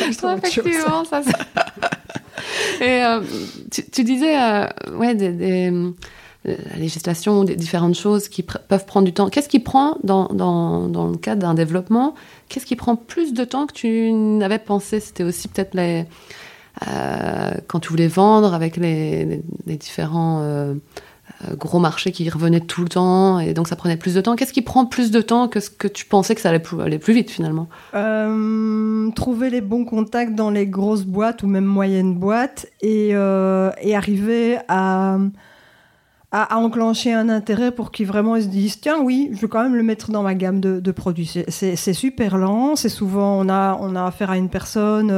effectivement, 0.00 1.04
ça. 1.04 1.22
Et 2.80 3.04
euh, 3.04 3.20
tu, 3.92 4.04
disais, 4.04 4.40
euh, 4.40 4.66
ouais, 4.94 5.14
des, 5.14 5.70
la 6.44 6.76
législation, 6.76 7.44
des 7.44 7.56
différentes 7.56 7.96
choses 7.96 8.28
qui 8.28 8.42
peuvent 8.42 8.86
prendre 8.86 9.06
du 9.06 9.12
temps. 9.12 9.28
Qu'est-ce 9.28 9.48
qui 9.48 9.60
prend, 9.60 9.96
dans, 10.04 10.26
dans, 10.28 10.88
dans 10.88 11.08
le 11.08 11.16
cadre 11.16 11.42
d'un 11.42 11.54
développement, 11.54 12.14
qu'est-ce 12.48 12.66
qui 12.66 12.76
prend 12.76 12.96
plus 12.96 13.32
de 13.32 13.44
temps 13.44 13.66
que 13.66 13.72
tu 13.72 14.12
n'avais 14.12 14.58
pensé? 14.58 15.00
C'était 15.00 15.24
aussi 15.24 15.48
peut-être 15.48 15.74
les, 15.74 16.04
euh, 16.86 17.50
quand 17.66 17.80
tu 17.80 17.88
voulais 17.90 18.08
vendre 18.08 18.54
avec 18.54 18.76
les, 18.76 19.42
les, 19.66 19.76
différents 19.76 20.74
gros 21.56 21.78
marché 21.78 22.10
qui 22.10 22.28
revenait 22.28 22.60
tout 22.60 22.82
le 22.82 22.88
temps 22.88 23.38
et 23.38 23.54
donc 23.54 23.68
ça 23.68 23.76
prenait 23.76 23.96
plus 23.96 24.14
de 24.14 24.20
temps. 24.20 24.34
Qu'est-ce 24.34 24.52
qui 24.52 24.62
prend 24.62 24.86
plus 24.86 25.10
de 25.10 25.20
temps 25.20 25.46
que 25.48 25.60
ce 25.60 25.70
que 25.70 25.86
tu 25.86 26.04
pensais 26.04 26.34
que 26.34 26.40
ça 26.40 26.48
allait 26.48 26.58
plus, 26.58 26.80
aller 26.80 26.98
plus 26.98 27.14
vite 27.14 27.30
finalement? 27.30 27.68
Euh, 27.94 29.10
Trouver 29.12 29.50
les 29.50 29.60
bons 29.60 29.84
contacts 29.84 30.34
dans 30.34 30.50
les 30.50 30.66
grosses 30.66 31.04
boîtes 31.04 31.42
ou 31.42 31.46
même 31.46 31.64
moyennes 31.64 32.14
boîtes 32.14 32.66
et, 32.80 33.10
euh, 33.12 33.70
arriver 33.94 34.58
à, 34.68 35.18
à, 36.32 36.56
enclencher 36.56 37.12
un 37.12 37.28
intérêt 37.28 37.70
pour 37.70 37.92
qu'ils 37.92 38.06
vraiment 38.06 38.40
se 38.40 38.46
disent 38.46 38.80
tiens 38.80 38.98
oui 39.00 39.30
je 39.32 39.40
veux 39.40 39.48
quand 39.48 39.62
même 39.62 39.74
le 39.76 39.82
mettre 39.82 40.10
dans 40.10 40.22
ma 40.22 40.34
gamme 40.34 40.60
de, 40.60 40.80
de 40.80 40.90
produits. 40.90 41.44
C'est 41.48 41.92
super 41.94 42.36
lent, 42.36 42.74
c'est 42.74 42.88
souvent 42.88 43.38
on 43.38 43.48
a, 43.48 43.78
on 43.80 43.94
a 43.94 44.04
affaire 44.04 44.30
à 44.30 44.36
une 44.36 44.48
personne, 44.48 45.12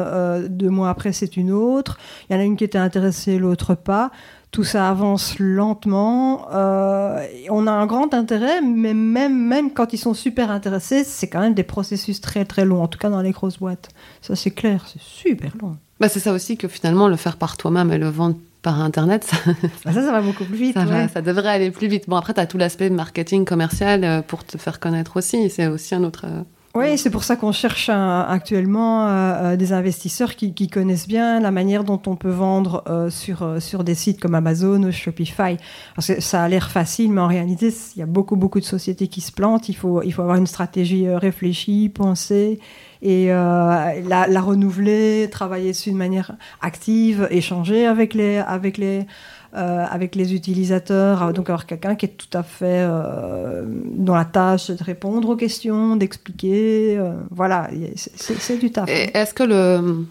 deux 0.51 0.71
mois 0.71 0.91
après 0.91 1.13
c'est 1.13 1.39
une 1.39 1.51
autre, 1.51 1.99
il 2.29 2.35
y 2.35 2.37
en 2.37 2.41
a 2.41 2.45
une 2.45 2.57
qui 2.57 2.65
était 2.65 2.79
intéressée, 2.79 3.39
l'autre 3.39 3.75
pas 3.75 4.11
tout 4.51 4.65
ça 4.65 4.89
avance 4.89 5.39
lentement. 5.39 6.49
Euh, 6.53 7.25
on 7.51 7.67
a 7.67 7.73
un 7.73 7.87
grand 7.87 8.13
intérêt, 8.15 8.61
mais 8.61 8.95
même, 8.95 9.37
même 9.47 9.73
quand 9.73 9.93
ils 9.93 9.99
sont 9.99 10.15
super 10.15 10.51
intéressés, 10.51 11.05
c'est 11.05 11.29
quand 11.29 11.41
même 11.41 11.55
des 11.55 11.63
processus 11.63 12.21
très 12.21 12.45
très 12.45 12.65
longs, 12.65 12.83
en 12.83 12.89
tout 12.89 12.99
cas 12.99 13.11
dans 13.11 13.23
les 13.23 13.31
grosses 13.31 13.59
boîtes. 13.59 13.89
Ça 14.23 14.35
c'est 14.37 14.51
clair, 14.51 14.87
c'est 14.93 15.01
super 15.01 15.53
long. 15.61 15.77
Bah, 16.01 16.09
c'est 16.09 16.21
ça 16.21 16.33
aussi 16.33 16.57
que 16.57 16.67
finalement, 16.67 17.09
le 17.09 17.17
faire 17.17 17.37
par 17.37 17.59
toi-même 17.59 17.93
et 17.93 17.99
le 17.99 18.09
vendre 18.09 18.37
par 18.63 18.81
Internet, 18.81 19.25
ça, 19.25 19.37
bah, 19.85 19.93
ça, 19.93 20.01
va 20.01 20.21
beaucoup 20.23 20.45
plus 20.45 20.57
vite. 20.57 20.75
Ça, 20.75 21.09
ça 21.09 21.23
devrait 21.23 21.49
aller 21.49 21.71
plus 21.71 21.89
vite. 21.89 22.09
Bon, 22.09 22.17
après, 22.17 22.35
tu 22.35 22.41
as 22.41 22.47
tout 22.47 22.59
l'aspect 22.59 22.91
marketing 22.91 23.45
commercial 23.45 24.05
euh, 24.05 24.23
pour 24.23 24.45
te 24.45 24.59
faire 24.59 24.81
connaître 24.81 25.17
aussi. 25.19 25.51
C'est 25.51 25.67
aussi 25.67 25.95
un 25.95 26.03
autre, 26.05 26.25
euh, 26.27 26.43
Oui, 26.77 26.97
c'est 26.99 27.11
pour 27.11 27.25
ça 27.25 27.35
qu'on 27.35 27.51
cherche 27.51 27.89
actuellement 27.89 29.05
euh, 29.05 29.09
euh, 29.09 29.57
des 29.57 29.73
investisseurs 29.73 30.37
qui, 30.37 30.69
connaissent 30.69 31.09
bien 31.09 31.41
la 31.41 31.51
manière 31.51 31.83
dont 31.83 32.01
on 32.07 32.15
peut 32.15 32.31
vendre 32.31 32.85
euh, 32.89 33.11
sur, 33.11 33.61
sur 33.61 33.83
des 33.83 33.97
sites 33.97 34.21
comme 34.21 34.37
Amazon 34.37 34.81
ou 34.85 34.93
Shopify. 34.93 35.57
Parce 35.97 36.07
que 36.07 36.21
ça 36.21 36.45
a 36.45 36.49
l'air 36.49 36.71
facile, 36.71 37.11
mais 37.11 37.21
en 37.23 37.27
réalité, 37.27 37.75
il 37.97 37.99
y 37.99 38.03
a 38.03 38.07
beaucoup, 38.07 38.37
beaucoup 38.37 38.61
de 38.61 38.65
sociétés 38.65 39.09
qui 39.09 39.21
se 39.21 39.33
plantent. 39.33 39.69
Il 39.69 39.75
faut, 39.75 40.01
il 40.03 40.13
faut 40.13 40.23
avoir 40.23 40.37
une 40.37 40.47
stratégie 40.47 41.09
réfléchie, 41.09 41.89
pensée 41.89 42.61
et 43.03 43.29
la, 43.29 43.95
la, 44.29 44.41
renouveler, 44.41 45.29
travailler 45.33 45.73
dessus 45.73 45.91
de 45.91 45.97
manière 45.97 46.37
active, 46.61 47.27
échanger 47.31 47.87
avec 47.87 48.13
les, 48.15 48.37
avec 48.37 48.77
les, 48.77 49.07
euh, 49.53 49.85
avec 49.91 50.15
les 50.15 50.33
utilisateurs, 50.33 51.25
euh, 51.25 51.33
donc 51.33 51.51
avoir 51.51 51.67
quelqu'un 51.67 51.97
qui 51.97 52.07
est 52.07 52.17
tout 52.17 52.39
à 52.39 52.45
fait 52.45 52.85
euh, 52.87 53.65
dans 53.67 54.15
la 54.15 54.25
tâche 54.25 54.71
de 54.71 54.85
répondre 54.85 55.29
aux 55.29 55.37
questions, 55.37 55.97
d'expliquer, 55.97 57.01
voilà, 57.33 57.69
c'est 57.97 58.59
du 58.59 58.71
taf. 58.71 58.89
Est-ce 58.89 59.35
que 59.35 59.43
le 59.43 60.07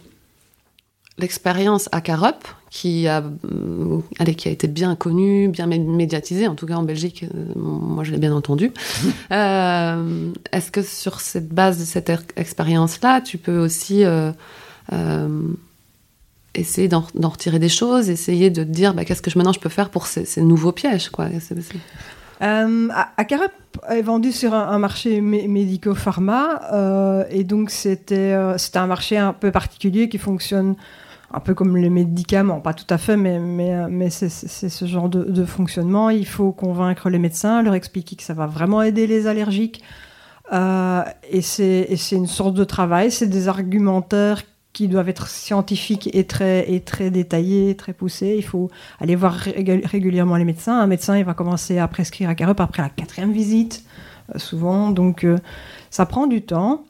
l'expérience 1.18 1.90
à 1.92 2.00
Carup, 2.00 2.48
qui 2.70 3.08
a, 3.08 3.24
allez, 4.20 4.36
qui 4.36 4.48
a 4.48 4.52
été 4.52 4.68
bien 4.68 4.96
connue, 4.96 5.50
bien 5.50 5.68
médiatisée, 5.68 6.48
en 6.48 6.56
tout 6.56 6.66
cas 6.66 6.76
en 6.76 6.84
Belgique, 6.84 7.26
moi 7.56 8.06
je 8.06 8.12
l'ai 8.12 8.20
bien 8.20 8.34
entendu. 8.34 8.72
Est-ce 9.30 10.72
que 10.72 10.82
sur 10.82 11.20
cette 11.20 11.50
base 11.50 11.78
de 11.78 11.84
cette 11.84 12.10
expérience-là, 12.38 13.20
tu 13.20 13.38
peux 13.38 13.58
aussi 13.58 14.06
essayer 16.60 16.88
d'en 16.88 17.04
retirer 17.24 17.60
des 17.60 17.70
choses, 17.70 18.10
essayer 18.10 18.50
de 18.50 18.64
dire 18.64 18.94
bah, 18.94 19.06
qu'est-ce 19.06 19.22
que 19.22 19.32
je, 19.32 19.38
maintenant 19.38 19.54
je 19.54 19.60
peux 19.60 19.70
faire 19.70 19.90
pour 19.90 20.08
ces, 20.08 20.42
nouveaux 20.42 20.72
pièges. 20.72 21.10
Quoi. 21.10 21.28
Euh, 22.42 22.90
Acarep 23.18 23.52
est 23.90 24.02
vendu 24.02 24.32
sur 24.32 24.54
un, 24.54 24.80
marché 24.80 25.22
médico-pharma 25.22 26.62
euh, 26.74 27.24
et 27.30 27.44
donc 27.44 27.70
c'était 27.70 28.34
euh, 28.34 28.58
un 28.76 28.88
marché 28.88 29.18
un 29.18 29.34
peu 29.34 29.52
particulier 29.52 30.08
qui 30.10 30.18
fonctionne 30.18 30.76
un 31.32 31.40
peu 31.40 31.54
comme 31.54 31.78
les 31.78 31.90
médicaments, 31.90 32.60
pas 32.60 32.74
tout 32.74 32.88
à 32.90 32.98
fait, 32.98 33.16
mais, 33.16 33.40
mais, 33.40 33.74
euh, 33.74 34.08
c'est 34.10 34.70
ce 34.70 34.86
genre 34.86 35.10
de, 35.10 35.24
de, 35.24 35.46
fonctionnement. 35.46 36.10
Il 36.10 36.26
faut 36.26 36.52
convaincre 36.52 37.10
les 37.10 37.20
médecins, 37.20 37.62
leur 37.62 37.76
expliquer 37.76 38.16
que 38.16 38.24
ça 38.24 38.34
va 38.34 38.48
vraiment 38.48 38.82
aider 38.82 39.06
les 39.06 39.28
allergiques. 39.28 39.84
Euh, 40.52 41.04
et 41.30 41.42
c'est 41.42 41.98
une 42.12 42.28
sorte 42.28 42.56
de 42.56 42.64
travail, 42.64 43.12
c'est 43.12 43.28
des 43.28 43.48
argumentaires 43.48 44.42
qui 44.80 44.88
doivent 44.88 45.10
être 45.10 45.28
scientifiques 45.28 46.10
et 46.14 46.24
très, 46.24 47.12
détaillés, 47.12 47.76
très 47.76 47.92
poussés. 47.92 48.36
Il 48.38 48.46
faut 48.46 48.72
aller 49.02 49.18
voir 49.18 49.34
régulièrement 49.34 50.38
les 50.38 50.46
médecins. 50.46 50.80
Un 50.80 50.88
médecin, 50.88 51.18
il 51.18 51.26
va 51.26 51.34
commencer 51.34 51.80
à 51.80 51.88
prescrire 51.90 52.30
à 52.30 52.36
Carup 52.36 52.62
après 52.62 52.82
la 52.82 52.88
quatrième 52.88 53.34
visite, 53.34 53.84
euh, 54.34 54.40
souvent. 54.40 54.92
Donc, 54.92 55.26
euh, 55.26 55.38
ça 55.90 56.06
prend 56.06 56.28
du 56.28 56.44
temps. 56.44 56.86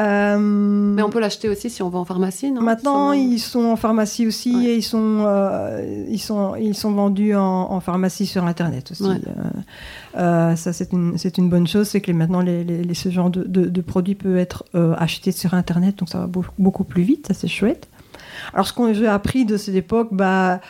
Euh, 0.00 0.38
Mais 0.38 1.02
on 1.02 1.10
peut 1.10 1.20
l'acheter 1.20 1.48
aussi 1.48 1.70
si 1.70 1.82
on 1.82 1.88
va 1.88 1.98
en 1.98 2.04
pharmacie, 2.04 2.50
non? 2.50 2.62
Maintenant, 2.62 3.12
ils 3.12 3.38
sont 3.38 3.64
en 3.64 3.76
pharmacie 3.76 4.26
aussi 4.26 4.66
et 4.66 4.76
ils 4.76 4.82
sont, 4.82 5.24
euh, 5.26 6.04
ils 6.08 6.18
sont, 6.18 6.56
ils 6.56 6.74
sont 6.74 6.92
vendus 6.92 7.34
en, 7.36 7.78
pharmacie 7.80 8.26
sur 8.26 8.44
Internet 8.44 8.90
aussi. 8.90 9.04
Euh, 10.16 10.56
ça, 10.56 10.72
c'est 10.72 10.92
une, 10.92 11.16
c'est 11.18 11.38
une 11.38 11.48
bonne 11.48 11.66
chose, 11.66 11.88
c'est 11.88 12.00
que 12.00 12.12
maintenant, 12.12 12.40
les, 12.40 12.64
les, 12.64 12.94
ce 12.94 13.08
genre 13.10 13.30
de, 13.30 13.44
de, 13.44 13.80
produit 13.80 14.14
peut 14.14 14.36
être 14.38 14.64
acheté 14.98 15.32
sur 15.32 15.54
Internet, 15.54 15.98
donc 15.98 16.08
ça 16.08 16.18
va 16.18 16.28
beaucoup 16.58 16.84
plus 16.84 17.02
vite, 17.02 17.28
ça 17.28 17.34
c'est 17.34 17.48
chouette. 17.48 17.88
Alors, 18.52 18.66
ce 18.66 18.72
qu'on 18.72 18.92
j'ai 18.92 19.06
appris 19.06 19.44
de 19.44 19.56
cette 19.56 19.74
époque, 19.74 20.08
bah, 20.12 20.60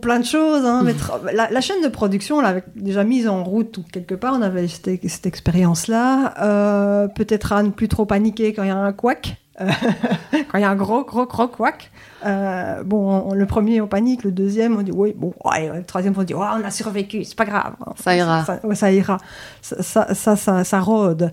plein 0.00 0.20
de 0.20 0.24
choses. 0.24 0.64
Hein, 0.64 0.84
la, 1.32 1.60
chaîne 1.60 1.82
de 1.82 1.88
production, 1.88 2.36
on 2.36 2.40
l'avait 2.40 2.64
déjà 2.74 3.04
mise 3.04 3.28
en 3.28 3.42
route 3.42 3.78
quelque 3.92 4.14
part. 4.14 4.34
On 4.34 4.42
avait 4.42 4.68
cette, 4.68 5.08
cette 5.08 5.26
expérience-là. 5.26 6.34
Euh, 6.42 7.08
peut-être 7.08 7.52
à 7.52 7.62
ne 7.62 7.70
plus 7.70 7.88
trop 7.88 8.04
paniquer 8.04 8.52
quand 8.52 8.62
il 8.62 8.68
y 8.68 8.70
a 8.70 8.76
un 8.76 8.92
couac. 8.92 9.36
Euh, 9.60 9.68
quand 10.48 10.58
il 10.58 10.60
y 10.60 10.64
a 10.64 10.70
un 10.70 10.76
gros, 10.76 11.04
gros, 11.04 11.26
gros 11.26 11.48
couac. 11.48 11.90
Euh, 12.26 12.82
bon, 12.84 13.32
le 13.32 13.46
premier, 13.46 13.80
on 13.80 13.86
panique. 13.86 14.24
Le 14.24 14.30
deuxième, 14.32 14.76
on 14.76 14.82
dit 14.82 14.92
oui, 14.92 15.14
bon, 15.16 15.32
le 15.44 15.82
troisième, 15.84 16.14
on 16.16 16.22
dit 16.22 16.34
oh, 16.34 16.42
on 16.42 16.64
a 16.64 16.70
survécu, 16.70 17.24
c'est 17.24 17.36
pas 17.36 17.46
grave. 17.46 17.74
Ça 17.96 18.14
ira. 18.14 18.44
Ça, 18.44 18.60
ça, 18.74 18.92
ira. 18.92 19.18
Ça, 19.62 20.14
ça, 20.14 20.64
ça, 20.64 20.80
rôde. 20.80 21.32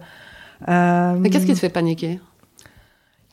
Mais 0.68 1.30
qu'est-ce 1.30 1.46
qui 1.46 1.54
te 1.54 1.60
fait 1.60 1.70
paniquer? 1.70 2.20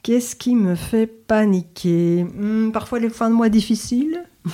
Qu'est-ce 0.03 0.34
qui 0.34 0.55
me 0.55 0.74
fait 0.74 1.07
paniquer? 1.07 2.24
Hmm, 2.24 2.70
Parfois 2.72 2.98
les 2.98 3.11
fins 3.11 3.28
de 3.28 3.34
mois 3.34 3.48
difficiles. 3.48 4.22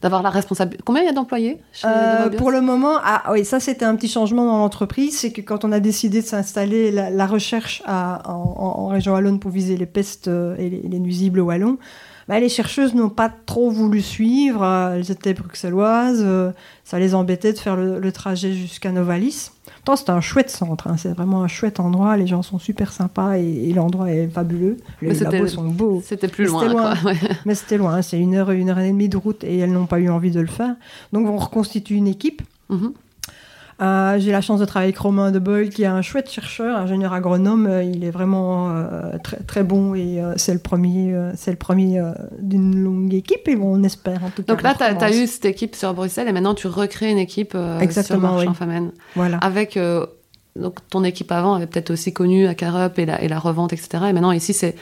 D'avoir 0.00 0.22
la 0.22 0.30
responsabilité. 0.30 0.82
Combien 0.84 1.02
il 1.02 1.06
y 1.06 1.08
a 1.08 1.12
d'employés 1.12 1.60
euh, 1.84 2.28
Pour 2.30 2.50
le 2.50 2.60
moment, 2.60 2.96
ah 3.04 3.22
oui, 3.30 3.44
ça 3.44 3.60
c'était 3.60 3.84
un 3.84 3.94
petit 3.94 4.08
changement 4.08 4.44
dans 4.44 4.58
l'entreprise, 4.58 5.16
c'est 5.16 5.30
que 5.30 5.40
quand 5.40 5.64
on 5.64 5.70
a 5.70 5.78
décidé 5.78 6.22
de 6.22 6.26
s'installer 6.26 6.90
la, 6.90 7.26
recherche 7.26 7.84
en, 7.86 8.88
région 8.88 9.12
wallonne 9.12 9.38
pour 9.38 9.52
viser 9.52 9.76
les 9.76 9.86
pestes 9.86 10.26
euh, 10.26 10.56
et 10.58 10.70
les, 10.70 10.98
nuisibles 10.98 11.38
wallons, 11.38 11.78
bah, 12.26 12.40
les 12.40 12.48
chercheuses 12.48 12.94
n'ont 12.94 13.10
pas 13.10 13.28
trop 13.28 13.70
voulu 13.70 14.00
suivre. 14.00 14.64
Elles 14.64 15.12
étaient 15.12 15.34
bruxelloises, 15.34 16.22
euh, 16.24 16.50
ça 16.82 16.98
les 16.98 17.14
embêtait 17.14 17.52
de 17.52 17.58
faire 17.58 17.76
le, 17.76 18.00
le 18.00 18.12
trajet 18.12 18.54
jusqu'à 18.54 18.90
Novalis 18.90 19.52
c'est 19.96 20.10
un 20.10 20.20
chouette 20.20 20.50
centre, 20.50 20.86
hein. 20.86 20.96
c'est 20.96 21.12
vraiment 21.12 21.42
un 21.42 21.48
chouette 21.48 21.80
endroit, 21.80 22.16
les 22.16 22.26
gens 22.26 22.42
sont 22.42 22.58
super 22.58 22.92
sympas 22.92 23.38
et, 23.38 23.72
l'endroit 23.74 24.10
est 24.10 24.28
fabuleux. 24.28 24.76
Les 25.00 25.14
labos 25.14 25.48
sont 25.48 25.68
beaux. 25.68 26.02
C'était 26.04 26.28
plus 26.28 26.46
loin. 26.46 26.94
Mais 27.44 27.54
c'était 27.54 27.78
loin, 27.78 28.00
c'est 28.02 28.18
une 28.18 28.34
heure, 28.34 28.50
une 28.52 28.70
heure 28.70 28.78
et 28.78 28.88
demie 28.88 29.08
de 29.08 29.16
route 29.16 29.42
et 29.44 29.58
elles 29.58 29.72
n'ont 29.72 29.86
pas 29.86 29.98
eu 29.98 30.08
envie 30.08 30.30
de 30.30 30.40
le 30.40 30.46
faire. 30.46 30.74
Donc 31.12 31.28
on 31.28 31.36
reconstitue 31.36 31.94
une 31.94 32.08
équipe. 32.08 32.42
Mhm. 32.68 32.92
Euh, 33.82 34.18
j'ai 34.18 34.30
la 34.30 34.40
chance 34.40 34.60
de 34.60 34.64
travailler 34.64 34.90
avec 34.90 34.98
Romain 34.98 35.32
de 35.32 35.38
Boyle, 35.38 35.70
qui 35.70 35.82
est 35.82 35.86
un 35.86 36.02
chouette 36.02 36.30
chercheur, 36.30 36.76
ingénieur 36.76 37.12
agronome. 37.12 37.66
Euh, 37.66 37.82
il 37.82 38.04
est 38.04 38.10
vraiment 38.10 38.70
euh, 38.70 39.18
très, 39.22 39.38
très 39.38 39.64
bon 39.64 39.94
et 39.94 40.22
c'est 40.36 40.52
le 40.52 40.60
premier, 40.60 41.14
c'est 41.34 41.50
le 41.50 41.56
premier 41.56 42.00
d'une 42.38 42.76
longue 42.76 43.12
équipe 43.12 43.48
et 43.48 43.56
bon, 43.56 43.78
on 43.80 43.82
espère 43.82 44.24
en 44.24 44.30
tout 44.30 44.42
cas. 44.42 44.52
Donc 44.52 44.62
là, 44.62 44.74
tu 44.76 44.84
as, 44.84 45.10
eu 45.10 45.26
cette 45.26 45.46
équipe 45.46 45.74
sur 45.74 45.92
Bruxelles 45.94 46.28
et 46.28 46.32
maintenant 46.32 46.54
tu 46.54 46.68
recrées 46.68 47.10
une 47.10 47.18
équipe 47.18 47.56
Exactement, 47.80 48.38
sur 48.38 48.50
Marchand 48.50 48.90
Voilà. 49.16 49.38
Avec 49.38 49.78
donc 50.54 50.76
ton 50.90 51.02
équipe 51.02 51.32
avant 51.32 51.54
avait 51.54 51.66
peut-être 51.66 51.90
aussi 51.90 52.12
connu 52.12 52.46
à 52.46 52.54
Carup 52.54 52.98
et 52.98 53.06
la, 53.06 53.22
et 53.22 53.28
la 53.28 53.38
revente, 53.38 53.72
etc. 53.72 54.04
Et 54.10 54.12
maintenant 54.12 54.32
ici, 54.32 54.52
c'est 54.52 54.76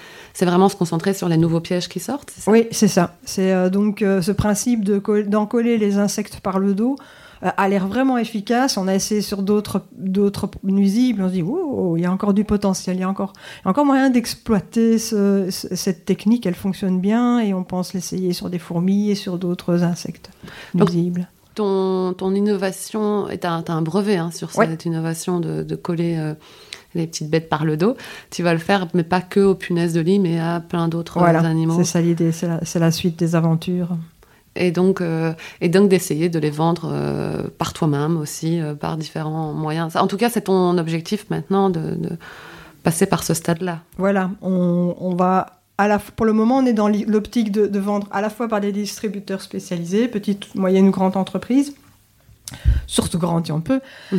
vraiment 0.44 0.68
se 0.68 0.76
concentrer 0.76 1.14
sur 1.14 1.28
les 1.28 1.36
nouveaux 1.38 1.61
pièges 1.61 1.88
qui 1.88 2.01
sortent. 2.01 2.32
oui, 2.48 2.66
c'est 2.70 2.88
ça. 2.88 3.16
C'est 3.24 3.70
donc 3.70 4.01
ce 4.01 4.32
principe 4.32 4.84
d'en 4.84 5.46
coller 5.46 5.78
les 5.78 5.96
insectes 5.96 6.40
par 6.40 6.59
le 6.59 6.74
dos 6.74 6.96
a 7.43 7.68
l'air 7.68 7.88
vraiment 7.88 8.18
efficace. 8.18 8.76
On 8.76 8.86
a 8.88 8.95
essayé 8.95 9.22
sur 9.22 9.43
d'autres 9.43 9.82
d'autres 9.93 10.51
nuisibles. 10.62 11.22
On 11.22 11.28
se 11.28 11.32
dit, 11.32 11.43
oh, 11.43 11.97
il 11.97 12.03
y 12.03 12.07
a 12.07 12.12
encore 12.12 12.34
du 12.34 12.45
potentiel, 12.45 12.97
il 12.97 13.01
y 13.01 13.05
a 13.05 13.09
encore, 13.09 13.32
encore 13.64 13.86
moyen 13.86 14.11
d'exploiter 14.11 14.99
cette 14.99 16.05
technique. 16.05 16.47
Elle 16.47 16.55
fonctionne 16.55 17.01
bien 17.01 17.41
et 17.41 17.55
on 17.55 17.64
pense 17.64 17.95
l'essayer 17.95 18.32
sur 18.32 18.51
des 18.51 18.59
fourmis 18.59 19.11
et 19.11 19.14
sur 19.14 19.38
d'autres 19.38 19.82
insectes 19.82 20.30
nuisibles. 20.74 21.28
ton, 21.55 22.14
ton, 22.14 22.34
innovation, 22.34 23.26
tu 23.28 23.47
as, 23.47 23.62
un 23.68 23.82
brevet 23.82 24.16
hein, 24.16 24.30
sur 24.30 24.51
cette 24.51 24.84
innovation 24.84 25.41
de, 25.41 25.62
de 25.62 25.76
coller 25.76 26.16
euh, 26.18 26.34
les 26.95 27.07
petites 27.07 27.30
bêtes 27.30 27.49
par 27.49 27.64
le 27.64 27.76
dos. 27.76 27.97
Tu 28.30 28.43
vas 28.43 28.53
le 28.53 28.59
faire, 28.59 28.88
mais 28.95 29.05
pas 29.05 29.20
que 29.20 29.41
aux 29.41 29.55
punaises 29.55 29.95
de 29.95 30.01
lit, 30.01 30.18
mais 30.18 30.38
à 30.38 30.61
plein 30.61 30.88
d'autres 30.88 31.18
animaux. 31.18 31.76
C'est 31.78 31.84
ça 31.84 32.01
l'idée, 32.01 32.32
c'est 32.32 32.49
la, 32.49 32.61
la, 32.74 32.91
suite 32.91 33.18
des 33.18 33.34
aventures 33.34 33.97
et 34.61 34.70
donc, 34.70 35.00
euh, 35.00 35.32
et 35.61 35.68
donc 35.68 35.88
d'essayer 35.88 36.28
de 36.28 36.38
les 36.38 36.50
vendre 36.50 36.90
euh, 36.92 37.44
par 37.58 37.72
toi-même 37.72 38.18
aussi, 38.18 38.61
euh, 38.61 38.74
par 38.74 38.96
différents 38.96 39.52
moyens. 39.52 39.96
En 39.96 40.06
tout 40.06 40.18
cas, 40.18 40.28
c'est 40.28 40.42
ton 40.42 40.76
objectif 40.78 41.26
maintenant 41.30 41.70
de, 41.70 41.96
passer 42.82 43.06
par 43.06 43.22
ce 43.22 43.34
stade-là. 43.34 43.80
Voilà, 43.98 44.30
on, 44.40 45.14
va 45.14 45.61
à 45.76 45.88
la, 45.88 45.98
pour 45.98 46.24
le 46.24 46.32
moment, 46.32 46.58
on 46.58 46.66
est 46.66 46.72
dans 46.72 46.88
l'optique 46.88 47.52
de, 47.52 47.78
vendre 47.78 48.06
à 48.11 48.20
la 48.20 48.30
fois 48.30 48.48
par 48.48 48.61
des 48.61 48.72
distributeurs 48.72 49.42
spécialisés, 49.42 50.08
petites, 50.08 50.54
moyennes 50.54 50.88
ou 50.88 50.90
grandes 50.90 51.16
entreprises, 51.16 51.74
surtout 52.86 53.18
grandes 53.18 53.46
si 53.46 53.52
on 53.52 53.61
peut, 53.61 53.80
mmh. 54.12 54.16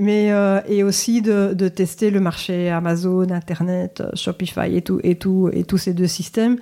mais 0.00 0.32
et 0.68 0.82
aussi 0.82 1.22
de, 1.22 1.52
de, 1.54 1.68
tester 1.68 2.10
le 2.10 2.18
marché 2.18 2.68
Amazon, 2.68 3.30
Internet, 3.30 4.02
Shopify 4.14 4.76
et 4.76 4.82
tout 4.82 4.98
et 5.04 5.14
tout 5.14 5.50
et 5.52 5.62
tous 5.62 5.78
ces 5.78 5.94
deux 5.94 6.08
systèmes 6.08 6.58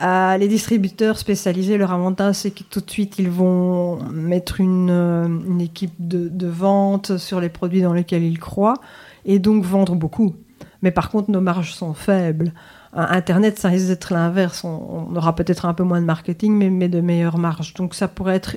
euh, 0.00 0.36
les 0.36 0.46
distributeurs 0.46 1.18
spécialisés, 1.18 1.76
leur 1.76 1.92
avantage, 1.92 2.36
c'est 2.36 2.52
que 2.52 2.62
tout 2.62 2.80
de 2.80 2.90
suite, 2.90 3.18
ils 3.18 3.30
vont 3.30 3.98
mettre 4.12 4.60
une, 4.60 4.90
euh, 4.90 5.58
équipe 5.58 5.94
de, 5.98 6.46
vente 6.46 7.16
sur 7.18 7.40
les 7.40 7.48
produits 7.48 7.82
dans 7.82 7.92
lesquels 7.92 8.22
ils 8.22 8.38
croient 8.38 8.80
et 9.24 9.40
donc 9.40 9.64
vendre 9.64 9.96
beaucoup. 9.96 10.36
Mais 10.82 10.92
par 10.92 11.10
contre, 11.10 11.32
nos 11.32 11.40
marges 11.40 11.74
sont 11.74 11.94
faibles. 11.94 12.52
Euh, 12.96 13.04
Internet, 13.08 13.58
ça 13.58 13.68
risque 13.70 13.88
d'être 13.88 14.12
l'inverse. 14.12 14.62
On, 14.62 15.16
aura 15.16 15.34
peut-être 15.34 15.66
un 15.66 15.74
peu 15.74 15.82
moins 15.82 16.00
de 16.00 16.06
marketing, 16.06 16.70
mais, 16.70 16.88
de 16.88 17.00
meilleures 17.00 17.38
marges. 17.38 17.74
Donc 17.74 17.96
ça 17.96 18.06
pourrait 18.06 18.36
être, 18.36 18.56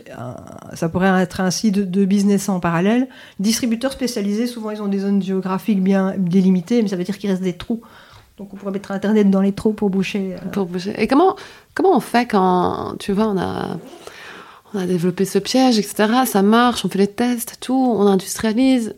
ça 0.75 0.89
pourrait 0.89 1.09
être 1.23 1.41
ainsi 1.41 1.71
de 1.71 2.05
business 2.05 2.49
en 2.49 2.59
parallèle. 2.59 3.07
distributeurs 3.39 3.93
spécialisés, 3.93 4.45
souvent, 4.45 4.69
ils 4.69 4.81
ont 4.83 4.87
des 4.87 4.99
zones 4.99 5.23
géographiques 5.23 5.81
bien 5.81 6.13
délimitées, 6.19 6.83
mais 6.83 6.87
ça 6.87 6.97
veut 6.97 7.03
dire 7.03 7.17
qu'il 7.17 7.31
reste 7.31 7.41
des 7.41 7.53
trous 7.53 7.81
donc 8.37 8.53
on 8.53 8.57
pourrait 8.57 8.71
mettre 8.71 8.91
Internet 8.91 9.29
dans 9.29 9.41
les 9.41 9.51
trous 9.51 9.73
pour 9.73 9.89
boucher. 9.89 10.35
Euh. 10.35 10.49
Pour 10.51 10.65
boucher. 10.65 10.93
Et 11.01 11.07
comment, 11.07 11.35
comment 11.73 11.95
on 11.95 11.99
fait 11.99 12.25
quand, 12.25 12.95
tu 12.99 13.11
vois, 13.11 13.27
on 13.27 13.37
a, 13.37 13.77
on 14.73 14.79
a 14.79 14.85
développé 14.85 15.25
ce 15.25 15.39
piège, 15.39 15.77
etc. 15.77 16.23
Ça 16.25 16.41
marche, 16.41 16.85
on 16.85 16.89
fait 16.89 16.99
les 16.99 17.07
tests, 17.07 17.57
tout, 17.59 17.73
on 17.73 18.07
industrialise. 18.07 18.95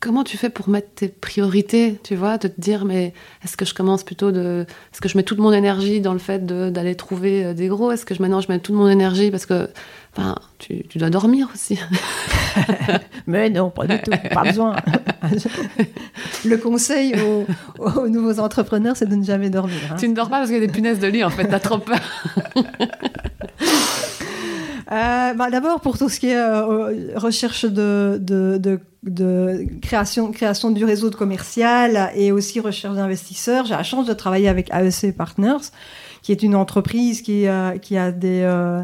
Comment 0.00 0.22
tu 0.24 0.36
fais 0.36 0.48
pour 0.50 0.68
mettre 0.68 0.88
tes 0.94 1.08
priorités, 1.08 1.98
tu 2.04 2.14
vois, 2.14 2.38
de 2.38 2.48
te 2.48 2.60
dire, 2.60 2.84
mais 2.84 3.12
est-ce 3.44 3.56
que 3.56 3.64
je 3.64 3.74
commence 3.74 4.04
plutôt 4.04 4.30
de. 4.32 4.64
Est-ce 4.92 5.00
que 5.00 5.08
je 5.08 5.16
mets 5.16 5.22
toute 5.24 5.38
mon 5.38 5.52
énergie 5.52 6.00
dans 6.00 6.12
le 6.12 6.18
fait 6.18 6.46
d'aller 6.46 6.94
trouver 6.94 7.44
euh, 7.44 7.54
des 7.54 7.68
gros? 7.68 7.90
Est-ce 7.90 8.04
que 8.06 8.14
je, 8.14 8.22
maintenant 8.22 8.40
je 8.40 8.48
mets 8.48 8.58
toute 8.58 8.74
mon 8.74 8.88
énergie 8.88 9.30
parce 9.30 9.46
que. 9.46 9.68
Enfin, 10.16 10.34
tu, 10.58 10.82
tu 10.88 10.98
dois 10.98 11.10
dormir 11.10 11.48
aussi. 11.54 11.78
mais 13.28 13.50
non, 13.50 13.70
pas 13.70 13.86
du 13.86 13.98
tout, 14.00 14.10
pas 14.32 14.42
besoin. 14.42 14.74
Le 16.44 16.56
conseil 16.56 17.14
aux, 17.20 17.46
aux 17.78 18.08
nouveaux 18.08 18.40
entrepreneurs, 18.40 18.96
c'est 18.96 19.06
de 19.08 19.14
ne 19.14 19.22
jamais 19.24 19.48
dormir. 19.50 19.76
hein. 19.92 19.96
tu 19.96 20.08
ne 20.08 20.14
dors 20.14 20.28
pas 20.28 20.38
parce 20.38 20.50
qu'il 20.50 20.58
y 20.58 20.62
a 20.62 20.66
des 20.66 20.72
punaises 20.72 20.98
de 20.98 21.06
lit, 21.06 21.22
en 21.22 21.30
fait, 21.30 21.46
t'as 21.46 21.60
trop 21.60 21.78
peur. 21.78 22.00
Euh, 24.90 25.34
bah, 25.34 25.50
D'abord, 25.50 25.80
pour 25.80 25.98
tout 25.98 26.08
ce 26.08 26.18
qui 26.18 26.28
est 26.30 26.36
euh, 26.36 27.10
recherche 27.16 27.66
de, 27.66 28.18
de, 28.22 28.56
de, 28.56 28.80
de 29.02 29.66
création, 29.80 30.32
création 30.32 30.70
du 30.70 30.84
réseau 30.84 31.10
de 31.10 31.14
commercial 31.14 32.10
et 32.14 32.32
aussi 32.32 32.60
recherche 32.60 32.96
d'investisseurs, 32.96 33.64
j'ai 33.64 33.74
la 33.74 33.82
chance 33.82 34.06
de 34.06 34.12
travailler 34.12 34.48
avec 34.48 34.70
AEC 34.72 35.16
Partners, 35.16 35.70
qui 36.22 36.32
est 36.32 36.42
une 36.42 36.54
entreprise 36.56 37.22
qui, 37.22 37.46
euh, 37.46 37.78
qui 37.78 37.96
a 37.96 38.10
des... 38.10 38.42
euh, 38.42 38.82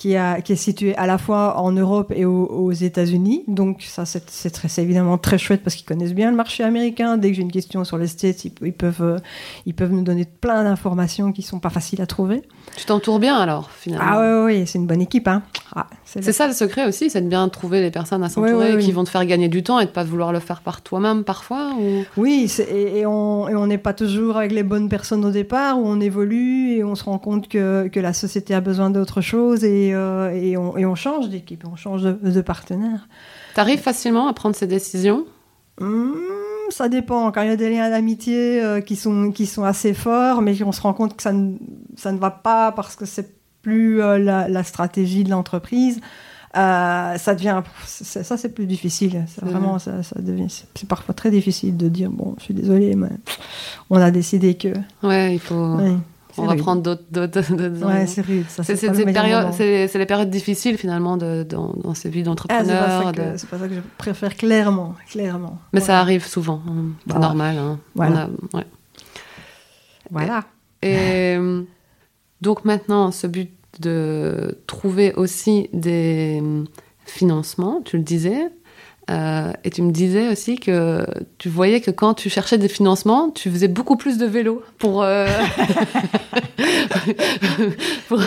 qui, 0.00 0.16
a, 0.16 0.40
qui 0.40 0.54
est 0.54 0.56
située 0.56 0.96
à 0.96 1.06
la 1.06 1.18
fois 1.18 1.60
en 1.60 1.72
Europe 1.72 2.10
et 2.16 2.24
aux, 2.24 2.46
aux 2.46 2.72
États-Unis. 2.72 3.44
Donc 3.48 3.82
ça, 3.82 4.04
c'est 4.06 4.82
évidemment 4.82 5.18
très 5.18 5.36
chouette 5.36 5.62
parce 5.62 5.76
qu'ils 5.76 5.84
connaissent 5.84 6.14
bien 6.14 6.30
le 6.30 6.36
marché 6.38 6.64
américain. 6.64 7.18
Dès 7.18 7.28
que 7.28 7.36
j'ai 7.36 7.42
une 7.42 7.52
question 7.52 7.84
sur 7.84 7.98
les 7.98 8.06
States, 8.06 8.46
ils, 8.46 8.52
ils 8.62 8.72
peuvent, 8.72 9.02
euh, 9.02 9.18
ils 9.66 9.74
peuvent 9.74 9.92
nous 9.92 10.00
donner 10.00 10.24
plein 10.24 10.64
d'informations 10.64 11.32
qui 11.32 11.42
sont 11.42 11.60
pas 11.60 11.68
faciles 11.68 12.00
à 12.00 12.06
trouver. 12.06 12.40
tu 12.76 12.86
t'entoures 12.86 13.18
bien 13.18 13.36
alors, 13.36 13.70
finalement. 13.70 14.06
Ah 14.10 14.20
ouais, 14.20 14.44
ouais, 14.44 14.64
c'est 14.64 14.78
une 14.78 14.86
bonne 14.86 15.02
équipe. 15.02 15.28
Hein. 15.28 15.42
Ah, 15.76 15.86
C'est 16.06 16.32
ça 16.32 16.46
le 16.46 16.54
secret 16.54 16.88
aussi, 16.88 17.10
c'est 17.10 17.20
de 17.20 17.28
bien 17.28 17.46
trouver 17.50 17.82
les 17.82 17.90
personnes 17.90 18.24
à 18.24 18.30
s'entourer 18.30 18.78
qui 18.78 18.86
oui. 18.86 18.92
vont 18.92 19.04
te 19.04 19.10
faire 19.10 19.26
gagner 19.26 19.48
du 19.48 19.62
temps 19.62 19.80
et 19.80 19.84
de 19.84 19.90
pas 19.90 20.02
vouloir 20.02 20.32
le 20.32 20.40
faire 20.40 20.62
par 20.62 20.80
toi-même 20.80 21.24
parfois 21.24 21.72
ou... 21.78 22.04
Oui, 22.16 22.50
et, 22.70 23.00
et 23.00 23.06
on 23.06 23.66
n'est 23.66 23.76
pas 23.76 23.92
toujours 23.92 24.38
avec 24.38 24.52
les 24.52 24.62
bonnes 24.62 24.88
personnes 24.88 25.26
au 25.26 25.30
départ, 25.30 25.78
où 25.78 25.86
on 25.86 26.00
évolue 26.00 26.72
et 26.72 26.84
on 26.84 26.94
se 26.94 27.04
rend 27.04 27.18
compte 27.18 27.48
que, 27.48 27.88
que 27.88 28.00
la 28.00 28.14
société 28.14 28.54
a 28.54 28.62
besoin 28.62 28.88
d'autre 28.88 29.20
chose 29.20 29.62
et, 29.62 29.89
euh, 29.94 30.30
et, 30.32 30.56
on, 30.56 30.76
et 30.76 30.84
on 30.86 30.94
change 30.94 31.28
d'équipe, 31.28 31.64
on 31.70 31.76
change 31.76 32.02
de, 32.02 32.12
de 32.12 32.40
partenaire. 32.40 33.08
T'arrives 33.54 33.80
facilement 33.80 34.28
à 34.28 34.32
prendre 34.32 34.54
ces 34.56 34.66
décisions? 34.66 35.24
Hmm, 35.80 36.12
ça 36.70 36.88
dépend. 36.88 37.32
Quand 37.32 37.42
il 37.42 37.48
y 37.48 37.52
a 37.52 37.56
des 37.56 37.70
liens 37.70 37.90
d'amitié 37.90 38.62
euh, 38.62 38.80
qui, 38.80 38.96
sont, 38.96 39.30
qui 39.32 39.46
sont 39.46 39.64
assez 39.64 39.94
forts, 39.94 40.42
mais 40.42 40.60
on 40.62 40.72
se 40.72 40.80
rend 40.80 40.92
compte 40.92 41.16
que 41.16 41.22
ça 41.22 41.32
ne, 41.32 41.54
ça 41.96 42.12
ne 42.12 42.18
va 42.18 42.30
pas 42.30 42.72
parce 42.72 42.96
que 42.96 43.06
c'est 43.06 43.34
plus 43.62 44.00
euh, 44.02 44.18
la, 44.18 44.48
la 44.48 44.62
stratégie 44.64 45.24
de 45.24 45.30
l'entreprise. 45.30 46.00
euh, 46.56 47.16
ça 47.16 47.34
devient 47.34 47.62
ça 47.86 48.36
c'est 48.36 48.48
plus 48.52 48.66
difficile 48.66 49.24
c'est 49.28 49.44
vraiment 49.44 49.78
ça, 49.78 50.02
ça 50.02 50.20
devient 50.20 50.48
c'est 50.48 50.88
parfois 50.88 51.14
très 51.14 51.30
difficile 51.30 51.76
de 51.76 51.88
dire 51.88 52.10
bon 52.10 52.34
je 52.38 52.44
suis 52.44 52.54
désolée 52.54 52.96
mais 52.96 53.10
on 53.88 54.00
a 54.00 54.10
décidé 54.10 54.54
que 54.54 54.72
Ouais, 55.04 55.34
il 55.34 55.38
faut... 55.38 55.76
On 56.38 56.44
va 56.44 56.52
rude. 56.52 56.60
prendre 56.60 56.82
d'autres... 56.82 57.86
ouais 57.86 58.06
c'est 58.06 58.20
rude 58.22 58.44
C'est 58.48 58.62
le 58.88 59.98
les 59.98 60.06
périodes 60.06 60.30
difficiles 60.30 60.76
finalement 60.78 61.16
de, 61.16 61.42
dans, 61.42 61.72
dans 61.74 61.94
ces 61.94 62.08
vies 62.08 62.22
Ah, 62.26 62.34
c'est 62.36 62.46
pas, 62.48 62.62
d'entrepreneur. 62.64 63.12
de- 63.12 63.32
que- 63.32 63.36
c'est 63.38 63.48
pas 63.50 63.58
ça 63.58 63.68
que 63.68 63.74
je 63.74 63.80
préfère 63.98 64.36
clairement 64.36 64.94
clairement 65.10 65.58
Mais 65.72 65.80
Ouais. 65.80 65.86
ça 65.86 66.00
arrive 66.00 66.26
souvent, 66.26 66.62
hein. 66.68 66.84
c'est 67.08 67.18
normal. 67.18 67.56
hein. 67.58 67.78
voilà. 67.94 68.28
On 68.52 68.56
a- 68.56 68.58
ouais. 68.60 68.66
voilà 70.10 70.44
Et 70.82 70.96
euh, 71.36 71.62
donc 72.40 72.64
maintenant, 72.64 73.10
ce 73.12 73.26
but 73.26 73.50
de 73.80 74.58
trouver 74.66 75.12
aussi 75.14 75.68
des 75.72 76.40
euh, 76.42 76.64
financements, 77.06 77.80
tu 77.84 77.96
le 77.98 78.02
disais, 78.02 78.48
euh, 79.10 79.52
et 79.64 79.70
tu 79.70 79.82
me 79.82 79.90
disais 79.90 80.28
aussi 80.28 80.56
que 80.56 81.04
tu 81.38 81.48
voyais 81.48 81.80
que 81.80 81.90
quand 81.90 82.14
tu 82.14 82.30
cherchais 82.30 82.58
des 82.58 82.68
financements, 82.68 83.30
tu 83.30 83.50
faisais 83.50 83.68
beaucoup 83.68 83.96
plus 83.96 84.16
de 84.18 84.26
vélo 84.26 84.62
pour... 84.78 85.02
euh, 85.02 85.26
pour- 88.08 88.20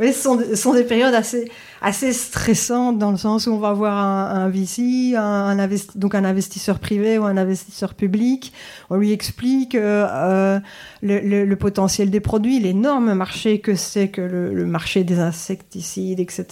Oui, 0.00 0.12
ce 0.12 0.22
sont, 0.22 0.38
ce 0.38 0.54
sont 0.54 0.74
des 0.74 0.84
périodes 0.84 1.14
assez, 1.14 1.50
assez 1.80 2.12
stressantes 2.12 2.98
dans 2.98 3.10
le 3.10 3.16
sens 3.16 3.46
où 3.46 3.52
on 3.52 3.58
va 3.58 3.72
voir 3.72 3.96
un, 3.98 4.44
un 4.44 4.48
VC, 4.48 5.14
un, 5.16 5.58
un 5.58 5.68
donc 5.94 6.14
un 6.14 6.24
investisseur 6.24 6.78
privé 6.78 7.18
ou 7.18 7.24
un 7.24 7.36
investisseur 7.36 7.94
public. 7.94 8.52
On 8.90 8.96
lui 8.96 9.12
explique 9.12 9.74
euh, 9.74 10.06
euh, 10.10 10.60
le, 11.02 11.20
le- 11.20 11.44
le 11.44 11.56
potentiel 11.56 12.10
des 12.10 12.20
produits, 12.20 12.58
l'énorme 12.60 13.14
marché 13.14 13.60
que 13.60 13.74
c'est 13.74 14.08
que 14.08 14.20
le, 14.20 14.52
le 14.54 14.66
marché 14.66 15.04
des 15.04 15.18
insecticides, 15.20 16.20
etc. 16.20 16.46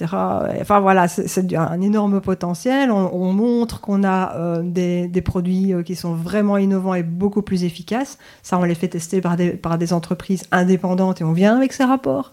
Enfin 0.60 0.80
voilà, 0.80 1.08
c'est 1.08 1.54
un 1.54 1.80
énorme 1.80 2.20
potentiel. 2.20 2.90
On, 2.90 3.10
on 3.14 3.32
montre 3.32 3.80
qu'on 3.80 4.04
a 4.04 4.34
euh, 4.36 4.62
des, 4.62 5.08
des 5.08 5.22
produits 5.22 5.72
euh, 5.74 5.82
qui 5.82 5.96
sont 5.96 6.14
vraiment 6.14 6.56
innovants 6.56 6.94
et 6.94 7.02
beaucoup 7.02 7.42
plus 7.42 7.64
efficaces. 7.64 8.18
Ça, 8.42 8.58
on 8.58 8.62
les 8.64 8.74
fait 8.74 8.88
tester 8.88 9.20
par 9.20 9.36
des, 9.36 9.50
par 9.50 9.78
des 9.78 9.92
entreprises 9.92 10.44
indépendantes 10.52 11.20
et 11.20 11.24
on 11.24 11.32
vient 11.32 11.56
avec 11.56 11.72
ces 11.72 11.84
rapports. 11.84 12.32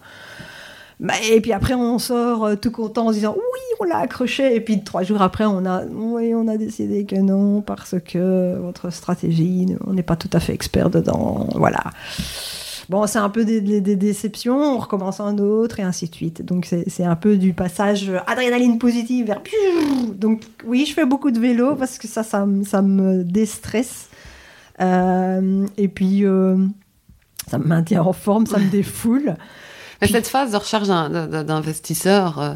Bah, 1.00 1.14
et 1.30 1.40
puis 1.40 1.52
après, 1.52 1.74
on 1.74 1.98
sort 1.98 2.44
euh, 2.44 2.56
tout 2.56 2.70
content 2.70 3.06
en 3.06 3.08
se 3.10 3.14
disant 3.14 3.34
oui, 3.36 3.60
on 3.80 3.84
l'a 3.84 3.98
accroché. 3.98 4.54
Et 4.54 4.60
puis 4.60 4.82
trois 4.84 5.02
jours 5.02 5.22
après, 5.22 5.44
on 5.44 5.66
a, 5.66 5.84
on 5.84 6.48
a 6.48 6.56
décidé 6.56 7.04
que 7.04 7.16
non, 7.16 7.60
parce 7.60 7.96
que 8.04 8.56
votre 8.58 8.90
stratégie, 8.90 9.66
on 9.86 9.92
n'est 9.92 10.02
pas 10.02 10.16
tout 10.16 10.30
à 10.32 10.40
fait 10.40 10.54
expert 10.54 10.90
dedans. 10.90 11.48
Voilà. 11.54 11.82
Bon, 12.90 13.06
c'est 13.06 13.18
un 13.18 13.30
peu 13.30 13.44
des, 13.44 13.60
déceptions, 13.80 14.58
on 14.58 14.78
recommence 14.78 15.18
un 15.18 15.38
autre 15.38 15.80
et 15.80 15.82
ainsi 15.82 16.08
de 16.08 16.14
suite. 16.14 16.44
Donc 16.44 16.66
c'est 16.66 17.04
un 17.04 17.16
peu 17.16 17.36
du 17.36 17.54
passage 17.54 18.12
adrénaline 18.26 18.78
positive 18.78 19.26
vers... 19.26 19.40
Donc 20.14 20.42
oui, 20.66 20.84
je 20.86 20.92
fais 20.92 21.06
beaucoup 21.06 21.30
de 21.30 21.38
vélo 21.38 21.76
parce 21.76 21.98
que 21.98 22.06
ça, 22.06 22.22
ça 22.22 22.44
me 22.44 23.22
déstresse. 23.24 24.08
Euh, 24.80 25.66
et 25.76 25.88
puis, 25.88 26.24
euh, 26.24 26.56
ça 27.48 27.58
me 27.58 27.64
maintient 27.64 28.02
en 28.02 28.12
forme, 28.12 28.46
ça 28.46 28.58
me 28.58 28.70
défoule. 28.70 29.36
Cette 30.10 30.28
phase 30.28 30.52
de 30.52 30.56
recherche 30.56 30.88
d'un- 30.88 31.08
d'un- 31.08 31.44
d'investisseur, 31.44 32.38
euh, 32.40 32.54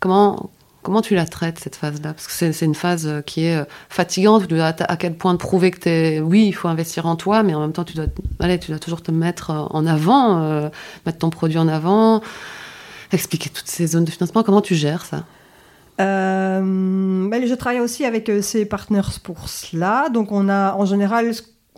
comment, 0.00 0.50
comment 0.82 1.02
tu 1.02 1.14
la 1.14 1.26
traites, 1.26 1.58
cette 1.58 1.76
phase-là? 1.76 2.12
Parce 2.12 2.26
que 2.26 2.32
c'est 2.52 2.64
une 2.64 2.74
phase 2.74 3.06
euh, 3.06 3.20
qui 3.22 3.44
est 3.44 3.56
euh, 3.56 3.64
fatigante, 3.88 4.44
à, 4.52 4.96
quel 4.96 5.14
point 5.14 5.34
te 5.34 5.40
prouver 5.40 5.70
que 5.70 5.80
t'es... 5.80 6.20
Oui, 6.20 6.46
il 6.46 6.52
faut 6.52 6.68
investir 6.68 7.06
en 7.06 7.16
toi, 7.16 7.42
mais 7.42 7.54
en 7.54 7.60
même 7.60 7.72
temps, 7.72 7.84
tu 7.84 7.94
dois, 7.94 8.06
allez, 8.40 8.58
tu 8.58 8.70
dois 8.70 8.80
toujours 8.80 9.02
te 9.02 9.10
mettre 9.10 9.50
en 9.50 9.86
avant, 9.86 10.70
mettre 11.04 11.18
ton 11.18 11.30
produit 11.30 11.58
en 11.58 11.68
avant, 11.68 12.22
expliquer 13.12 13.50
toutes 13.50 13.68
ces 13.68 13.86
zones 13.88 14.04
de 14.04 14.10
financement. 14.10 14.42
Comment 14.42 14.60
tu 14.62 14.74
gères 14.74 15.04
ça? 15.04 15.24
Ben, 15.98 17.46
je 17.46 17.54
travaille 17.54 17.80
aussi 17.80 18.04
avec 18.04 18.30
ces 18.42 18.66
partners 18.66 19.18
pour 19.22 19.48
cela. 19.48 20.08
Donc, 20.12 20.30
on 20.30 20.48
a 20.48 20.74
en 20.74 20.84
général, 20.84 21.32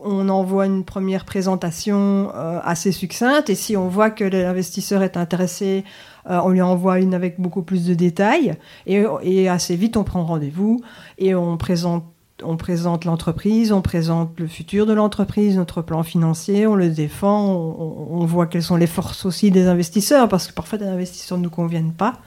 on 0.05 0.29
envoie 0.29 0.67
une 0.67 0.85
première 0.85 1.25
présentation 1.25 2.31
euh, 2.35 2.61
assez 2.63 2.93
succincte. 2.93 3.51
Et 3.51 3.55
si 3.55 3.77
on 3.77 3.89
voit 3.89 4.11
que 4.11 4.25
l'investisseur 4.25 5.03
est 5.03 5.17
intéressé, 5.17 5.85
euh, 6.29 6.41
on 6.45 6.51
lui 6.51 6.63
envoie 6.63 7.01
une 7.01 7.15
avec 7.15 7.41
beaucoup 7.41 7.63
plus 7.63 7.87
de 7.87 7.95
détails. 7.95 8.55
Et, 8.87 9.49
assez 9.49 9.77
vite, 9.77 9.97
on 9.97 10.05
prend 10.05 10.25
rendez-vous 10.25 10.81
et 11.19 11.35
on 11.35 11.57
présente. 11.57 12.05
On 12.45 12.57
présente 12.57 13.05
l'entreprise, 13.05 13.73
on 13.73 13.83
présente 13.83 14.39
le 14.39 14.47
futur 14.47 14.87
de 14.87 14.93
l'entreprise, 14.93 15.57
notre 15.57 15.83
plan 15.83 16.05
financier, 16.05 16.69
on 16.69 16.77
le 16.77 16.89
défend, 16.89 17.53
on, 17.53 18.25
voit 18.27 18.47
quelles 18.47 18.63
sont 18.63 18.77
les 18.77 18.87
forces 18.87 19.27
aussi 19.27 19.51
des 19.51 19.67
investisseurs, 19.67 20.29
parce 20.29 20.47
que 20.47 20.53
parfois 20.53 20.79
des 20.79 20.87
investisseurs 20.87 21.39
ne 21.39 21.43
nous 21.43 21.51
conviennent 21.51 21.95
pas. 21.95 22.21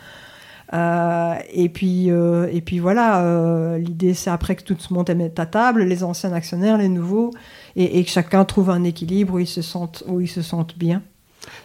Euh, 0.74 1.36
et 1.53 1.69
puis 1.69 2.09
et 2.09 2.61
puis 2.61 2.80
voilà, 2.80 3.78
l'idée 3.78 4.13
c'est 4.13 4.30
après 4.30 4.57
que 4.57 4.63
tout 4.63 4.76
se 4.78 4.93
monte 4.93 5.09
et 5.09 5.15
mette 5.15 5.39
à 5.39 5.45
table, 5.45 5.84
les 5.84 6.03
anciens 6.03 6.34
actionnaires, 6.34 6.78
les 6.78 6.89
nouveaux, 6.89 7.32
et, 7.76 7.99
et 7.99 8.03
que 8.03 8.09
chacun 8.09 8.45
trouve 8.45 8.69
un 8.69 8.84
équilibre 8.84 9.36
où 9.36 9.39
ils 9.39 9.47
se 9.47 9.61
sentent 9.61 10.03
où 10.07 10.22
ils 10.22 10.28
se 10.30 10.41
sentent 10.41 10.78
bien. 10.78 11.01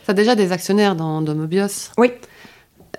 Tu 0.04 0.10
as 0.10 0.14
déjà 0.14 0.34
des 0.34 0.52
actionnaires 0.52 0.96
dans 0.96 1.20
Domobios 1.22 1.90
Oui. 1.98 2.10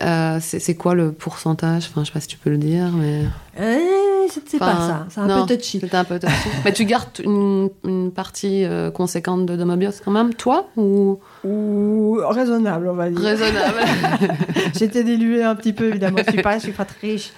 Euh, 0.03 0.38
c'est 0.39 0.76
quoi 0.76 0.93
le 0.93 1.12
pourcentage? 1.12 1.88
Enfin, 1.89 2.01
je 2.03 2.08
sais 2.08 2.14
pas 2.14 2.20
si 2.20 2.28
tu 2.28 2.38
peux 2.38 2.51
le 2.51 2.58
dire, 2.58 2.91
mais... 2.91 3.24
Eh, 3.60 4.28
c'est 4.30 4.60
pas 4.60 4.76
ça, 4.76 5.08
c'est 5.10 5.20
un 5.22 5.45
peu 5.45 5.55
touchy. 5.55 5.82
Un 5.91 6.03
peu. 6.03 6.20
Mais 6.66 6.74
tu 6.74 6.86
gardes 6.86 7.20
une, 7.24 7.70
une 7.84 8.12
partie 8.12 8.64
euh, 8.66 8.91
conséquente 8.91 9.47
de 9.47 9.55
Domobios 9.55 9.93
quand 10.05 10.12
même, 10.12 10.36
toi 10.36 10.68
Ou 10.76 11.20
Ou 11.43 12.20
raisonnable, 12.30 12.89
on 12.89 12.93
va 12.93 13.10
dire. 13.10 13.20
raisonnable 13.22 13.80
J'étais 14.78 15.03
diluée 15.03 15.43
un 15.43 15.55
petit 15.55 15.74
peu 15.74 15.88
évidemment. 15.88 16.18
Je 16.28 16.32
suis 16.32 16.41
pas, 16.43 16.58
je 16.60 16.64
suis 16.64 16.74
pas 16.74 16.86
très 16.86 17.08
riche. 17.08 17.32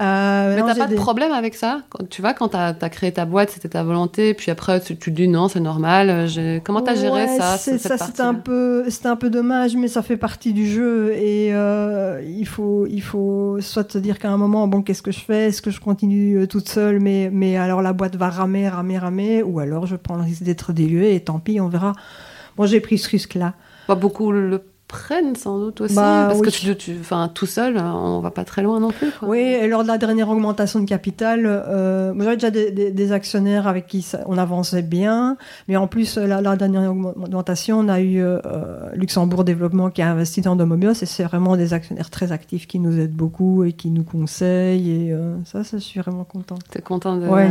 Euh, 0.00 0.56
Mais 0.56 0.62
t'as 0.62 0.74
pas 0.74 0.86
de 0.88 0.96
problème 0.96 1.30
avec 1.32 1.54
ça 1.54 1.82
Tu 2.10 2.20
vois, 2.20 2.34
quand 2.34 2.48
t'as 2.48 2.74
as 2.80 2.88
créé 2.88 3.12
ta 3.12 3.24
boîte, 3.24 3.50
c'était 3.50 3.68
ta 3.68 3.84
volonté, 3.84 4.34
puis 4.34 4.50
après 4.50 4.80
tu, 4.80 4.96
tu 4.96 5.10
te 5.12 5.16
dis 5.16 5.28
non, 5.28 5.46
c'est 5.48 5.60
normal. 5.60 6.08
euh, 6.10 6.58
Comment 6.64 6.80
t'as 6.80 6.96
géré 6.96 7.28
ça 7.38 7.56
Ça, 7.58 7.96
partie-là 7.96 8.28
un 8.28 8.34
peu, 8.34 8.84
c'est 8.88 9.06
un 9.06 9.14
peu 9.16 9.30
dommage, 9.30 9.76
mais 9.76 9.86
ça 9.86 10.02
fait 10.02 10.16
partie 10.16 10.52
du 10.52 10.66
jeu 10.68 11.12
et 11.12 11.54
euh, 11.54 12.20
il 12.26 12.46
faut, 12.46 12.86
il 12.86 13.02
faut 13.02 13.58
soit 13.60 13.90
se 13.92 13.98
dire 13.98 14.18
qu'à 14.18 14.30
un 14.30 14.36
moment, 14.36 14.66
bon, 14.66 14.82
qu'est-ce 14.82 15.02
que 15.02 15.12
je 15.12 15.20
fais? 15.20 15.46
Est-ce 15.46 15.62
que 15.62 15.70
je 15.70 15.80
continue 15.80 16.48
toute 16.48 16.68
seule, 16.68 16.98
mais, 16.98 17.30
mais 17.32 17.56
alors 17.56 17.80
la 17.80 17.92
boîte 17.92 18.16
va 18.16 18.30
ramer, 18.30 18.68
ramer, 18.68 18.98
ramer, 18.98 19.42
ou 19.44 19.60
alors 19.60 19.86
je 19.86 19.94
prends 19.96 20.16
le 20.16 20.22
risque 20.24 20.42
d'être 20.42 20.72
diluée 20.72 21.14
et 21.14 21.20
tant 21.20 21.38
pis, 21.38 21.60
on 21.60 21.68
verra. 21.68 21.92
Bon, 22.56 22.66
j'ai 22.66 22.80
pris 22.80 22.98
ce 22.98 23.08
risque-là. 23.08 23.54
Pas 23.86 23.94
beaucoup 23.94 24.32
le 24.32 24.62
t'apprennent 24.94 25.36
sans 25.36 25.58
doute 25.58 25.80
aussi. 25.80 25.94
Bah, 25.94 26.26
parce 26.28 26.40
oui. 26.40 26.46
que 26.46 26.50
tu, 26.50 26.76
tu, 26.76 26.96
tout 27.34 27.46
seul, 27.46 27.76
on 27.78 28.20
va 28.20 28.30
pas 28.30 28.44
très 28.44 28.62
loin 28.62 28.80
non 28.80 28.90
plus. 28.90 29.10
Quoi. 29.10 29.28
Oui, 29.28 29.38
et 29.40 29.66
lors 29.68 29.82
de 29.82 29.88
la 29.88 29.98
dernière 29.98 30.28
augmentation 30.30 30.80
de 30.80 30.84
capital, 30.86 31.42
euh, 31.46 32.12
j'avais 32.18 32.36
déjà 32.36 32.50
des, 32.50 32.70
des- 32.70 32.90
des 32.90 33.12
actionnaires 33.12 33.66
avec 33.66 33.86
qui 33.86 34.06
on 34.26 34.38
avançait 34.38 34.82
bien, 34.82 35.36
mais 35.68 35.76
en 35.76 35.86
plus, 35.86 36.16
la, 36.16 36.40
la 36.40 36.56
dernière 36.56 36.90
augmentation, 36.90 37.78
on 37.80 37.88
a 37.88 38.00
eu 38.00 38.20
euh, 38.22 38.38
euh, 38.46 38.88
Luxembourg 38.94 39.44
Développement 39.44 39.90
qui 39.90 40.02
a 40.02 40.10
investi 40.10 40.40
dans 40.40 40.56
Domobios, 40.56 40.92
et 41.02 41.06
c'est 41.06 41.24
vraiment 41.24 41.56
des 41.56 41.72
actionnaires 41.74 42.10
très 42.10 42.32
actifs 42.32 42.66
qui 42.66 42.78
nous 42.78 42.98
aident 42.98 43.12
beaucoup 43.16 43.64
et 43.64 43.72
qui 43.72 43.90
nous 43.90 44.04
conseillent, 44.04 44.90
et 45.08 45.12
euh, 45.12 45.36
ça, 45.44 45.64
ça, 45.64 45.78
je 45.78 45.82
suis 45.82 46.00
vraiment 46.00 46.24
contente. 46.24 46.60
T'es 46.70 46.82
content 46.82 47.16
de. 47.16 47.26
Ouais, 47.26 47.48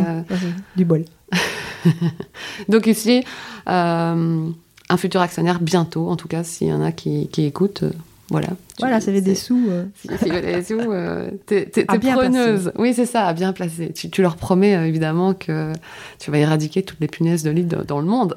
du 0.75 0.85
bol. 0.85 1.03
Donc 2.69 2.87
ici, 2.87 3.23
euh, 3.67 4.49
un 4.93 4.97
futur 4.97 5.21
actionnaire 5.21 5.59
bientôt, 5.59 6.09
en 6.09 6.15
tout 6.15 6.27
cas, 6.27 6.43
s'il 6.43 6.67
y 6.67 6.73
en 6.73 6.81
a 6.81 6.91
qui, 6.91 7.27
qui 7.29 7.45
écoutent, 7.45 7.83
euh, 7.83 7.91
voilà. 8.29 8.47
Voilà, 8.79 8.99
ça 9.01 9.11
fait 9.11 9.21
des 9.21 9.35
sous. 9.35 9.67
euh. 9.69 9.83
Des 10.41 10.63
sous, 10.63 10.79
euh, 10.79 11.29
t'es 11.45 11.65
preneuse. 11.85 12.71
Oui, 12.79 12.93
c'est 12.95 13.05
ça, 13.05 13.27
à 13.27 13.33
bien 13.33 13.53
placer. 13.53 13.91
Tu, 13.93 14.09
tu 14.09 14.23
leur 14.23 14.37
promets 14.37 14.75
euh, 14.75 14.87
évidemment 14.87 15.35
que 15.35 15.71
tu 16.17 16.31
vas 16.31 16.39
éradiquer 16.39 16.81
toutes 16.81 16.99
les 16.99 17.07
punaises 17.07 17.43
de 17.43 17.51
lit 17.51 17.65
de- 17.65 17.83
dans 17.83 17.99
le 17.99 18.07
monde. 18.07 18.33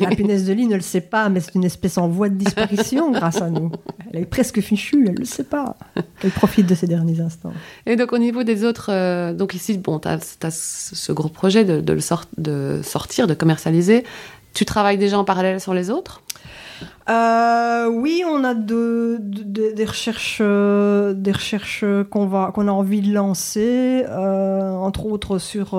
La 0.00 0.08
punaise 0.16 0.44
de 0.46 0.52
lit 0.52 0.66
ne 0.66 0.74
le 0.74 0.80
sait 0.80 1.00
pas, 1.02 1.28
mais 1.28 1.38
c'est 1.40 1.54
une 1.54 1.62
espèce 1.64 1.98
en 1.98 2.08
voie 2.08 2.28
de 2.30 2.34
disparition 2.34 3.10
grâce 3.12 3.40
à 3.40 3.50
nous. 3.50 3.70
Elle 4.12 4.22
est 4.22 4.26
presque 4.26 4.60
fichue, 4.60 5.04
elle 5.06 5.14
ne 5.14 5.18
le 5.18 5.24
sait 5.26 5.44
pas. 5.44 5.76
Elle 6.24 6.30
profite 6.30 6.66
de 6.66 6.74
ces 6.74 6.88
derniers 6.88 7.20
instants. 7.20 7.52
Et 7.86 7.94
donc 7.94 8.12
au 8.12 8.18
niveau 8.18 8.42
des 8.42 8.64
autres, 8.64 8.86
euh, 8.90 9.32
donc 9.32 9.54
ici, 9.54 9.78
bon, 9.78 10.00
tu 10.00 10.08
as, 10.08 10.50
ce 10.50 11.12
gros 11.12 11.28
projet 11.28 11.64
de, 11.64 11.80
de 11.80 11.92
le 11.92 12.00
sort- 12.00 12.26
de 12.38 12.80
sortir, 12.82 13.28
de 13.28 13.34
commercialiser. 13.34 14.02
Tu 14.54 14.64
travailles 14.64 14.98
déjà 14.98 15.18
en 15.18 15.24
parallèle 15.24 15.60
sur 15.60 15.74
les 15.74 15.90
autres? 15.90 16.22
Euh, 17.08 17.88
oui, 17.88 18.22
on 18.28 18.44
a 18.44 18.54
de- 18.54 19.16
de- 19.20 19.42
de- 19.42 19.72
des 19.72 19.84
recherches, 19.84 20.38
euh, 20.40 21.14
des 21.14 21.32
recherches 21.32 21.84
qu'on 22.10 22.30
a 22.32 22.70
envie 22.72 23.00
de 23.00 23.12
lancer, 23.12 24.04
euh, 24.08 24.72
entre 24.72 25.06
autres 25.06 25.38
sur, 25.38 25.70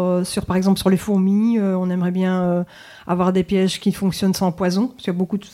par 0.45 0.55
exemple, 0.55 0.79
sur 0.79 0.89
les 0.89 0.97
fourmis. 0.97 1.59
On 1.59 1.89
aimerait 1.89 2.11
bien 2.11 2.65
avoir 3.07 3.31
des 3.31 3.43
pièges 3.43 3.79
qui 3.79 3.91
fonctionnent 3.91 4.33
sans 4.33 4.51
poison, 4.51 4.87
parce 4.87 5.03
qu'il 5.03 5.13
y 5.13 5.15
a 5.15 5.17
beaucoup 5.17 5.37
de 5.37 5.45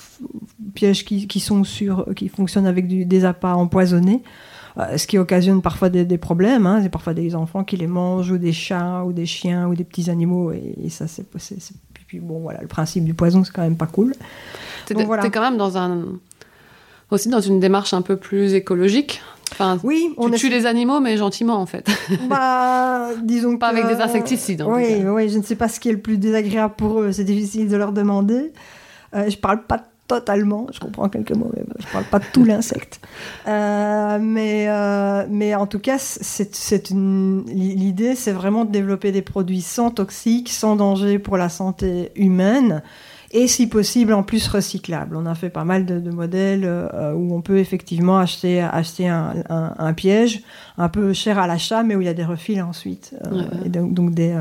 pièges 0.74 1.05
qui, 1.05 1.39
fonctionnent 1.39 2.67
avec 2.67 3.07
des 3.07 3.26
appâts 3.26 3.53
empoisonnés. 3.53 4.24
Ce 4.95 5.07
qui 5.07 5.17
occasionne 5.17 5.61
parfois 5.61 5.89
des, 5.89 6.05
des 6.05 6.17
problèmes. 6.17 6.65
Hein. 6.65 6.80
C'est 6.82 6.89
parfois 6.89 7.13
des 7.13 7.36
enfants 7.36 7.63
qui 7.63 7.76
les 7.76 7.88
mangent, 7.88 8.32
ou 8.32 8.38
des 8.38 8.53
chats, 8.53 9.03
ou 9.03 9.13
des 9.13 9.26
chiens, 9.26 9.67
ou 9.67 9.76
des 9.76 9.84
petits 9.84 10.09
animaux. 10.09 10.51
Et, 10.51 10.76
et 10.84 10.89
ça, 10.89 11.05
c'est. 11.07 11.26
Puis 12.10 12.20
bon, 12.20 12.39
voilà, 12.39 12.60
le 12.60 12.68
principe 12.68 13.03
du 13.05 13.14
poison, 13.14 13.43
c'est 13.43 13.53
quand 13.53 13.62
même 13.62 13.78
pas 13.78 13.86
cool. 13.86 14.16
Donc, 14.89 15.05
voilà. 15.05 15.30
quand 15.30 15.41
même 15.41 15.57
dans 15.57 15.78
un, 15.78 16.05
aussi 17.12 17.30
dans 17.30 17.39
une 17.39 17.60
démarche 17.60 17.93
un 17.93 18.01
peu 18.01 18.16
plus 18.18 18.55
écologique. 18.55 19.22
Enfin, 19.51 19.78
Oui, 19.84 20.12
on 20.18 20.28
tu 20.32 20.38
tues 20.39 20.49
les 20.49 20.66
animaux, 20.66 20.99
mais 20.99 21.18
gentiment 21.18 21.57
en 21.57 21.68
fait. 21.68 21.88
Bah, 22.28 23.10
disons 23.22 23.57
Pas 23.57 23.72
que- 23.72 23.78
avec 23.78 23.95
des 23.95 24.01
insecticides, 24.01 24.64
en 24.64 24.74
oui, 24.74 25.03
oui, 25.05 25.30
je 25.30 25.38
ne 25.38 25.43
sais 25.43 25.55
pas 25.55 25.68
ce 25.68 25.80
qui 25.80 25.89
est 25.89 25.91
le 25.91 25.99
plus 25.99 26.18
désagréable 26.18 26.74
pour 26.76 26.99
eux. 27.01 27.12
C'est 27.12 27.24
difficile 27.26 27.70
de 27.70 27.78
leur 27.78 27.91
demander. 27.91 28.53
Euh, 29.14 29.30
je 29.30 29.38
parle 29.38 29.64
pas 29.68 29.84
totalement. 30.10 30.68
Je 30.74 30.80
comprends 30.82 31.07
quelques 31.07 31.32
mots, 31.36 31.51
mais 31.55 31.64
je 31.80 31.88
parle 31.93 32.03
pas 32.05 32.20
de 32.20 32.26
tout 32.34 32.43
l'insecte. 32.43 32.99
Euh, 33.47 34.20
mais, 34.20 34.66
euh, 34.68 35.26
mais 35.30 35.55
en 35.55 35.68
tout 35.68 35.80
cas, 35.80 35.97
c'est 35.99 36.89
une 36.89 37.45
l'idée, 37.47 38.16
c'est 38.16 38.34
vraiment 38.34 38.66
de 38.66 38.72
développer 38.72 39.12
des 39.14 39.22
produits 39.22 39.62
sans 39.62 39.91
toxiques, 39.91 40.49
sans 40.49 40.76
danger 40.76 41.20
pour 41.20 41.38
la 41.38 41.47
santé 41.47 42.12
humaine. 42.16 42.82
Et 43.32 43.47
si 43.47 43.68
possible, 43.68 44.14
en 44.14 44.24
plus 44.24 44.47
recyclables. 44.47 45.16
On 45.16 45.28
a 45.28 45.36
fait 45.36 45.51
pas 45.51 45.64
mal 45.64 45.86
de, 45.86 45.99
de 45.99 46.10
modèles 46.10 46.64
euh, 46.66 47.14
où 47.14 47.36
on 47.36 47.41
peut 47.41 47.60
effectivement 47.60 48.18
acheter, 48.18 48.60
acheter 48.62 49.07
un, 49.07 49.36
un- 49.49 49.76
un 49.78 49.93
piège 49.93 50.41
un 50.80 50.89
peu 50.89 51.14
cher 51.14 51.38
à 51.38 51.45
l'achat, 51.45 51.84
mais 51.84 51.95
où 51.95 52.01
il 52.01 52.05
y 52.05 52.10
a 52.10 52.16
des 52.16 52.26
refils 52.26 52.60
ensuite. 52.60 53.14
Euh, 53.26 53.30
Ouais, 53.30 53.38
ouais. 53.41 53.68
Et 53.68 53.70
donc, 53.70 53.93
donc 53.93 54.16
des, 54.16 54.32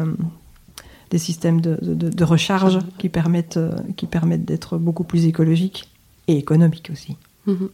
des 1.11 1.19
systèmes 1.19 1.61
de, 1.61 1.79
de- 1.83 2.09
de 2.11 2.25
recharge 2.25 2.79
qui 2.99 3.09
permettent, 3.09 3.57
euh, 3.57 3.73
qui 3.97 4.07
permettent 4.07 4.45
d'être 4.45 4.77
beaucoup 4.79 5.05
plus 5.05 5.25
écologiques 5.27 5.89
et 6.27 6.37
économiques 6.37 6.91
aussi. 6.93 7.17
Mhm. 7.47 7.71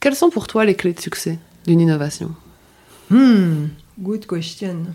Quelles 0.00 0.14
sont 0.16 0.30
pour 0.30 0.46
toi 0.46 0.64
les 0.64 0.74
clés 0.74 0.92
de 0.94 1.00
succès 1.00 1.38
d'une 1.66 1.80
innovation? 1.80 2.30
Hmm, 3.10 3.66
good 3.98 4.26
question. 4.26 4.86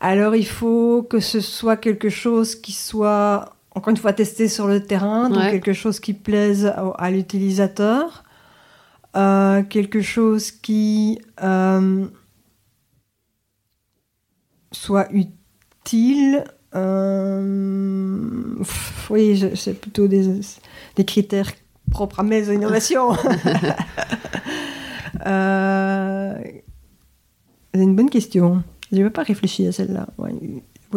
Alors, 0.00 0.34
il 0.34 0.46
faut 0.46 1.02
que 1.02 1.20
ce 1.20 1.40
soit 1.40 1.76
quelque 1.76 2.08
chose 2.08 2.54
qui 2.54 2.72
soit, 2.72 3.54
encore 3.74 3.90
une 3.90 3.96
fois, 3.96 4.12
testé 4.12 4.48
sur 4.48 4.66
le 4.68 4.82
terrain, 4.82 5.28
donc 5.28 5.38
Ouais. 5.38 5.50
quelque 5.50 5.72
chose 5.72 6.00
qui 6.00 6.12
plaise 6.12 6.66
à, 6.66 6.90
à 6.98 7.10
l'utilisateur, 7.10 8.24
euh, 9.16 9.62
quelque 9.62 10.02
chose 10.02 10.50
qui 10.50 11.18
euh, 11.42 12.06
soit 14.74 15.08
utile. 15.12 16.44
euh, 16.74 18.56
pff, 18.58 19.06
oui, 19.10 19.42
c'est 19.54 19.74
plutôt 19.80 20.08
des, 20.08 20.40
des 20.96 21.04
critères 21.04 21.50
propres 21.90 22.20
à 22.20 22.22
mes 22.22 22.52
innovations. 22.52 23.10
Euh, 25.26 26.34
c'est 27.72 27.80
une 27.82 27.94
bonne 27.96 28.10
question. 28.10 28.62
Je 28.92 28.96
n'avais 28.98 29.10
pas 29.10 29.22
réfléchi 29.22 29.66
à 29.66 29.72
celle-là. 29.72 30.08
Ouais. 30.18 30.32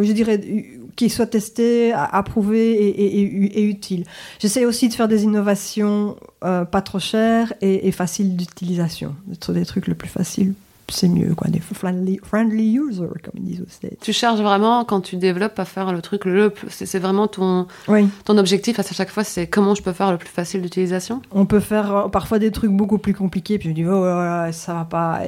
Je 0.00 0.12
dirais 0.12 0.38
euh, 0.44 0.60
qu'il 0.96 1.10
soit 1.10 1.26
testé, 1.26 1.92
approuvé 1.92 2.72
et, 2.72 2.88
et- 2.88 3.20
et- 3.22 3.58
et 3.60 3.64
utile. 3.64 4.04
J'essaie 4.38 4.64
aussi 4.64 4.88
de 4.88 4.94
faire 4.94 5.08
des 5.08 5.22
innovations 5.24 6.16
euh, 6.44 6.64
pas 6.64 6.82
trop 6.82 6.98
chères 6.98 7.52
et, 7.60 7.88
et 7.88 7.92
faciles 7.92 8.36
d'utilisation. 8.36 9.14
D'être 9.26 9.52
des 9.52 9.64
trucs 9.64 9.86
le 9.86 9.94
plus 9.94 10.08
facile, 10.10 10.54
c'est 10.88 11.08
mieux. 11.08 11.34
Quoi. 11.34 11.50
Des 11.50 11.60
friendly, 11.60 12.18
friendly 12.22 12.76
users, 12.78 13.06
comme 13.22 13.34
ils 13.36 13.42
disent 13.44 13.64
States. 13.68 13.98
Tu 14.00 14.12
cherches 14.12 14.40
vraiment, 14.40 14.84
quand 14.84 15.00
tu 15.00 15.16
développes, 15.16 15.58
à 15.58 15.64
faire 15.64 15.92
le 15.92 16.00
truc 16.02 16.24
le 16.24 16.50
plus. 16.50 16.68
C'est 16.70 16.98
vraiment 16.98 17.26
ton, 17.28 17.66
Oui. 17.88 18.08
ton 18.24 18.36
objectif 18.38 18.78
à 18.78 18.82
chaque 18.82 19.10
fois, 19.10 19.24
c'est 19.24 19.46
comment 19.46 19.74
je 19.74 19.82
peux 19.82 19.92
faire 19.92 20.10
le 20.12 20.18
plus 20.18 20.28
facile 20.28 20.62
d'utilisation? 20.62 21.20
On 21.32 21.46
peut 21.46 21.60
faire 21.60 21.94
euh, 21.94 22.08
parfois 22.08 22.38
des 22.38 22.50
trucs 22.50 22.70
beaucoup 22.72 22.98
plus 22.98 23.14
compliqués, 23.14 23.58
puis 23.58 23.68
je 23.70 23.74
dis, 23.74 23.84
oh, 23.86 24.04
là 24.04 24.46
là, 24.46 24.52
ça 24.52 24.74
va 24.74 24.84
pas, 24.84 25.20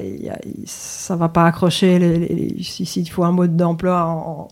ça 0.67 1.17
va 1.17 1.29
pas 1.29 1.45
accrocher. 1.47 1.99
les- 1.99 2.19
les- 2.19 2.35
les- 2.57 2.63
si- 2.63 2.87
S'il 2.87 3.09
faut 3.11 3.25
un 3.25 3.33
mode 3.33 3.57
d'emploi 3.57 4.05
en, 4.05 4.49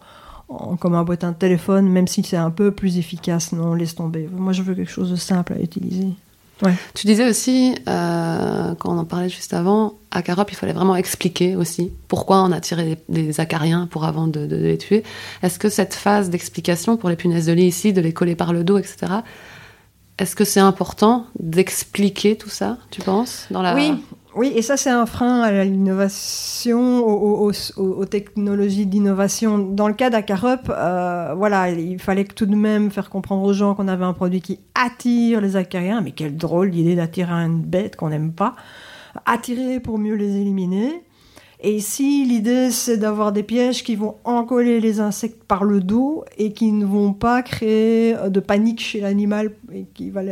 en- 0.49 0.77
comme 0.77 0.95
un 0.95 1.05
bottin 1.05 1.33
de 1.33 1.37
téléphone, 1.37 1.89
même 1.89 2.07
si 2.07 2.23
c'est 2.23 2.37
un 2.37 2.51
peu 2.51 2.71
plus 2.71 2.99
efficace, 2.99 3.53
non, 3.53 3.75
laisse 3.75 3.95
tomber. 3.95 4.29
Moi, 4.33 4.53
je 4.53 4.63
veux 4.63 4.75
quelque 4.75 4.91
chose 4.91 5.11
de 5.11 5.17
simple 5.17 5.55
à 5.55 5.61
utiliser. 5.61 6.09
Tu 6.95 7.07
disais 7.07 7.29
aussi, 7.29 7.75
euh, 7.89 8.75
quand 8.79 8.95
on 8.95 8.99
en 8.99 9.05
parlait 9.05 9.29
juste 9.29 9.55
avant, 9.55 9.95
à 10.11 10.23
Carop, 10.23 10.51
il 10.51 10.57
fallait 10.57 10.73
vraiment 10.73 10.97
expliquer 10.97 11.57
aussi 11.57 11.93
pourquoi 12.09 12.43
on 12.43 12.53
a 12.53 12.61
tiré 12.61 12.99
des, 13.09 13.41
acariens 13.41 13.87
pour 13.87 14.05
avant 14.05 14.27
de 14.27 14.41
les 14.41 14.79
tuer. 14.79 15.05
Est-ce 15.43 15.59
que 15.59 15.69
cette 15.69 15.95
phase 15.95 16.31
d'explication 16.31 16.97
pour 16.97 17.09
les 17.09 17.17
punaises 17.17 17.47
de 17.47 17.53
lit 17.53 17.67
ici, 17.67 17.93
de 17.93 18.01
les 18.01 18.13
coller 18.13 18.35
par 18.35 18.53
le 18.53 18.65
dos, 18.65 18.79
etc., 18.79 19.07
est-ce 20.19 20.35
que 20.37 20.45
c'est 20.45 20.61
important 20.61 21.27
d'expliquer 21.39 22.37
tout 22.37 22.49
ça, 22.49 22.79
tu 22.91 23.01
penses 23.01 23.47
dans 23.51 23.63
la... 23.63 23.75
Oui, 23.75 23.93
oui, 24.35 24.53
et 24.55 24.63
ça 24.63 24.77
c'est 24.77 24.91
un 24.91 25.07
frein 25.07 25.43
à 25.43 25.65
l'innovation, 25.65 27.05
aux, 27.07 27.51
aux- 27.77 28.05
technologies 28.05 28.87
d'innovation. 28.87 29.59
Dans 29.59 29.89
le 29.89 29.95
cas 29.95 30.11
d'Acarup, 30.11 30.71
euh, 30.71 31.35
voilà, 31.37 31.71
il 31.71 31.99
fallait 31.99 32.25
tout 32.25 32.47
de 32.47 32.55
même 32.55 32.91
faire 32.91 33.11
comprendre 33.11 33.43
aux 33.45 33.53
gens 33.53 33.75
qu'on 33.75 33.89
avait 33.89 34.05
un 34.05 34.13
produit 34.13 34.41
qui 34.41 34.61
attire 34.75 35.41
les 35.41 35.57
acariens, 35.57 36.01
mais 36.01 36.13
quelle 36.13 36.37
drôle 36.37 36.71
d'idée 36.71 36.95
d'attirer 36.95 37.33
une 37.33 37.63
bête 37.63 37.97
qu'on 37.97 38.11
n'aime 38.11 38.33
pas. 38.33 38.55
Attirer 39.27 39.81
pour 39.81 39.99
mieux 39.99 40.15
les 40.15 40.37
éliminer. 40.37 41.03
Et 41.61 41.75
ici, 41.75 42.25
l'idée, 42.25 42.71
c'est 42.71 42.99
d'avoir 42.99 43.33
des 43.33 43.43
pièges 43.43 43.83
qui 43.83 43.97
vont 43.97 44.15
encoller 44.23 44.79
les 44.79 45.01
insectes 45.01 45.43
par 45.43 45.65
le 45.65 45.81
dos 45.81 46.25
et 46.37 46.53
qui 46.53 46.71
ne 46.71 46.85
vont 46.85 47.13
pas 47.13 47.43
créer 47.43 48.15
euh, 48.15 48.29
de 48.29 48.39
panique 48.39 48.81
chez 48.81 49.01
l'animal 49.01 49.51
et 49.73 49.87
qui 49.93 50.11
va, 50.11 50.23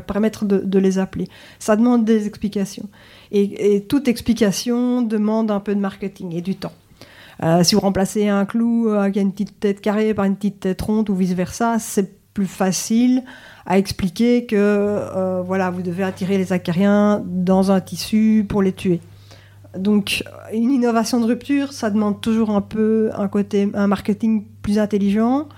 permettre 0.00 0.44
de, 0.44 0.78
les 0.78 0.98
appeler. 0.98 1.26
Ça 1.58 1.74
demande 1.74 2.04
des 2.04 2.26
explications. 2.28 2.88
Et, 3.32 3.76
et 3.76 3.82
toute 3.82 4.06
explication 4.06 5.02
demande 5.02 5.50
un 5.50 5.60
peu 5.60 5.74
de 5.74 5.80
marketing 5.80 6.34
et 6.34 6.40
du 6.40 6.54
temps. 6.54 6.72
Euh, 7.42 7.62
si 7.62 7.74
vous 7.74 7.80
remplacez 7.80 8.28
un 8.28 8.44
clou 8.46 8.88
euh, 8.88 9.10
qui 9.10 9.18
a 9.18 9.22
une 9.22 9.32
petite 9.32 9.60
tête 9.60 9.80
carrée 9.80 10.14
par 10.14 10.24
une 10.24 10.36
petite 10.36 10.60
tête 10.60 10.80
ronde 10.80 11.10
ou 11.10 11.14
vice-versa, 11.14 11.78
c'est 11.78 12.16
plus 12.32 12.46
facile 12.46 13.24
à 13.66 13.78
expliquer 13.78 14.46
que 14.46 14.56
euh, 14.56 15.42
voilà, 15.42 15.70
vous 15.70 15.82
devez 15.82 16.04
attirer 16.04 16.38
les 16.38 16.52
acariens 16.52 17.22
dans 17.26 17.70
un 17.70 17.80
tissu 17.80 18.46
pour 18.48 18.62
les 18.62 18.72
tuer. 18.72 19.00
Donc, 19.78 20.24
une 20.52 20.70
innovation 20.70 21.20
de 21.20 21.26
rupture, 21.26 21.72
ça 21.72 21.90
demande 21.90 22.20
toujours 22.20 22.50
un 22.50 22.60
peu 22.60 23.10
un 23.14 23.28
côté, 23.28 23.70
un 23.74 23.86
marketing 23.86 24.46
plus 24.62 24.78
intelligent, 24.78 25.48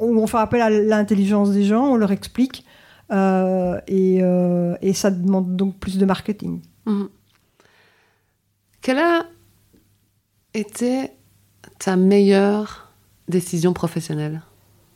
où 0.00 0.20
on 0.20 0.26
fait 0.26 0.38
appel 0.38 0.60
à 0.60 0.70
l'intelligence 0.70 1.50
des 1.50 1.64
gens, 1.64 1.86
on 1.86 1.96
leur 1.96 2.12
explique, 2.12 2.64
euh, 3.12 3.80
et, 3.86 4.18
euh, 4.22 4.74
et 4.82 4.92
ça 4.92 5.10
demande 5.10 5.56
donc 5.56 5.76
plus 5.78 5.98
de 5.98 6.04
marketing. 6.04 6.60
Mhm. 6.86 7.08
Quelle 8.80 8.98
a 8.98 9.26
été 10.54 11.10
ta 11.78 11.96
meilleure 11.96 12.92
décision 13.28 13.72
professionnelle? 13.72 14.42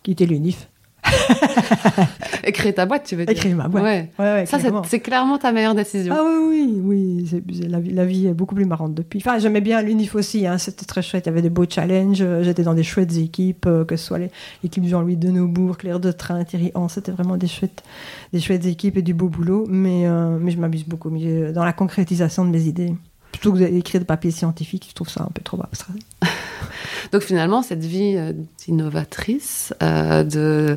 Quitter 0.03 0.27
l'UNIF. 0.27 0.69
Et 2.45 2.53
créer 2.53 2.73
ta 2.73 2.87
boîte, 2.87 3.05
tu 3.05 3.17
veux 3.17 3.25
dire 3.27 3.33
Et 3.33 3.39
créer 3.39 3.55
ma 3.55 3.69
boîte. 3.69 3.83
Ouais. 3.85 4.11
Ouais, 4.19 4.25
ouais, 4.25 4.47
Ça, 4.47 4.59
c'est- 4.59 5.01
clairement. 5.01 5.39
ta 5.39 5.53
meilleure 5.53 5.75
décision. 5.75 6.15
Ah 6.17 6.23
oui, 6.49 6.81
oui, 6.83 7.27
oui. 7.33 7.43
la, 7.69 7.81
vie, 7.81 7.93
la 7.93 8.05
vie 8.05 8.27
est 8.27 8.35
beaucoup 8.35 8.55
plus 8.55 8.65
marrante 8.65 8.95
depuis. 8.95 9.19
Enfin, 9.25 9.39
j'aimais 9.39 9.61
bien 9.61 9.83
l'UNIF 9.83 10.15
aussi, 10.15 10.47
hein, 10.47 10.59
c'était 10.59 10.87
très 10.87 11.03
chouette. 11.03 11.27
Il 11.27 11.29
y 11.29 11.33
avait 11.33 11.43
des 11.43 11.51
beaux 11.51 11.67
challenges. 11.69 12.23
euh, 12.23 12.43
J'étais 12.43 12.63
dans 12.63 12.75
des 12.75 12.83
chouettes 12.83 13.17
équipes, 13.17 13.67
euh, 13.67 13.85
que 13.85 13.97
ce 13.97 14.05
soit 14.07 14.19
les- 14.19 14.31
l'équipe 14.63 14.85
Jean-Louis 14.85 15.17
Denaubourg, 15.17 15.77
Claire 15.79 16.01
de 16.01 16.13
Train, 16.13 16.43
Thierry 16.45 16.73
Hans. 16.75 16.89
C'était 16.89 17.13
vraiment 17.13 17.37
des 17.37 17.47
chouettes, 17.49 17.83
des 18.33 18.41
chouettes 18.41 18.67
équipes 18.67 18.97
et 18.97 19.03
du 19.03 19.15
beau 19.15 19.29
boulot. 19.29 19.67
Mais, 19.69 20.07
euh, 20.07 20.39
mais 20.41 20.51
je 20.51 20.59
m'amuse 20.59 20.85
beaucoup 20.87 21.11
mieux 21.11 21.53
dans 21.53 21.65
la 21.65 21.73
concrétisation 21.73 22.45
de 22.45 22.51
mes 22.51 22.63
idées. 22.63 22.95
Plutôt 23.41 23.55
que 23.55 23.59
d'écrire 23.59 24.01
des 24.01 24.07
papiers 24.07 24.31
scientifiques, 24.31 24.87
je 24.91 24.95
trouve 24.95 25.09
ça 25.09 25.23
un 25.23 25.31
peu 25.33 25.41
trop 25.43 25.59
abstrait. 25.63 25.95
Donc 27.13 27.23
finalement, 27.23 27.63
cette 27.63 27.85
vie 27.85 28.15
euh, 28.17 28.33
d'innovatrice, 28.65 29.73
euh, 29.83 30.23
de 30.25 30.77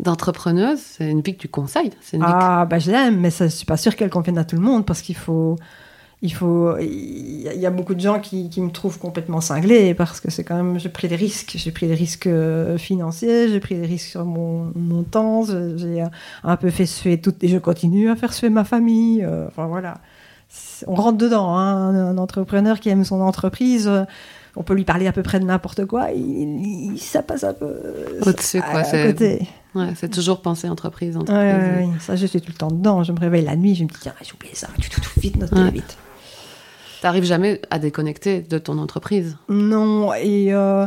d'entrepreneuse, 0.00 0.78
c'est 0.78 1.08
une 1.10 1.22
vie 1.22 1.34
que 1.34 1.40
tu 1.40 1.48
conseilles. 1.48 1.90
C'est 2.02 2.18
une 2.18 2.22
Ah, 2.26 2.66
bah 2.68 2.78
je 2.78 2.90
l'aime, 2.90 3.18
mais 3.18 3.30
ça, 3.30 3.46
je 3.46 3.52
suis 3.54 3.64
pas 3.66 3.76
sûre 3.78 3.96
qu'elle 3.96 4.10
convienne 4.10 4.36
à 4.38 4.44
tout 4.44 4.56
le 4.56 4.62
monde 4.62 4.84
parce 4.84 5.00
qu'il 5.02 5.16
faut. 5.16 5.56
Il 6.24 6.32
faut, 6.32 6.78
il 6.78 7.40
y 7.56 7.66
a- 7.66 7.70
beaucoup 7.72 7.94
de 7.94 8.00
gens 8.00 8.20
qui, 8.20 8.48
qui 8.48 8.60
me 8.60 8.70
trouvent 8.70 9.00
complètement 9.00 9.40
cinglée 9.40 9.92
parce 9.92 10.20
que 10.20 10.30
c'est 10.30 10.44
quand 10.44 10.54
même, 10.54 10.78
j'ai 10.78 10.88
pris 10.88 11.08
des 11.08 11.16
risques, 11.16 11.54
j'ai 11.56 11.72
pris 11.72 11.88
des 11.88 11.96
risques 11.96 12.28
euh, 12.28 12.78
financiers, 12.78 13.48
j'ai 13.48 13.58
pris 13.58 13.74
des 13.74 13.86
risques 13.86 14.06
sur 14.10 14.24
mon, 14.24 14.70
mon 14.76 15.02
temps, 15.02 15.44
j'ai 15.44 16.04
un 16.44 16.56
peu 16.56 16.70
fait 16.70 16.86
suer 16.86 17.20
tout, 17.20 17.34
et 17.40 17.48
je 17.48 17.58
continue 17.58 18.08
à 18.08 18.14
faire 18.14 18.32
suer 18.32 18.50
ma 18.50 18.62
famille, 18.62 19.24
euh, 19.24 19.48
enfin 19.48 19.66
voilà. 19.66 19.94
On 20.86 20.94
rentre 20.94 21.18
dedans, 21.18 21.56
hein, 21.56 21.94
un, 21.94 22.18
entrepreneur 22.18 22.80
qui 22.80 22.88
aime 22.88 23.04
son 23.04 23.20
entreprise, 23.20 23.86
euh, 23.88 24.02
on 24.56 24.62
peut 24.62 24.74
lui 24.74 24.84
parler 24.84 25.06
à 25.06 25.12
peu 25.12 25.22
près 25.22 25.38
de 25.40 25.44
n'importe 25.44 25.86
quoi, 25.86 26.10
il, 26.10 26.92
il- 26.94 26.98
ça 26.98 27.22
passe 27.22 27.44
un 27.44 27.54
peu 27.54 27.74
Au-dessus, 28.26 28.60
quoi, 28.60 28.80
à 28.80 28.84
c'est- 28.84 29.12
côté. 29.12 29.48
Ouais, 29.74 29.94
c'est 29.96 30.10
toujours 30.10 30.42
penser 30.42 30.68
entreprise, 30.68 31.16
Ouais, 31.16 31.22
entreprise. 31.22 31.54
ouais, 31.54 31.84
ouais, 31.86 32.00
ça 32.00 32.14
je 32.16 32.26
suis 32.26 32.40
tout 32.42 32.50
le 32.52 32.58
temps 32.58 32.70
dedans. 32.70 33.02
Je 33.04 33.12
me 33.12 33.18
réveille 33.18 33.44
la 33.44 33.56
nuit, 33.56 33.74
je 33.74 33.84
me 33.84 33.88
dis 33.88 33.94
tiens, 34.00 34.12
j'ai 34.22 34.32
oublié 34.34 34.54
ça, 34.54 34.66
tout, 34.80 34.90
tout, 34.90 35.00
tout, 35.00 35.20
vite, 35.20 35.36
noter 35.36 35.70
vite. 35.70 35.96
T'arrives 37.00 37.24
jamais 37.24 37.60
à 37.70 37.78
déconnecter 37.78 38.42
de 38.42 38.58
ton 38.58 38.78
entreprise. 38.78 39.36
Non, 39.48 40.12
et 40.14 40.52
euh, 40.52 40.86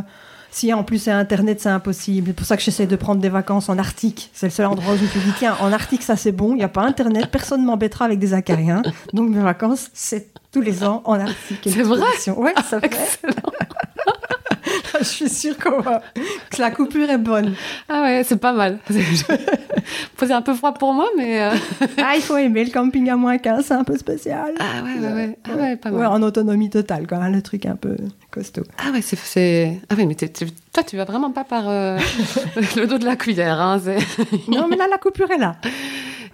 si 0.56 0.72
en 0.72 0.84
plus 0.84 0.98
c'est 0.98 1.10
Internet, 1.10 1.60
c'est 1.60 1.68
impossible. 1.68 2.28
C'est 2.28 2.32
pour 2.32 2.46
ça 2.46 2.56
que 2.56 2.62
j'essaie 2.62 2.86
de 2.86 2.96
prendre 2.96 3.20
des 3.20 3.28
vacances 3.28 3.68
en 3.68 3.76
Arctique. 3.76 4.30
C'est 4.32 4.46
le 4.46 4.50
seul 4.50 4.64
endroit 4.64 4.94
où 4.94 4.96
je 4.96 5.02
me 5.02 5.08
suis 5.08 5.20
dit 5.20 5.32
tiens, 5.38 5.54
en 5.60 5.70
Arctique 5.70 6.02
ça 6.02 6.16
c'est 6.16 6.32
bon, 6.32 6.52
il 6.52 6.56
n'y 6.56 6.64
a 6.64 6.68
pas 6.68 6.80
Internet, 6.80 7.28
personne 7.30 7.60
ne 7.60 7.66
m'embêtera 7.66 8.06
avec 8.06 8.18
des 8.18 8.32
acariens. 8.32 8.82
Donc 9.12 9.28
mes 9.28 9.42
vacances, 9.42 9.90
c'est 9.92 10.30
tous 10.50 10.62
les 10.62 10.82
ans 10.82 11.02
en 11.04 11.20
Arctique. 11.20 11.60
C'est 11.64 11.82
vrai? 11.82 12.00
Ouais, 12.36 12.54
ça 12.68 12.80
fait. 12.80 13.20
je 14.98 15.04
suis 15.04 15.28
sûre 15.28 15.56
qu'on 15.58 15.80
va- 15.80 16.02
que 16.50 16.60
la 16.60 16.70
coupure 16.70 17.08
est 17.10 17.18
bonne. 17.18 17.54
Ah 17.88 18.02
ouais, 18.02 18.22
c'est 18.24 18.36
pas 18.40 18.52
mal. 18.52 18.78
C'est 20.18 20.32
un 20.32 20.42
peu 20.42 20.54
froid 20.54 20.72
pour 20.74 20.92
moi, 20.92 21.06
mais... 21.16 21.40
euh, 21.42 21.50
Ah, 21.98 22.14
il 22.16 22.22
faut 22.22 22.36
aimer 22.36 22.64
le 22.64 22.70
camping 22.70 23.08
à 23.10 23.16
moins 23.16 23.38
15, 23.38 23.64
c'est 23.66 23.74
un 23.74 23.84
peu 23.84 23.96
spécial. 23.96 24.54
Ah 24.58 24.82
ouais, 24.82 24.98
ouais, 25.06 25.12
ouais. 25.12 25.38
Ah 25.44 25.56
ouais, 25.56 25.76
pas 25.76 25.90
mal. 25.90 26.00
Ouais, 26.00 26.06
en 26.06 26.20
autonomie 26.22 26.68
totale, 26.70 27.06
quand 27.06 27.20
même, 27.20 27.32
le 27.32 27.42
truc 27.42 27.66
un 27.66 27.76
peu 27.76 27.96
costaud. 28.30 28.64
Ah 28.78 28.90
ouais, 28.92 29.02
c'est... 29.02 29.78
Ah 29.88 29.94
ouais, 29.94 30.06
mais 30.06 30.14
toi, 30.16 30.82
tu 30.84 30.96
vas 30.96 31.04
vraiment 31.04 31.30
pas 31.30 31.44
par 31.44 31.68
euh, 31.68 31.98
le 32.76 32.86
dos 32.86 32.98
de 32.98 33.04
la 33.04 33.14
cuillère. 33.16 33.60
Hein, 33.60 33.80
Non, 34.48 34.66
mais 34.68 34.76
là, 34.76 34.86
la 34.90 34.98
coupure 34.98 35.30
est 35.30 35.38
là. 35.38 35.56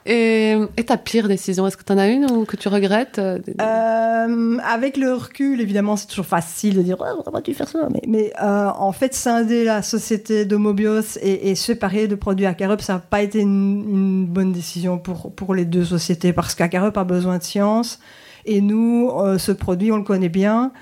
Et, 0.05 0.59
ta 0.87 0.97
pire 0.97 1.29
décision, 1.29 1.67
est-ce 1.67 1.77
que 1.77 1.85
t'en 1.85 1.99
as 1.99 2.09
une 2.09 2.31
ou 2.31 2.45
que 2.45 2.57
tu 2.57 2.69
regrettes 2.69 3.19
euh, 3.19 3.39
Euh, 3.61 4.59
avec 4.65 4.97
le 4.97 5.15
recul, 5.15 5.61
évidemment, 5.61 5.97
c'est 5.97 6.07
toujours 6.07 6.27
facile 6.27 6.77
de 6.77 6.83
dire 6.83 6.97
oh, 6.99 7.23
pourquoi 7.23 7.41
tu 7.41 7.55
faire 7.55 7.69
ça. 7.69 7.89
Mais, 7.93 8.03
mais 8.09 8.33
euh, 8.43 8.71
en 8.77 8.93
fait, 8.93 9.15
scinder 9.15 9.65
la 9.65 9.83
société 9.83 10.45
de 10.45 10.57
Mobios 10.57 11.19
et, 11.21 11.55
séparer 11.55 12.07
le 12.07 12.17
produit 12.17 12.47
Acarup, 12.47 12.81
ça 12.81 12.95
n'a 12.95 12.99
pas 12.99 13.23
été 13.23 13.41
une, 13.41 14.27
bonne 14.27 14.53
décision 14.53 14.99
pour, 14.99 15.33
pour 15.33 15.55
les 15.55 15.65
deux 15.65 15.85
sociétés 15.85 16.33
parce 16.33 16.55
qu'Acarup 16.55 16.97
a 16.97 17.05
besoin 17.05 17.39
de 17.39 17.43
science 17.43 18.01
et 18.45 18.61
nous, 18.61 19.11
ce 19.39 19.53
produit, 19.53 19.93
on 19.93 19.97
le 19.97 20.03
connaît 20.03 20.29
bien. 20.29 20.73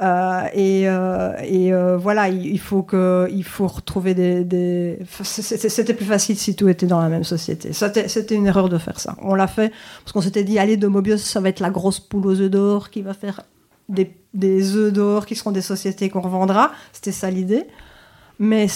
Euh, 0.00 0.46
et 0.54 0.88
euh, 0.88 1.32
euh, 1.42 1.96
voilà, 1.98 2.28
il, 2.28 2.58
faut 2.58 2.82
que, 2.82 3.28
il 3.30 3.44
faut 3.44 3.66
retrouver 3.66 4.14
des. 4.14 4.98
C'était 5.22 5.94
plus 5.94 6.06
facile 6.06 6.38
si 6.38 6.56
tout 6.56 6.68
était 6.68 6.86
dans 6.86 7.00
la 7.00 7.08
même 7.08 7.24
société. 7.24 7.72
C'était 7.72 8.34
une 8.34 8.46
erreur 8.46 8.68
de 8.68 8.78
faire 8.78 8.98
ça. 8.98 9.16
On 9.22 9.34
l'a 9.34 9.46
fait 9.46 9.72
parce 10.02 10.12
qu'on 10.12 10.22
s'était 10.22 10.44
dit, 10.44 10.58
allez, 10.58 10.76
de 10.78 10.86
Mobius, 10.86 11.22
ça 11.22 11.40
va 11.40 11.50
être 11.50 11.60
la 11.60 11.70
grosse 11.70 12.00
poule 12.00 12.26
aux 12.26 12.40
œufs 12.40 12.50
d'or 12.50 12.88
qui 12.90 13.02
va 13.02 13.12
faire 13.12 13.42
des, 13.88 14.10
des 14.32 14.74
œufs 14.76 14.92
d'or 14.92 15.26
qui 15.26 15.36
seront 15.36 15.52
des 15.52 15.60
sociétés 15.60 16.08
qu'on 16.08 16.20
revendra. 16.22 16.70
C'était 16.92 17.12
ça 17.12 17.30
l'idée. 17.30 17.66
Mais, 18.38 18.68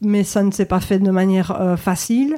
mais 0.00 0.22
ça 0.22 0.44
ne 0.44 0.52
s'est 0.52 0.66
pas 0.66 0.80
fait 0.80 1.00
de 1.00 1.10
manière 1.10 1.76
facile. 1.76 2.36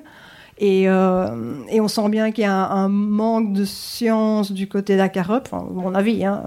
Et, 0.56 0.84
et 0.84 1.80
on 1.80 1.88
sent 1.88 2.08
bien 2.08 2.32
qu'il 2.32 2.44
y 2.44 2.46
a 2.46 2.68
un, 2.70 2.88
manque 2.88 3.52
de 3.52 3.66
science 3.66 4.52
du 4.52 4.66
côté 4.66 4.96
d'Acarup, 4.96 5.48
enfin, 5.50 5.66
à 5.66 5.72
mon 5.72 5.94
avis. 5.94 6.24
hein. 6.24 6.42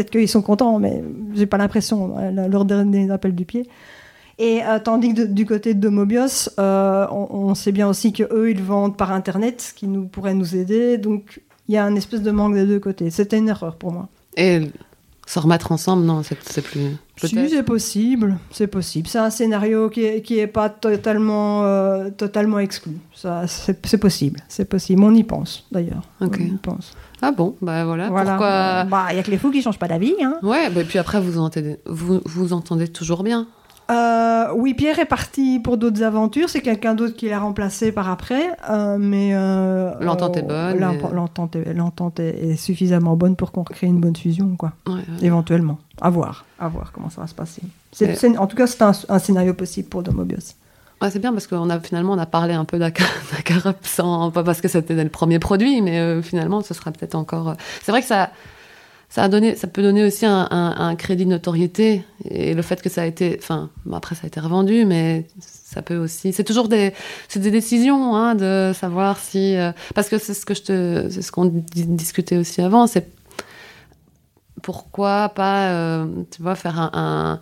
Peut-être 0.00 0.12
qu'ils 0.12 0.28
sont 0.30 0.40
contents, 0.40 0.78
mais 0.78 1.04
j'ai 1.34 1.44
pas 1.44 1.58
l'impression, 1.58 2.16
euh, 2.18 2.48
leur 2.48 2.64
dernier 2.64 3.10
appel 3.10 3.34
du 3.34 3.44
pied. 3.44 3.68
Et 4.38 4.64
euh, 4.64 4.78
tandis 4.78 5.12
que 5.12 5.26
du 5.26 5.44
côté 5.44 5.74
de 5.74 5.88
Mobios, 5.90 6.48
euh, 6.58 7.06
on, 7.10 7.28
on 7.30 7.54
sait 7.54 7.70
bien 7.70 7.86
aussi 7.86 8.14
que 8.14 8.22
eux 8.32 8.50
ils 8.50 8.62
vendent 8.62 8.96
par 8.96 9.12
internet, 9.12 9.60
ce 9.60 9.74
qui 9.74 9.86
nous 9.86 10.06
pourrait 10.06 10.32
nous 10.32 10.56
aider. 10.56 10.96
Donc 10.96 11.42
il 11.68 11.74
y 11.74 11.76
a 11.76 11.84
un 11.84 11.94
espèce 11.96 12.22
de 12.22 12.30
manque 12.30 12.54
des 12.54 12.64
deux 12.64 12.80
côtés. 12.80 13.10
C'était 13.10 13.36
une 13.36 13.50
erreur 13.50 13.76
pour 13.76 13.92
moi. 13.92 14.08
Et 14.38 14.70
se 15.26 15.38
remettre 15.38 15.70
ensemble, 15.70 16.04
non, 16.04 16.22
c'est 16.22 16.62
plus... 16.62 16.96
Si, 17.28 17.48
c'est 17.50 17.62
possible, 17.62 18.38
c'est 18.50 18.66
possible. 18.66 19.08
C'est 19.08 19.18
un 19.18 19.30
scénario 19.30 19.90
qui 19.90 20.04
est, 20.04 20.22
qui 20.22 20.38
est 20.38 20.46
pas 20.46 20.68
totalement, 20.68 21.64
euh, 21.64 22.10
totalement 22.10 22.58
exclu. 22.58 22.92
Ça, 23.14 23.46
c'est 23.46 23.86
c'est 23.86 23.98
possible, 23.98 24.40
c'est 24.48 24.64
possible. 24.64 25.02
On 25.02 25.14
y 25.14 25.24
pense 25.24 25.66
d'ailleurs. 25.70 26.02
On 26.20 26.26
y 26.32 26.56
pense. 26.62 26.94
Ah 27.22 27.32
bon, 27.32 27.56
bah 27.60 27.84
voilà. 27.84 28.08
Voilà. 28.08 28.30
Pourquoi... 28.30 28.84
Bah, 28.84 29.08
il 29.10 29.16
y 29.16 29.18
a 29.18 29.22
que 29.22 29.30
les 29.30 29.38
fous 29.38 29.50
qui 29.50 29.60
changent 29.60 29.78
pas 29.78 29.88
d'avis. 29.88 30.14
Hein. 30.22 30.38
Ouais, 30.42 30.70
bah, 30.70 30.80
puis 30.88 30.98
après, 30.98 31.20
vous 31.20 31.38
entendez, 31.38 31.78
vous, 31.86 32.20
vous 32.24 32.52
entendez 32.52 32.88
toujours 32.88 33.22
bien. 33.22 33.46
Euh, 33.90 34.52
oui, 34.54 34.74
Pierre 34.74 34.98
est 35.00 35.04
parti 35.06 35.58
pour 35.58 35.76
d'autres 35.76 36.02
aventures. 36.02 36.48
C'est 36.48 36.60
quelqu'un 36.60 36.94
d'autre 36.94 37.16
qui 37.16 37.28
l'a 37.28 37.40
remplacé 37.40 37.90
par 37.92 38.08
après. 38.08 38.50
euh, 38.70 38.96
mais 38.98 39.30
euh, 39.34 39.92
L'entente 40.00 40.36
est 40.36 40.42
bonne, 40.42 40.76
et- 40.76 41.74
L'entente 41.74 42.20
est, 42.20 42.56
suffisamment 42.56 43.16
bonne 43.16 43.34
pour 43.36 43.50
qu'on 43.52 43.64
crée 43.64 43.86
une 43.88 44.00
bonne 44.00 44.14
fusion, 44.16 44.54
quoi. 44.56 44.72
Ouais, 44.86 44.94
ouais. 44.94 45.02
Éventuellement. 45.22 45.78
À 46.00 46.10
voir. 46.10 46.44
À 46.60 46.68
voir 46.68 46.92
comment 46.92 47.10
ça 47.10 47.20
va 47.22 47.26
se 47.26 47.34
passer. 47.34 47.62
Et- 48.00 48.38
en 48.38 48.46
tout 48.46 48.56
cas, 48.56 48.66
c'est 48.66 48.82
un, 48.82 48.92
un 49.08 49.18
scénario 49.18 49.54
possible 49.54 49.88
pour 49.88 50.02
Domobios. 50.02 50.54
Ouais, 51.02 51.10
c'est 51.10 51.18
bien 51.18 51.32
parce 51.32 51.46
qu'on 51.46 51.70
a 51.70 51.80
finalement 51.80 52.12
on 52.12 52.18
a 52.18 52.26
parlé 52.26 52.52
un 52.52 52.66
peu 52.66 52.78
d'Acarup 52.78 53.76
sans 53.82 54.30
pas 54.30 54.44
parce 54.44 54.60
que 54.60 54.68
c'était 54.68 55.02
le 55.02 55.08
premier 55.08 55.38
produit, 55.38 55.80
mais 55.80 56.20
finalement 56.20 56.60
ce 56.60 56.74
sera 56.74 56.90
peut-être 56.92 57.14
encore. 57.14 57.54
C'est 57.82 57.90
vrai 57.90 58.02
que 58.02 58.06
ça 58.06 58.28
ça 59.10 59.24
a 59.24 59.28
donné, 59.28 59.56
ça 59.56 59.66
peut 59.66 59.82
donner 59.82 60.04
aussi 60.04 60.24
un, 60.24 60.94
crédit 60.96 61.24
de 61.24 61.30
notoriété 61.30 62.04
et 62.24 62.54
le 62.54 62.62
fait 62.62 62.80
que 62.80 62.88
ça 62.88 63.02
a 63.02 63.06
été, 63.06 63.36
enfin 63.38 63.70
après 63.92 64.14
ça 64.14 64.22
a 64.24 64.26
été 64.28 64.38
revendu, 64.40 64.84
mais 64.84 65.26
ça 65.40 65.82
peut 65.82 65.96
aussi. 65.96 66.32
C'est 66.32 66.44
toujours 66.44 66.68
des 66.68 66.94
c'est 67.28 67.40
des 67.40 67.50
décisions 67.50 68.14
hein, 68.14 68.36
de 68.36 68.72
savoir 68.72 69.18
si 69.18 69.56
euh, 69.56 69.72
parce 69.96 70.08
que 70.08 70.16
c'est 70.18 70.32
ce 70.32 70.46
que 70.46 70.54
je 70.54 70.62
te 70.62 71.08
c'est 71.10 71.22
ce 71.22 71.32
qu'on 71.32 71.46
di- 71.46 71.86
discutait 71.86 72.36
aussi 72.36 72.62
avant, 72.62 72.86
c'est 72.86 73.10
pourquoi 74.62 75.30
pas, 75.30 75.70
euh, 75.70 76.06
tu 76.30 76.42
vois, 76.42 76.54
faire 76.54 76.78
un, 76.78 77.40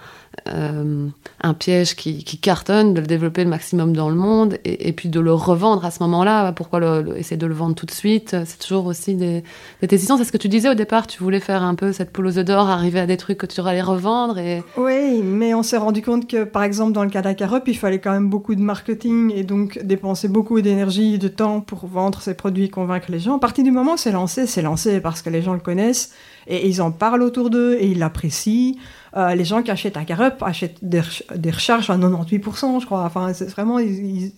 euh, 0.49 1.09
un 1.41 1.55
piège 1.55 1.95
qui, 1.97 2.22
cartonne, 2.39 2.95
de 2.95 3.01
le 3.01 3.07
développer 3.07 3.45
le 3.45 3.51
maximum 3.51 3.95
dans 3.95 4.09
le 4.09 4.16
monde 4.16 4.59
et, 4.64 4.93
puis 4.93 5.09
de 5.09 5.20
le 5.20 5.32
revendre 5.32 5.84
à 5.84 5.91
ce 5.91 6.03
moment-là. 6.05 6.53
Pourquoi 6.53 6.80
essayer 7.16 7.36
de 7.36 7.47
le 7.47 7.55
vendre 7.55 7.74
tout 7.74 7.86
de 7.86 7.91
suite? 7.91 8.36
C'est 8.45 8.59
toujours 8.59 8.86
aussi 8.86 9.14
des, 9.14 9.43
des. 9.82 9.99
C'est 9.99 10.24
ce 10.24 10.32
que 10.32 10.39
tu 10.39 10.49
disais 10.49 10.68
au 10.68 10.74
départ. 10.74 11.07
Tu 11.07 11.22
voulais 11.22 11.41
faire 11.41 11.62
un 11.62 11.74
peu 11.74 11.93
cette 11.93 12.12
poule 12.12 12.26
aux 12.26 12.43
d'or, 12.43 12.68
arriver 12.68 13.01
à 13.01 13.07
des 13.07 13.16
trucs 13.16 13.39
que 13.39 13.47
tu 13.47 13.61
allais 13.61 13.82
revendre 13.82 14.39
et 14.39 14.62
Oui, 14.76 15.22
mais 15.22 15.55
on 15.55 15.62
s'est 15.62 15.76
rendu 15.76 16.03
compte 16.03 16.28
que, 16.28 16.45
par 16.45 16.62
exemple, 16.62 16.93
dans 16.93 17.05
le 17.05 17.11
cas 17.11 17.22
d'Acarup, 17.22 17.64
il 17.66 17.76
fallait 17.76 17.99
quand 17.99 18.12
même 18.12 18.28
beaucoup 18.28 18.55
de 18.55 18.61
marketing 18.61 19.32
et 19.34 19.45
donc 19.45 19.78
dépenser 19.82 20.28
beaucoup 20.28 20.61
d'énergie 20.61 21.18
de 21.18 21.28
temps 21.28 21.61
pour 21.61 21.86
vendre 21.86 22.20
ses 22.20 22.34
produits 22.34 22.68
convaincre 22.68 23.11
les 23.11 23.20
gens. 23.20 23.36
À 23.36 23.41
partir 23.41 23.64
du 23.64 23.70
moment 23.70 23.95
où 23.95 23.97
c'est 23.97 24.12
lancé, 24.12 24.47
c'est 24.47 24.62
lancé 24.62 25.01
parce 25.01 25.22
que 25.22 25.30
les 25.30 25.43
gens 25.43 25.55
le 25.55 25.61
connaissent 25.61 26.12
et 26.47 26.68
ils 26.68 26.80
en 26.80 26.91
parlent 26.91 27.22
autour 27.22 27.51
d'eux 27.51 27.76
et 27.78 27.86
ils 27.86 27.99
l'apprécient. 27.99 28.74
Euh, 29.17 29.35
les 29.35 29.45
gens 29.45 29.63
qui 29.63 29.71
achètent 29.71 29.97
Acarup 29.97 30.43
achètent 30.43 30.79
des, 30.83 31.01
des 31.35 31.51
recharges 31.51 31.89
à 31.91 31.97
98%, 31.97 32.81
je 32.81 32.87
crois. 32.87 33.05
Enfin, 33.05 33.33
c'est 33.33 33.49
vraiment, 33.49 33.79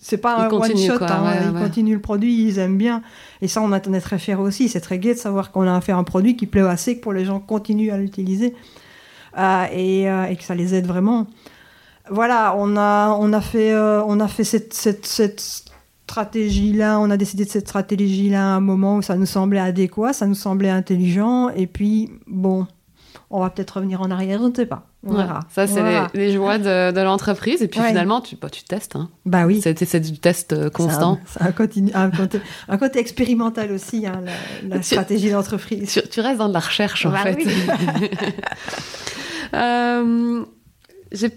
c'est 0.00 0.18
pas 0.18 0.48
Ils 0.50 0.54
un 0.54 0.58
one 0.58 0.76
shot. 0.76 0.98
quoi, 0.98 1.10
hein. 1.10 1.24
ouais, 1.24 1.38
ils 1.44 1.50
ouais. 1.50 1.60
continuent 1.62 1.94
le 1.94 2.00
produit, 2.00 2.44
ils 2.44 2.58
aiment 2.58 2.78
bien. 2.78 3.02
Et 3.42 3.48
ça, 3.48 3.62
on 3.62 3.72
en 3.72 3.74
est 3.74 4.00
très 4.00 4.18
fiers 4.18 4.36
aussi. 4.36 4.68
C'est 4.68 4.80
très 4.80 4.98
gai 4.98 5.14
de 5.14 5.18
savoir 5.18 5.50
qu'on 5.50 5.66
a 5.66 5.80
fait 5.80 5.92
un 5.92 6.04
produit 6.04 6.36
qui 6.36 6.46
plaît 6.46 6.60
assez 6.60 6.96
que 6.96 7.02
pour 7.02 7.12
les 7.12 7.24
gens 7.24 7.40
continuent 7.40 7.90
à 7.90 7.98
l'utiliser 7.98 8.54
euh, 9.38 9.64
et, 9.72 10.08
euh, 10.08 10.26
et 10.26 10.36
que 10.36 10.44
ça 10.44 10.54
les 10.54 10.74
aide 10.74 10.86
vraiment. 10.86 11.26
Voilà, 12.08 12.54
on 12.56 12.76
a, 12.76 13.10
on 13.20 13.32
a 13.32 13.40
fait, 13.40 13.76
on 13.76 14.18
a 14.18 14.28
fait 14.28 14.44
cette, 14.44 14.74
cette, 14.74 15.06
cette 15.06 15.70
stratégie-là, 16.10 16.98
on 16.98 17.08
a 17.10 17.16
décidé 17.16 17.44
de 17.44 17.50
cette 17.50 17.68
stratégie-là 17.68 18.40
à 18.40 18.56
un 18.56 18.60
moment 18.60 18.96
où 18.96 19.02
ça 19.02 19.14
nous 19.16 19.26
semblait 19.26 19.60
adéquat, 19.60 20.12
ça 20.12 20.26
nous 20.26 20.34
semblait 20.34 20.70
intelligent, 20.70 21.50
et 21.50 21.68
puis, 21.68 22.10
bon, 22.26 22.66
on 23.30 23.40
va 23.40 23.50
peut-être 23.50 23.70
revenir 23.76 24.02
en 24.02 24.10
arrière, 24.10 24.40
je 24.42 24.48
ne 24.48 24.54
sais 24.54 24.66
pas. 24.66 24.86
On 25.06 25.12
Ouais, 25.12 25.18
verra. 25.18 25.40
Ça, 25.50 25.66
c'est 25.66 25.82
les, 25.82 26.00
les 26.14 26.32
joies 26.32 26.58
de, 26.58 26.90
de 26.90 27.00
l'entreprise. 27.00 27.62
Et 27.62 27.68
puis 27.68 27.80
Ouais. 27.80 27.88
finalement, 27.88 28.20
tu, 28.20 28.36
bah, 28.36 28.50
tu 28.50 28.64
testes. 28.64 28.96
Hein. 28.96 29.08
Bah 29.24 29.46
oui. 29.46 29.60
C'est 29.62 30.00
du 30.00 30.18
test 30.18 30.52
euh, 30.52 30.68
constant. 30.68 31.18
C'est 31.26 31.40
un, 31.40 31.44
c'est 31.44 31.48
un 31.48 31.52
côté, 31.52 31.82
un 31.94 32.10
côté- 32.10 32.40
un 32.68 32.76
côté 32.76 32.98
expérimental 32.98 33.70
aussi, 33.72 34.06
hein, 34.06 34.20
la, 34.24 34.32
la 34.68 34.76
Tu- 34.78 34.84
stratégie 34.88 35.30
d'entreprise. 35.30 35.90
Tu, 35.92 36.02
tu 36.08 36.20
restes 36.20 36.38
dans 36.38 36.48
de 36.48 36.54
la 36.54 36.60
recherche, 36.60 37.06
en 37.06 37.10
Bah 37.10 37.18
fait. 37.22 37.36
oui. 37.36 37.46
Euh, 39.54 40.44
J'ai 41.12 41.32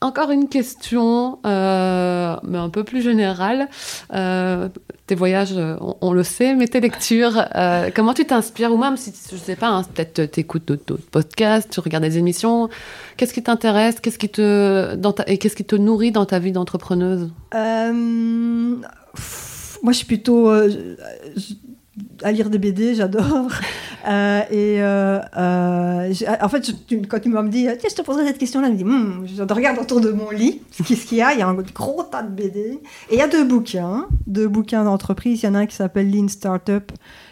encore 0.00 0.30
une 0.30 0.48
question, 0.48 1.38
euh, 1.44 2.36
mais 2.48 2.58
un 2.58 2.68
peu 2.68 2.84
plus 2.84 3.02
générale. 3.02 3.68
Euh, 4.14 4.68
tes 5.06 5.14
voyages, 5.14 5.54
euh, 5.56 5.76
on, 6.00 6.12
le 6.12 6.22
sait, 6.22 6.54
mais 6.54 6.66
tes 6.66 6.80
lectures, 6.80 7.44
euh, 7.54 7.90
comment 7.94 8.14
tu 8.14 8.24
t'inspires? 8.24 8.72
Ou 8.72 8.76
même 8.76 8.96
si, 8.96 9.12
je 9.30 9.36
sais 9.36 9.56
pas, 9.56 9.68
hein, 9.68 9.82
peut-être 9.94 10.30
tu 10.30 10.40
écoutes 10.40 10.66
d'autres 10.66 10.96
podcasts, 11.10 11.70
tu 11.70 11.80
regardes 11.80 12.04
des 12.04 12.18
émissions. 12.18 12.68
Qu'est-ce 13.16 13.32
qui 13.32 13.42
t'intéresse? 13.42 14.00
Qu'est-ce 14.00 14.18
Et 15.26 15.38
qu'est-ce 15.38 15.56
qui 15.56 15.64
te 15.64 15.76
nourrit 15.76 16.12
dans 16.12 16.26
ta 16.26 16.38
vie 16.38 16.52
d'entrepreneuse? 16.52 17.30
Moi, 19.82 19.92
je 19.92 19.96
suis 19.96 20.06
plutôt 20.06 20.50
à 22.22 22.32
lire 22.32 22.50
des 22.50 22.58
BD, 22.58 22.94
j'adore. 22.94 23.48
Euh, 24.08 24.40
et 24.50 24.80
euh, 24.80 25.18
euh, 25.36 26.12
en 26.40 26.48
fait, 26.48 26.66
je- 26.66 26.72
tu- 26.86 27.02
quand 27.02 27.18
tu 27.20 27.28
m'as 27.28 27.42
dit, 27.42 27.66
tiens, 27.78 27.88
je 27.90 27.94
te 27.96 28.00
poserai 28.00 28.26
cette 28.28 28.38
question-là, 28.38 28.68
je 28.68 28.72
me 28.72 28.76
dis, 28.78 28.84
Hmm, 28.84 29.26
je 29.26 29.42
regarde 29.52 29.76
autour 29.78 30.00
de 30.00 30.10
mon 30.12 30.30
lit, 30.30 30.62
qu'est-ce 30.86 31.04
qu'il 31.04 31.18
y 31.18 31.20
a 31.22 31.34
Il 31.34 31.40
y 31.40 31.42
a 31.42 31.48
un 31.48 31.52
gros 31.74 32.04
tas 32.04 32.22
de 32.22 32.30
BD. 32.30 32.80
Et 33.10 33.14
il 33.14 33.18
y 33.18 33.20
a 33.20 33.26
deux 33.28 33.44
bouquins, 33.44 34.06
deux 34.26 34.48
bouquins 34.48 34.84
d'entreprise. 34.84 35.42
Il 35.42 35.46
y 35.46 35.48
en 35.48 35.54
a 35.56 35.58
un 35.58 35.66
qui 35.66 35.74
s'appelle 35.76 36.10
Lean 36.10 36.28
Startup, 36.28 36.90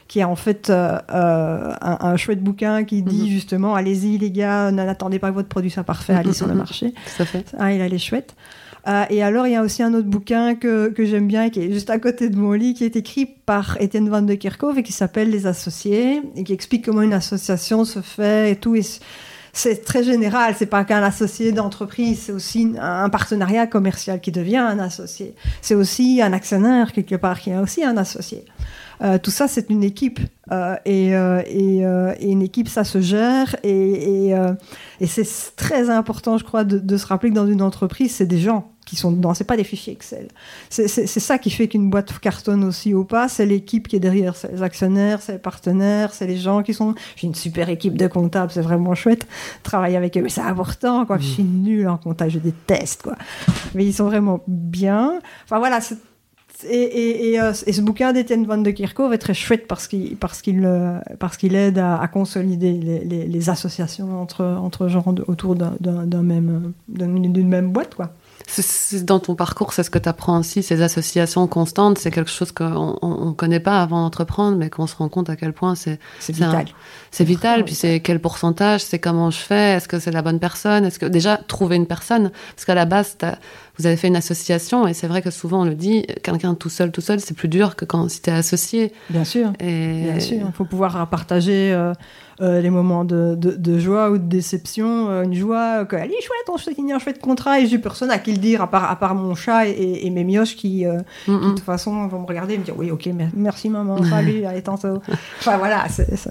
qui 0.08 0.18
est 0.18 0.24
en 0.24 0.36
fait 0.36 0.68
un, 0.68 1.76
un 1.80 2.16
chouette 2.16 2.42
bouquin 2.42 2.84
qui 2.84 3.02
dit 3.02 3.22
Mhm. 3.22 3.28
justement, 3.28 3.74
allez-y 3.74 4.18
les 4.18 4.30
gars, 4.32 4.70
n'attendez 4.70 5.18
pas 5.20 5.30
que 5.30 5.34
votre 5.36 5.48
produit 5.48 5.70
soit 5.70 5.84
parfait, 5.84 6.12
allez 6.14 6.32
sur 6.34 6.48
le 6.48 6.54
marché. 6.64 6.92
À 7.18 7.24
fait. 7.24 7.46
Ah, 7.58 7.72
il, 7.72 7.80
elle 7.80 7.94
est 7.94 7.98
chouette. 7.98 8.34
Euh, 8.86 9.04
et 9.10 9.22
alors, 9.22 9.46
il 9.46 9.52
y 9.52 9.56
a 9.56 9.62
aussi 9.62 9.82
un 9.82 9.94
autre 9.94 10.06
bouquin 10.06 10.54
que, 10.54 10.88
que 10.88 11.04
j'aime 11.04 11.26
bien, 11.26 11.50
qui 11.50 11.60
est 11.60 11.72
juste 11.72 11.90
à 11.90 11.98
côté 11.98 12.28
de 12.28 12.36
mon 12.36 12.52
lit, 12.52 12.74
qui 12.74 12.84
est 12.84 12.94
écrit 12.94 13.26
par 13.26 13.76
Étienne 13.80 14.08
Van 14.08 14.22
de 14.22 14.34
Kerkhove 14.34 14.78
et 14.78 14.82
qui 14.82 14.92
s'appelle 14.92 15.30
Les 15.30 15.46
Associés, 15.46 16.22
et 16.36 16.44
qui 16.44 16.52
explique 16.52 16.84
comment 16.84 17.02
une 17.02 17.12
association 17.12 17.84
se 17.84 18.00
fait 18.00 18.52
et 18.52 18.56
tout. 18.56 18.76
C'est 19.52 19.84
très 19.84 20.04
général, 20.04 20.54
c'est 20.56 20.66
pas 20.66 20.84
qu'un 20.84 21.02
associé 21.02 21.50
d'entreprise, 21.50 22.20
c'est 22.26 22.32
aussi 22.32 22.74
un 22.78 23.08
partenariat 23.08 23.66
commercial 23.66 24.20
qui 24.20 24.30
devient 24.30 24.58
un 24.58 24.78
associé. 24.78 25.34
C'est 25.62 25.74
aussi 25.74 26.20
un 26.22 26.32
actionnaire, 26.32 26.92
quelque 26.92 27.16
part, 27.16 27.40
qui 27.40 27.50
est 27.50 27.58
aussi 27.58 27.82
un 27.82 27.96
associé. 27.96 28.44
Euh, 29.02 29.18
tout 29.18 29.30
ça, 29.30 29.48
c'est 29.48 29.70
une 29.70 29.84
équipe. 29.84 30.20
Euh, 30.52 30.76
et, 30.84 31.16
euh, 31.16 31.42
et, 31.46 31.80
et 31.80 32.30
une 32.30 32.42
équipe, 32.42 32.68
ça 32.68 32.84
se 32.84 33.00
gère. 33.00 33.56
Et, 33.62 34.30
et, 35.00 35.06
c'est 35.06 35.56
très 35.56 35.90
important, 35.90 36.38
je 36.38 36.44
crois, 36.44 36.64
de, 36.64 36.78
de 36.78 36.96
se 36.96 37.06
rappeler 37.06 37.30
que 37.30 37.34
dans 37.34 37.46
une 37.46 37.62
entreprise, 37.62 38.14
c'est 38.14 38.26
des 38.26 38.38
gens 38.38 38.70
qui 38.86 38.96
sont 38.96 39.10
dedans. 39.10 39.34
C'est 39.34 39.44
pas 39.44 39.56
des 39.56 39.64
fichiers 39.64 39.92
Excel. 39.92 40.28
C'est 40.70 41.06
ça 41.06 41.38
qui 41.38 41.50
fait 41.50 41.68
qu'une 41.68 41.90
boîte 41.90 42.18
cartonne 42.20 42.64
aussi 42.64 42.94
ou 42.94 43.04
pas. 43.04 43.28
C'est 43.28 43.44
l'équipe 43.44 43.88
qui 43.88 43.96
est 43.96 44.00
derrière. 44.00 44.36
C'est 44.36 44.50
les 44.52 44.62
actionnaires, 44.62 45.20
c'est 45.20 45.32
les 45.32 45.38
partenaires, 45.38 46.14
c'est 46.14 46.26
les 46.26 46.38
gens 46.38 46.62
qui 46.62 46.72
sont. 46.72 46.94
J'ai 47.16 47.26
une 47.26 47.34
super 47.34 47.68
équipe 47.68 47.98
de 47.98 48.06
comptables, 48.06 48.52
c'est 48.52 48.62
vraiment 48.62 48.94
chouette. 48.94 49.26
Travailler 49.64 49.96
avec 49.96 50.16
eux, 50.16 50.22
mais 50.22 50.28
c'est 50.28 50.40
important. 50.40 51.04
Quoi. 51.04 51.18
Je 51.18 51.26
suis 51.26 51.42
nulle 51.42 51.88
en 51.88 51.98
comptable, 51.98 52.30
je 52.30 52.38
déteste. 52.38 53.02
Quoi. 53.02 53.16
Mais 53.74 53.84
ils 53.84 53.92
sont 53.92 54.04
vraiment 54.04 54.40
bien. 54.46 55.18
Enfin 55.44 55.58
voilà, 55.58 55.80
c'est 55.80 55.98
euh, 56.64 57.52
et 57.66 57.72
ce 57.72 57.80
bouquin 57.82 58.12
d'Étienne 58.12 58.46
Van 58.46 58.56
de 58.58 58.70
Kerkhove 58.70 59.12
est 59.12 59.18
très 59.18 59.34
chouette 59.34 59.66
parce 59.68 59.86
qu'il 59.88 60.16
parce 60.16 60.40
qu'il 60.42 60.64
euh, 60.64 60.98
parce 61.18 61.36
qu'il 61.36 61.54
aide 61.54 61.78
à, 61.78 62.06
consolider 62.08 62.72
les, 62.72 63.26
associations 63.50 64.20
entre 64.20 64.44
entre 64.44 64.88
gens 64.88 65.04
autour 65.28 65.54
d'un- 65.54 65.74
d'un 65.80 66.22
même 66.22 66.48
euh, 66.64 66.68
d'un- 66.88 67.08
d'une 67.20 67.48
même 67.48 67.70
boîte 67.72 67.94
quoi. 67.94 68.12
C'est- 68.48 69.04
dans 69.04 69.18
ton 69.18 69.34
parcours, 69.34 69.72
c'est 69.72 69.82
ce 69.82 69.90
que 69.90 69.98
tu 69.98 70.08
apprends 70.08 70.38
aussi, 70.38 70.62
ces 70.62 70.80
associations 70.80 71.46
constantes, 71.48 71.98
c'est 71.98 72.12
quelque 72.12 72.30
chose 72.30 72.52
qu'on 72.52 72.96
on, 73.02 73.28
on 73.28 73.32
connaît 73.32 73.58
pas 73.60 73.82
avant 73.82 74.02
d'entreprendre, 74.02 74.56
mais 74.56 74.70
qu'on 74.70 74.86
se 74.86 74.94
rend 74.94 75.08
compte 75.08 75.28
à 75.28 75.36
quel 75.36 75.52
point 75.52 75.74
c'est 75.74 75.98
vital. 76.28 76.64
c'est 77.10 77.24
vital. 77.24 77.64
Puis 77.64 77.74
c'est 77.74 78.00
quel 78.00 78.20
pourcentage, 78.20 78.82
c'est 78.84 79.00
comment 79.00 79.30
je 79.32 79.38
fais, 79.38 79.72
est-ce 79.76 79.88
que 79.88 79.98
c'est 79.98 80.12
la 80.12 80.22
bonne 80.22 80.38
personne, 80.38 80.84
est-ce 80.84 80.98
que 81.00 81.06
déjà 81.06 81.36
trouver 81.38 81.74
une 81.76 81.86
personne, 81.86 82.30
parce 82.54 82.64
qu'à 82.64 82.74
la 82.76 82.84
base 82.84 83.16
vous 83.78 83.86
avez 83.86 83.96
fait 83.96 84.08
une 84.08 84.16
association 84.16 84.86
et 84.86 84.94
c'est 84.94 85.06
vrai 85.08 85.20
que 85.22 85.30
souvent 85.30 85.62
on 85.62 85.64
le 85.64 85.74
dit, 85.74 86.06
quelqu'un 86.22 86.54
tout 86.54 86.70
seul, 86.70 86.92
tout 86.92 87.00
seul, 87.00 87.20
c'est 87.20 87.34
plus 87.34 87.48
dur 87.48 87.74
que 87.76 87.84
quand 87.84 88.08
si 88.08 88.22
t'es 88.22 88.30
associé. 88.30 88.92
Bien 89.10 89.24
sûr. 89.24 89.52
Et 89.60 90.02
Bien 90.04 90.20
sûr, 90.20 90.38
il 90.46 90.52
faut 90.52 90.64
pouvoir 90.64 91.08
partager 91.08 91.72
euh, 91.74 91.92
euh, 92.40 92.60
les 92.60 92.68
moments 92.70 93.04
de, 93.04 93.34
de, 93.34 93.52
de 93.52 93.78
joie 93.78 94.10
ou 94.10 94.18
de 94.18 94.24
déception. 94.28 95.08
Euh, 95.10 95.22
une 95.22 95.34
joie, 95.34 95.80
euh, 95.80 95.84
que, 95.84 95.96
allez, 95.96 96.14
chouette, 96.20 96.48
on 96.52 96.58
signe 96.58 96.92
un 96.92 96.98
chouette 96.98 97.20
contrat 97.20 97.60
et 97.60 97.66
j'ai 97.66 97.78
personne 97.78 98.10
à 98.10 98.18
qui 98.18 98.32
le 98.32 98.38
dire, 98.38 98.60
à 98.62 98.70
part, 98.70 98.90
à 98.90 98.96
part 98.96 99.14
mon 99.14 99.34
chat 99.34 99.66
et, 99.68 100.06
et 100.06 100.10
mes 100.10 100.24
mioches 100.24 100.54
qui, 100.56 100.84
euh, 100.86 100.98
Mm, 101.26 101.38
qui, 101.40 101.44
de 101.46 101.50
toute 101.54 101.60
façon, 101.60 102.06
vont 102.08 102.20
me 102.20 102.26
regarder 102.26 102.54
et 102.54 102.58
me 102.58 102.64
dire 102.64 102.74
oui, 102.76 102.90
ok, 102.90 103.06
mer- 103.06 103.30
merci 103.34 103.68
maman, 103.70 104.02
salut, 104.04 104.44
allez, 104.46 104.62
tantôt. 104.62 105.00
Enfin 105.38 105.56
voilà. 105.58 105.86
c'est- 105.88 106.28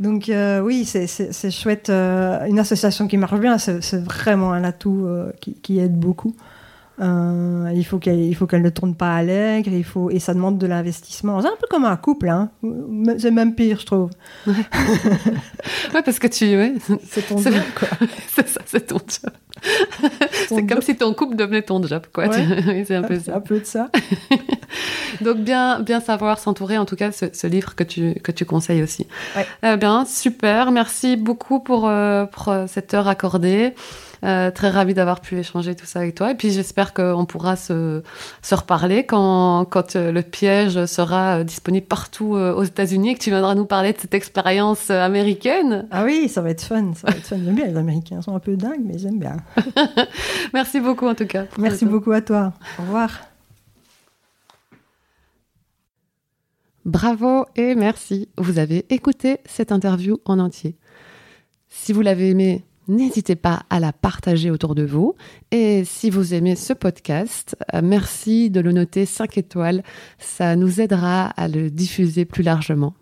Donc 0.00 0.30
oui, 0.62 0.84
c'est- 0.84 1.50
chouette. 1.50 1.88
une 1.90 2.58
association 2.58 3.06
qui 3.08 3.16
marche 3.16 3.38
bien, 3.38 3.58
c'est 3.58 4.02
vraiment 4.02 4.52
un 4.52 4.64
atout 4.64 5.06
qui, 5.40 5.54
qui 5.54 5.78
aide 5.78 5.98
beaucoup. 5.98 6.34
Euh, 7.00 7.70
il 7.74 7.84
faut 7.84 7.98
qu'elle 7.98 8.18
il 8.18 8.34
faut 8.34 8.46
qu'elle 8.46 8.62
ne 8.62 8.70
tourne 8.70 8.94
pas 8.94 9.14
à 9.14 9.22
l'aigre, 9.22 9.70
il 9.72 9.84
faut 9.84 10.10
et 10.10 10.18
ça 10.18 10.34
demande 10.34 10.58
de 10.58 10.66
l'investissement. 10.66 11.40
C'est 11.40 11.46
un 11.46 11.56
peu 11.60 11.66
comme 11.70 11.84
un 11.84 11.96
couple, 11.96 12.28
hein. 12.28 12.50
C'est 13.18 13.30
même 13.30 13.54
pire, 13.54 13.78
je 13.80 13.86
trouve. 13.86 14.10
Ouais, 15.94 16.02
parce 16.02 16.18
que 16.18 16.26
tu, 16.26 16.44
ouais, 16.44 16.74
C'est 17.08 17.26
ton 17.26 17.38
job, 17.38 17.54
quoi. 17.78 17.88
c'est 18.28 18.48
ça, 18.48 18.60
c'est 18.66 18.86
ton 18.86 18.98
job. 18.98 19.32
C'est 20.48 20.66
comme 20.66 20.82
si 20.82 20.96
ton 20.96 21.12
couple 21.14 21.36
devenait 21.36 21.62
ton 21.62 21.82
job, 21.82 22.02
quoi. 22.12 22.28
Ouais. 22.28 22.84
C'est 22.86 22.94
un 22.94 23.02
peu 23.02 23.18
ça. 23.18 23.36
un 23.36 23.40
peu 23.40 23.60
de 23.60 23.64
ça. 23.64 23.90
Donc 25.20 25.38
bien, 25.38 25.80
bien 25.80 26.00
savoir 26.00 26.38
s'entourer, 26.38 26.78
en 26.78 26.84
tout 26.84 26.96
cas, 26.96 27.12
ce, 27.12 27.26
ce 27.32 27.46
livre 27.46 27.74
que 27.74 27.84
tu, 27.84 28.14
que 28.22 28.32
tu 28.32 28.44
conseilles 28.44 28.82
aussi. 28.82 29.06
Ouais. 29.36 29.46
Eh 29.62 29.76
bien, 29.76 30.04
super. 30.04 30.70
Merci 30.70 31.16
beaucoup 31.16 31.60
pour, 31.60 31.88
euh, 31.88 32.26
pour 32.26 32.48
euh, 32.48 32.66
cette 32.66 32.94
heure 32.94 33.08
accordée. 33.08 33.74
Euh, 34.24 34.50
très 34.50 34.68
ravie 34.68 34.94
d'avoir 34.94 35.20
pu 35.20 35.38
échanger 35.38 35.76
tout 35.76 35.86
ça 35.86 36.00
avec 36.00 36.16
toi. 36.16 36.32
Et 36.32 36.34
puis 36.34 36.50
j'espère 36.50 36.92
qu'on 36.92 37.24
pourra 37.24 37.54
se, 37.54 38.02
se 38.42 38.54
reparler 38.56 39.06
quand, 39.06 39.64
quand 39.66 39.94
le 39.94 40.22
piège 40.22 40.86
sera 40.86 41.44
disponible 41.44 41.86
partout 41.86 42.32
aux 42.32 42.64
États-Unis 42.64 43.10
et 43.10 43.14
que 43.14 43.20
tu 43.20 43.30
viendras 43.30 43.54
nous 43.54 43.64
parler 43.64 43.92
de 43.92 43.98
cette 43.98 44.14
expérience 44.14 44.90
américaine. 44.90 45.86
Ah 45.92 46.02
oui, 46.02 46.28
ça 46.28 46.40
va 46.40 46.50
être 46.50 46.64
fun. 46.64 46.94
Ça 46.96 47.12
va 47.12 47.16
être 47.16 47.26
fun. 47.26 47.36
J'aime 47.44 47.54
bien 47.54 47.66
les 47.66 47.76
Américains. 47.76 48.16
Ils 48.18 48.24
sont 48.24 48.34
un 48.34 48.40
peu 48.40 48.56
dingues, 48.56 48.82
mais 48.84 48.98
j'aime 48.98 49.20
bien. 49.20 49.36
Merci 50.54 50.80
beaucoup 50.80 51.06
en 51.06 51.14
tout 51.14 51.26
cas. 51.26 51.46
Merci 51.58 51.84
beaucoup 51.84 52.12
à 52.12 52.20
toi. 52.20 52.52
Au 52.78 52.82
revoir. 52.82 53.10
Bravo 56.84 57.44
et 57.54 57.74
merci. 57.74 58.30
Vous 58.38 58.58
avez 58.58 58.86
écouté 58.88 59.40
cette 59.44 59.72
interview 59.72 60.18
en 60.24 60.38
entier. 60.38 60.74
Si 61.68 61.92
vous 61.92 62.00
l'avez 62.00 62.30
aimé, 62.30 62.64
n'hésitez 62.88 63.36
pas 63.36 63.64
à 63.68 63.78
la 63.78 63.92
partager 63.92 64.50
autour 64.50 64.74
de 64.74 64.84
vous. 64.84 65.14
Et 65.50 65.84
si 65.84 66.08
vous 66.08 66.32
aimez 66.32 66.56
ce 66.56 66.72
podcast, 66.72 67.56
euh, 67.74 67.82
merci 67.84 68.48
de 68.48 68.60
le 68.60 68.72
noter 68.72 69.04
5 69.04 69.36
étoiles. 69.36 69.82
Ça 70.18 70.56
nous 70.56 70.80
aidera 70.80 71.26
à 71.26 71.46
le 71.46 71.70
diffuser 71.70 72.24
plus 72.24 72.42
largement. 72.42 72.94